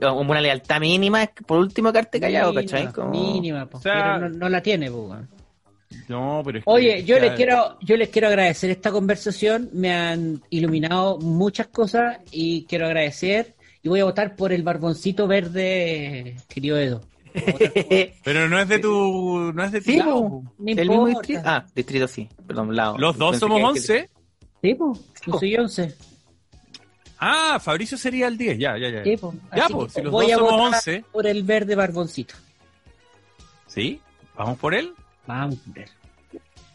como 0.00 0.30
una 0.30 0.40
lealtad 0.40 0.80
mínima 0.80 1.24
es 1.24 1.30
que 1.30 1.44
por 1.44 1.58
último 1.58 1.92
quedarte 1.92 2.18
callado, 2.20 2.54
¿cachai? 2.54 2.84
Mínima, 2.86 2.92
Como- 2.94 3.10
mínima, 3.34 3.66
po, 3.68 3.78
O 3.78 3.80
sea- 3.82 4.14
pero 4.18 4.30
no, 4.30 4.38
no 4.38 4.48
la 4.48 4.62
tiene, 4.62 4.88
weón. 4.88 5.28
No, 6.08 6.42
pero 6.44 6.58
es 6.58 6.64
que 6.64 6.70
Oye, 6.70 7.04
yo 7.04 7.18
les 7.18 7.32
quiero, 7.32 7.78
yo 7.82 7.96
les 7.96 8.08
quiero 8.08 8.28
agradecer 8.28 8.70
esta 8.70 8.90
conversación, 8.90 9.68
me 9.72 9.92
han 9.92 10.42
iluminado 10.50 11.18
muchas 11.18 11.68
cosas 11.68 12.18
y 12.30 12.64
quiero 12.66 12.86
agradecer 12.86 13.54
y 13.82 13.88
voy 13.88 14.00
a 14.00 14.04
votar 14.04 14.36
por 14.36 14.52
el 14.52 14.62
barboncito 14.62 15.26
verde, 15.26 16.36
querido 16.48 16.78
Edo. 16.78 17.02
Pero 18.24 18.48
no 18.48 18.58
es 18.60 18.68
de 18.68 18.78
tu, 18.78 19.52
no 19.54 19.64
es 19.64 19.72
de 19.72 19.80
tu 19.80 19.90
Sí, 19.90 19.96
lado, 19.98 20.42
el 20.66 20.88
mismo 20.88 21.06
distrito. 21.06 21.40
Ah, 21.44 21.64
distrito 21.74 22.06
sí, 22.06 22.28
perdón, 22.46 22.76
lado. 22.76 22.98
Los 22.98 23.16
dos 23.16 23.30
Pensé 23.32 23.40
somos 23.40 23.58
que- 23.58 23.64
11. 23.66 24.10
Sí, 24.62 24.74
po, 24.74 24.98
yo 25.26 25.38
soy 25.38 25.56
11. 25.56 25.94
Ah, 27.18 27.58
Fabricio 27.62 27.96
sería 27.96 28.26
el 28.28 28.36
10, 28.36 28.58
ya, 28.58 28.76
ya, 28.76 28.90
ya. 28.90 29.04
Sí, 29.04 29.16
po. 29.16 29.32
Ya, 29.56 29.68
pues, 29.68 29.92
si 29.92 30.02
los 30.02 30.12
voy 30.12 30.26
dos 30.26 30.32
a 30.34 30.36
somos 30.36 30.52
votar 30.52 30.74
11, 30.74 31.04
por 31.12 31.26
el 31.26 31.42
verde 31.44 31.74
barboncito. 31.74 32.34
¿sí? 33.66 34.00
¿Vamos 34.36 34.58
por 34.58 34.74
él? 34.74 34.92
Vamos 35.26 35.58
a 35.68 35.72
ver. 35.72 35.88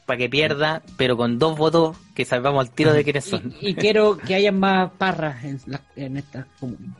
Para 0.05 0.17
que 0.17 0.29
pierda, 0.29 0.81
pero 0.95 1.17
con 1.17 1.37
dos 1.37 1.57
votos 1.57 1.97
que 2.15 2.23
salvamos 2.23 2.65
al 2.65 2.73
tiro 2.73 2.93
de 2.93 3.03
quiénes 3.03 3.25
son. 3.25 3.53
Y, 3.59 3.69
y 3.69 3.75
quiero 3.75 4.17
que 4.17 4.35
haya 4.35 4.51
más 4.51 4.91
parras 4.91 5.43
en, 5.43 5.59
la, 5.65 5.81
en 5.95 6.17
esta 6.17 6.47
comuna. 6.59 6.95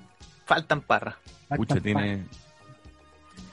Faltan 0.46 0.82
parras. 0.82 1.16
Pucha, 1.56 1.80
tiene... 1.80 2.24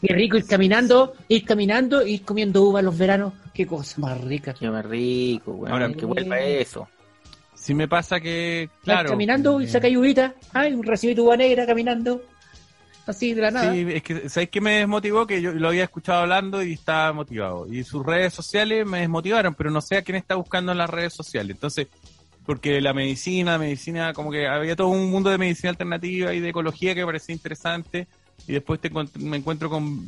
Qué 0.01 0.13
rico 0.13 0.37
ir 0.37 0.47
caminando, 0.47 1.15
ir 1.29 1.45
caminando, 1.45 2.07
ir 2.07 2.25
comiendo 2.25 2.63
uva 2.63 2.81
en 2.81 2.87
los 2.87 2.99
veranos. 2.99 3.33
Qué 3.55 3.67
cosa 3.67 4.01
más 4.01 4.21
rica. 4.21 4.53
Qué 4.53 4.69
más 4.69 4.85
rico, 4.85 5.53
weón. 5.53 5.73
Ahora- 5.73 5.93
que 5.93 6.05
vuelva 6.05 6.41
eso. 6.41 6.89
Sí 7.55 7.73
me 7.73 7.89
pasa 7.89 8.21
que, 8.21 8.69
Vas 8.69 8.83
claro... 8.83 9.11
caminando 9.11 9.61
y 9.61 9.65
eh, 9.65 9.69
saca 9.69 9.89
uvita. 9.89 10.35
Ay, 10.53 10.75
un 10.75 10.83
recibito 10.83 11.23
de 11.23 11.27
uva 11.29 11.37
negra 11.37 11.65
caminando. 11.65 12.21
Así 13.07 13.35
de 13.35 13.43
la 13.43 13.51
nada. 13.51 13.73
Sí, 13.73 13.87
es 13.89 14.03
que, 14.03 14.29
¿sabes 14.29 14.49
qué 14.49 14.61
me 14.61 14.79
desmotivó? 14.79 15.27
Que 15.27 15.43
yo 15.43 15.53
lo 15.53 15.69
había 15.69 15.85
escuchado 15.85 16.21
hablando 16.23 16.63
y 16.63 16.73
estaba 16.73 17.13
motivado. 17.13 17.67
Y 17.73 17.85
sus 17.85 18.05
redes 18.05 18.33
sociales 18.33 18.87
me 18.87 19.01
desmotivaron, 19.01 19.55
pero 19.55 19.71
no 19.71 19.81
sé 19.81 19.97
a 19.97 20.03
quién 20.03 20.17
está 20.17 20.37
buscando 20.37 20.73
en 20.73 20.79
las 20.79 20.89
redes 20.89 21.13
sociales. 21.13 21.55
Entonces, 21.55 21.89
porque 22.47 22.81
la 22.81 22.95
medicina, 22.95 23.59
medicina, 23.59 24.13
como 24.15 24.31
que 24.31 24.47
había 24.47 24.75
todo 24.77 24.89
un 24.89 25.11
mundo 25.11 25.31
de 25.31 25.39
medicina 25.39 25.71
alternativa 25.71 26.33
y 26.33 26.41
de 26.41 26.49
ecología 26.49 26.95
que 26.95 27.01
me 27.01 27.07
parecía 27.07 27.35
interesante. 27.35 28.07
Y 28.47 28.53
después 28.53 28.81
te 28.81 28.91
encont- 28.91 29.17
me 29.17 29.37
encuentro 29.39 29.71
con, 29.71 30.05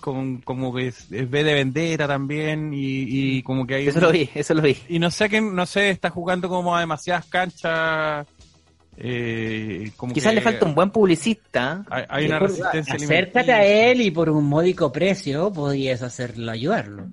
con 0.00 0.38
como 0.38 0.74
que 0.74 0.88
es, 0.88 1.10
es 1.10 1.30
B 1.30 1.44
de 1.44 1.54
Vendetta 1.54 2.06
también 2.06 2.74
y, 2.74 3.36
y 3.38 3.42
como 3.42 3.66
que 3.66 3.76
hay... 3.76 3.88
Eso 3.88 4.00
lo 4.00 4.10
vi, 4.10 4.28
eso 4.34 4.52
lo 4.52 4.62
vi. 4.62 4.76
Y 4.88 4.98
no 4.98 5.10
sé 5.10 5.24
a 5.24 5.28
quién, 5.28 5.54
no 5.54 5.64
sé, 5.64 5.88
está 5.90 6.10
jugando 6.10 6.48
como 6.48 6.76
a 6.76 6.80
demasiadas 6.80 7.26
canchas. 7.26 8.26
Eh, 9.00 9.92
como 9.96 10.12
Quizás 10.12 10.30
que 10.30 10.36
le 10.36 10.40
falta 10.42 10.66
un 10.66 10.74
buen 10.74 10.90
publicista. 10.90 11.84
Hay, 11.88 12.04
hay 12.08 12.26
una 12.26 12.40
Por- 12.40 12.48
resistencia 12.50 12.94
Acércate 12.94 13.52
a 13.52 13.64
él 13.64 14.00
y 14.00 14.10
por 14.10 14.28
un 14.28 14.44
módico 14.44 14.90
precio 14.90 15.52
podías 15.52 16.02
hacerlo, 16.02 16.50
ayudarlo. 16.50 17.06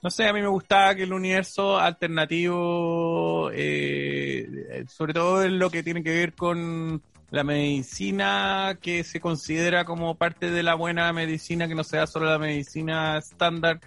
No 0.00 0.10
sé, 0.10 0.28
a 0.28 0.32
mí 0.32 0.40
me 0.40 0.46
gustaba 0.46 0.94
que 0.94 1.02
el 1.02 1.12
universo 1.12 1.76
alternativo, 1.76 3.50
eh, 3.52 4.84
sobre 4.88 5.12
todo 5.12 5.42
en 5.42 5.58
lo 5.58 5.70
que 5.70 5.82
tiene 5.82 6.04
que 6.04 6.10
ver 6.10 6.34
con 6.34 7.02
la 7.30 7.42
medicina, 7.42 8.78
que 8.80 9.02
se 9.02 9.18
considera 9.20 9.84
como 9.84 10.14
parte 10.14 10.52
de 10.52 10.62
la 10.62 10.74
buena 10.74 11.12
medicina, 11.12 11.66
que 11.66 11.74
no 11.74 11.82
sea 11.82 12.06
solo 12.06 12.26
la 12.26 12.38
medicina 12.38 13.18
estándar, 13.18 13.80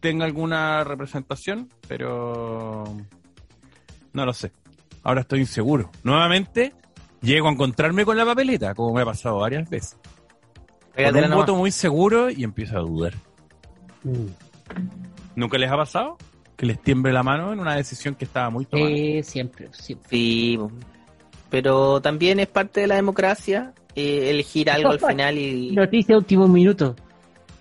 tenga 0.00 0.24
alguna 0.24 0.84
representación, 0.84 1.68
pero 1.86 2.96
no 4.14 4.24
lo 4.24 4.32
sé. 4.32 4.50
Ahora 5.02 5.22
estoy 5.22 5.40
inseguro. 5.40 5.90
Nuevamente, 6.02 6.74
llego 7.20 7.48
a 7.48 7.52
encontrarme 7.52 8.04
con 8.04 8.16
la 8.16 8.24
papeleta, 8.24 8.74
como 8.74 8.94
me 8.94 9.02
ha 9.02 9.04
pasado 9.04 9.38
varias 9.38 9.68
veces. 9.68 9.96
Con 10.94 11.16
un 11.16 11.30
voto 11.30 11.54
muy 11.54 11.70
seguro 11.70 12.30
y 12.30 12.42
empiezo 12.42 12.76
a 12.76 12.80
dudar. 12.80 13.14
¿Nunca 15.36 15.58
les 15.58 15.70
ha 15.70 15.76
pasado? 15.76 16.16
Que 16.56 16.66
les 16.66 16.82
tiemble 16.82 17.12
la 17.12 17.22
mano 17.22 17.52
en 17.52 17.60
una 17.60 17.76
decisión 17.76 18.16
que 18.16 18.24
estaba 18.24 18.50
muy 18.50 18.64
tomada. 18.64 18.90
Sí, 18.90 19.22
siempre, 19.22 19.68
siempre. 19.72 20.08
Sí, 20.10 20.56
po. 20.58 20.72
pero 21.50 22.00
también 22.00 22.40
es 22.40 22.48
parte 22.48 22.80
de 22.80 22.88
la 22.88 22.96
democracia 22.96 23.72
eh, 23.94 24.30
elegir 24.30 24.70
algo 24.70 24.90
al 24.90 25.00
final 25.00 25.38
y... 25.38 25.70
Noticia 25.72 26.16
último 26.16 26.48
minuto. 26.48 26.96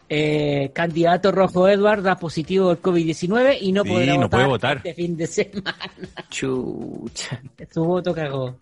Eh, 0.09 0.71
candidato 0.73 1.31
Rojo 1.33 1.67
Edward 1.67 2.01
da 2.01 2.15
positivo 2.15 2.69
al 2.69 2.81
COVID-19 2.81 3.57
y 3.59 3.71
no 3.73 3.83
Sí, 3.83 3.89
podrá 3.89 4.05
no 4.13 4.21
votar, 4.21 4.29
puede 4.29 4.45
votar. 4.47 4.77
este 4.77 4.93
fin 4.93 5.17
de 5.17 5.27
semana. 5.27 5.75
Chucha. 6.29 7.41
Su 7.73 7.83
voto 7.83 8.13
cagó. 8.13 8.55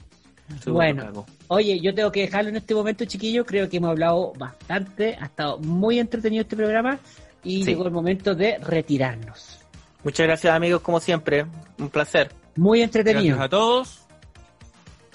su 0.63 0.73
Bueno. 0.73 1.25
Oye, 1.47 1.79
yo 1.79 1.93
tengo 1.93 2.11
que 2.11 2.21
dejarlo 2.21 2.49
en 2.49 2.55
este 2.57 2.73
momento, 2.73 3.05
chiquillos. 3.05 3.45
Creo 3.45 3.69
que 3.69 3.77
hemos 3.77 3.91
hablado 3.91 4.33
bastante. 4.37 5.15
Ha 5.21 5.25
estado 5.25 5.59
muy 5.59 5.99
entretenido 5.99 6.41
este 6.41 6.55
programa. 6.55 6.97
Y 7.43 7.59
Sí. 7.63 7.65
llegó 7.71 7.85
el 7.85 7.91
momento 7.91 8.33
de 8.33 8.57
retirarnos. 8.57 9.59
Muchas 10.03 10.25
gracias 10.25 10.51
amigos, 10.53 10.81
como 10.81 10.99
siempre. 10.99 11.45
Un 11.77 11.89
placer. 11.89 12.31
Muy 12.55 12.81
entretenido. 12.81 13.35
Gracias 13.37 13.45
a 13.45 13.49
todos. 13.49 14.04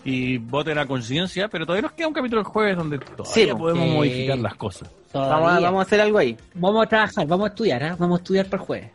Y 0.05 0.39
voten 0.39 0.79
a 0.79 0.87
conciencia, 0.87 1.49
pero 1.49 1.67
todavía 1.67 1.83
nos 1.83 1.93
queda 1.93 2.09
un 2.09 2.15
capítulo 2.15 2.41
el 2.41 2.47
jueves 2.47 2.77
donde 2.77 2.99
todavía 2.99 3.33
Sí, 3.33 3.47
podemos 3.57 3.89
modificar 3.89 4.39
las 4.39 4.55
cosas. 4.55 4.91
Vamos 5.13 5.53
a, 5.53 5.61
vamos 5.61 5.79
a 5.81 5.83
hacer 5.83 6.01
algo 6.01 6.19
ahí. 6.19 6.37
Vamos 6.55 6.85
a 6.85 6.89
trabajar, 6.89 7.27
vamos 7.27 7.47
a 7.47 7.49
estudiar, 7.49 7.83
¿ah? 7.83 7.97
vamos 7.99 8.19
a 8.19 8.23
estudiar 8.23 8.47
para 8.47 8.63
el 8.63 8.67
jueves. 8.67 8.91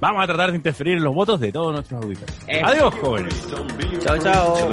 Vamos 0.00 0.24
a 0.24 0.26
tratar 0.26 0.50
de 0.50 0.56
interferir 0.56 0.96
en 0.96 1.04
los 1.04 1.14
votos 1.14 1.40
de 1.40 1.52
todos 1.52 1.72
nuestros 1.72 2.02
auditores. 2.02 2.34
Eso. 2.46 2.66
Adiós, 2.66 2.94
jóvenes. 3.00 3.48
Chao, 4.00 4.18
chao. 4.18 4.70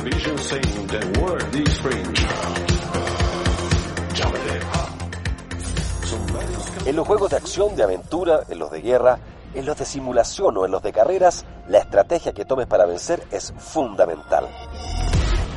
En 6.86 6.96
los 6.96 7.08
juegos 7.08 7.30
de 7.30 7.38
acción, 7.38 7.76
de 7.76 7.84
aventura, 7.84 8.42
en 8.50 8.60
los 8.60 8.72
de 8.72 8.82
guerra, 8.82 9.20
en 9.54 9.66
los 9.66 9.78
de 9.78 9.86
simulación 9.86 10.58
o 10.58 10.66
en 10.66 10.72
los 10.72 10.82
de 10.82 10.92
carreras, 10.92 11.46
la 11.68 11.78
estrategia 11.78 12.34
que 12.34 12.44
tomes 12.44 12.68
para 12.68 12.86
vencer 12.86 13.24
es 13.32 13.54
fundamental. 13.58 14.48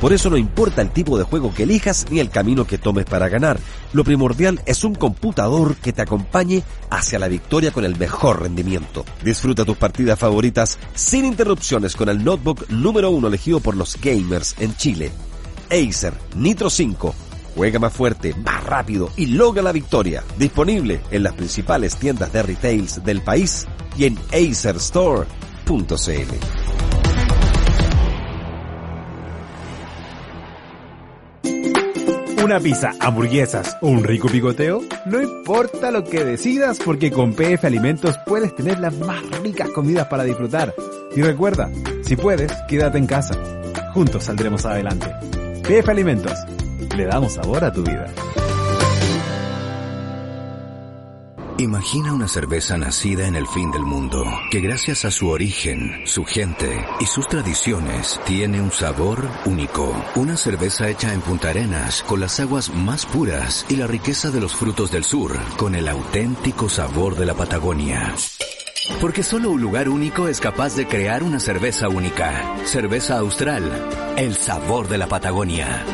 Por 0.05 0.13
eso 0.13 0.29
no 0.29 0.37
importa 0.37 0.83
el 0.83 0.91
tipo 0.91 1.17
de 1.17 1.23
juego 1.23 1.51
que 1.51 1.63
elijas 1.63 2.05
ni 2.11 2.19
el 2.19 2.29
camino 2.29 2.67
que 2.67 2.77
tomes 2.77 3.05
para 3.05 3.27
ganar. 3.27 3.57
Lo 3.91 4.03
primordial 4.03 4.61
es 4.67 4.83
un 4.83 4.93
computador 4.93 5.77
que 5.77 5.93
te 5.93 6.03
acompañe 6.03 6.61
hacia 6.91 7.17
la 7.17 7.27
victoria 7.27 7.71
con 7.71 7.85
el 7.85 7.97
mejor 7.97 8.43
rendimiento. 8.43 9.03
Disfruta 9.23 9.65
tus 9.65 9.77
partidas 9.77 10.19
favoritas 10.19 10.77
sin 10.93 11.25
interrupciones 11.25 11.95
con 11.95 12.07
el 12.09 12.23
notebook 12.23 12.69
número 12.69 13.09
uno 13.09 13.29
elegido 13.29 13.59
por 13.61 13.75
los 13.75 13.99
gamers 13.99 14.53
en 14.59 14.75
Chile. 14.75 15.11
Acer 15.71 16.13
Nitro 16.35 16.69
5. 16.69 17.15
Juega 17.55 17.79
más 17.79 17.91
fuerte, 17.91 18.35
más 18.35 18.63
rápido 18.63 19.09
y 19.17 19.25
logra 19.25 19.63
la 19.63 19.71
victoria. 19.71 20.23
Disponible 20.37 21.01
en 21.09 21.23
las 21.23 21.33
principales 21.33 21.95
tiendas 21.95 22.31
de 22.31 22.43
retails 22.43 23.03
del 23.03 23.23
país 23.23 23.65
y 23.97 24.05
en 24.05 24.19
acerstore.cl. 24.31 25.25
Una 32.45 32.59
pizza, 32.59 32.91
hamburguesas 32.99 33.75
o 33.81 33.87
un 33.87 34.03
rico 34.03 34.27
picoteo? 34.27 34.83
No 35.07 35.19
importa 35.19 35.89
lo 35.89 36.03
que 36.03 36.23
decidas 36.23 36.77
porque 36.77 37.09
con 37.09 37.33
PF 37.33 37.65
Alimentos 37.65 38.19
puedes 38.23 38.55
tener 38.55 38.77
las 38.77 38.93
más 38.99 39.23
ricas 39.41 39.71
comidas 39.71 40.05
para 40.09 40.23
disfrutar. 40.23 40.71
Y 41.15 41.23
recuerda, 41.23 41.71
si 42.03 42.15
puedes, 42.15 42.51
quédate 42.67 42.99
en 42.99 43.07
casa. 43.07 43.33
Juntos 43.95 44.25
saldremos 44.25 44.63
adelante. 44.63 45.07
PF 45.63 45.89
Alimentos. 45.89 46.37
Le 46.95 47.05
damos 47.05 47.33
sabor 47.33 47.63
a 47.63 47.73
tu 47.73 47.81
vida. 47.81 48.13
Imagina 51.57 52.13
una 52.13 52.27
cerveza 52.27 52.77
nacida 52.77 53.27
en 53.27 53.35
el 53.37 53.47
fin 53.47 53.71
del 53.71 53.83
mundo, 53.83 54.25
que 54.51 54.59
gracias 54.59 55.05
a 55.05 55.11
su 55.11 55.29
origen, 55.29 56.01
su 56.05 56.25
gente 56.25 56.85
y 56.99 57.05
sus 57.05 57.29
tradiciones 57.29 58.19
tiene 58.25 58.59
un 58.59 58.71
sabor 58.71 59.29
único. 59.45 59.95
Una 60.15 60.35
cerveza 60.35 60.89
hecha 60.89 61.13
en 61.13 61.21
Punta 61.21 61.51
Arenas 61.51 62.03
con 62.03 62.19
las 62.19 62.41
aguas 62.41 62.73
más 62.73 63.05
puras 63.05 63.65
y 63.69 63.77
la 63.77 63.87
riqueza 63.87 64.31
de 64.31 64.41
los 64.41 64.53
frutos 64.53 64.91
del 64.91 65.05
sur, 65.05 65.39
con 65.55 65.75
el 65.75 65.87
auténtico 65.87 66.67
sabor 66.67 67.15
de 67.15 67.25
la 67.25 67.35
Patagonia. 67.35 68.13
Porque 68.99 69.23
solo 69.23 69.49
un 69.51 69.61
lugar 69.61 69.87
único 69.87 70.27
es 70.27 70.41
capaz 70.41 70.75
de 70.75 70.87
crear 70.87 71.23
una 71.23 71.39
cerveza 71.39 71.87
única. 71.87 72.53
Cerveza 72.65 73.17
Austral, 73.17 73.63
el 74.17 74.35
sabor 74.35 74.89
de 74.89 74.97
la 74.97 75.07
Patagonia. 75.07 75.85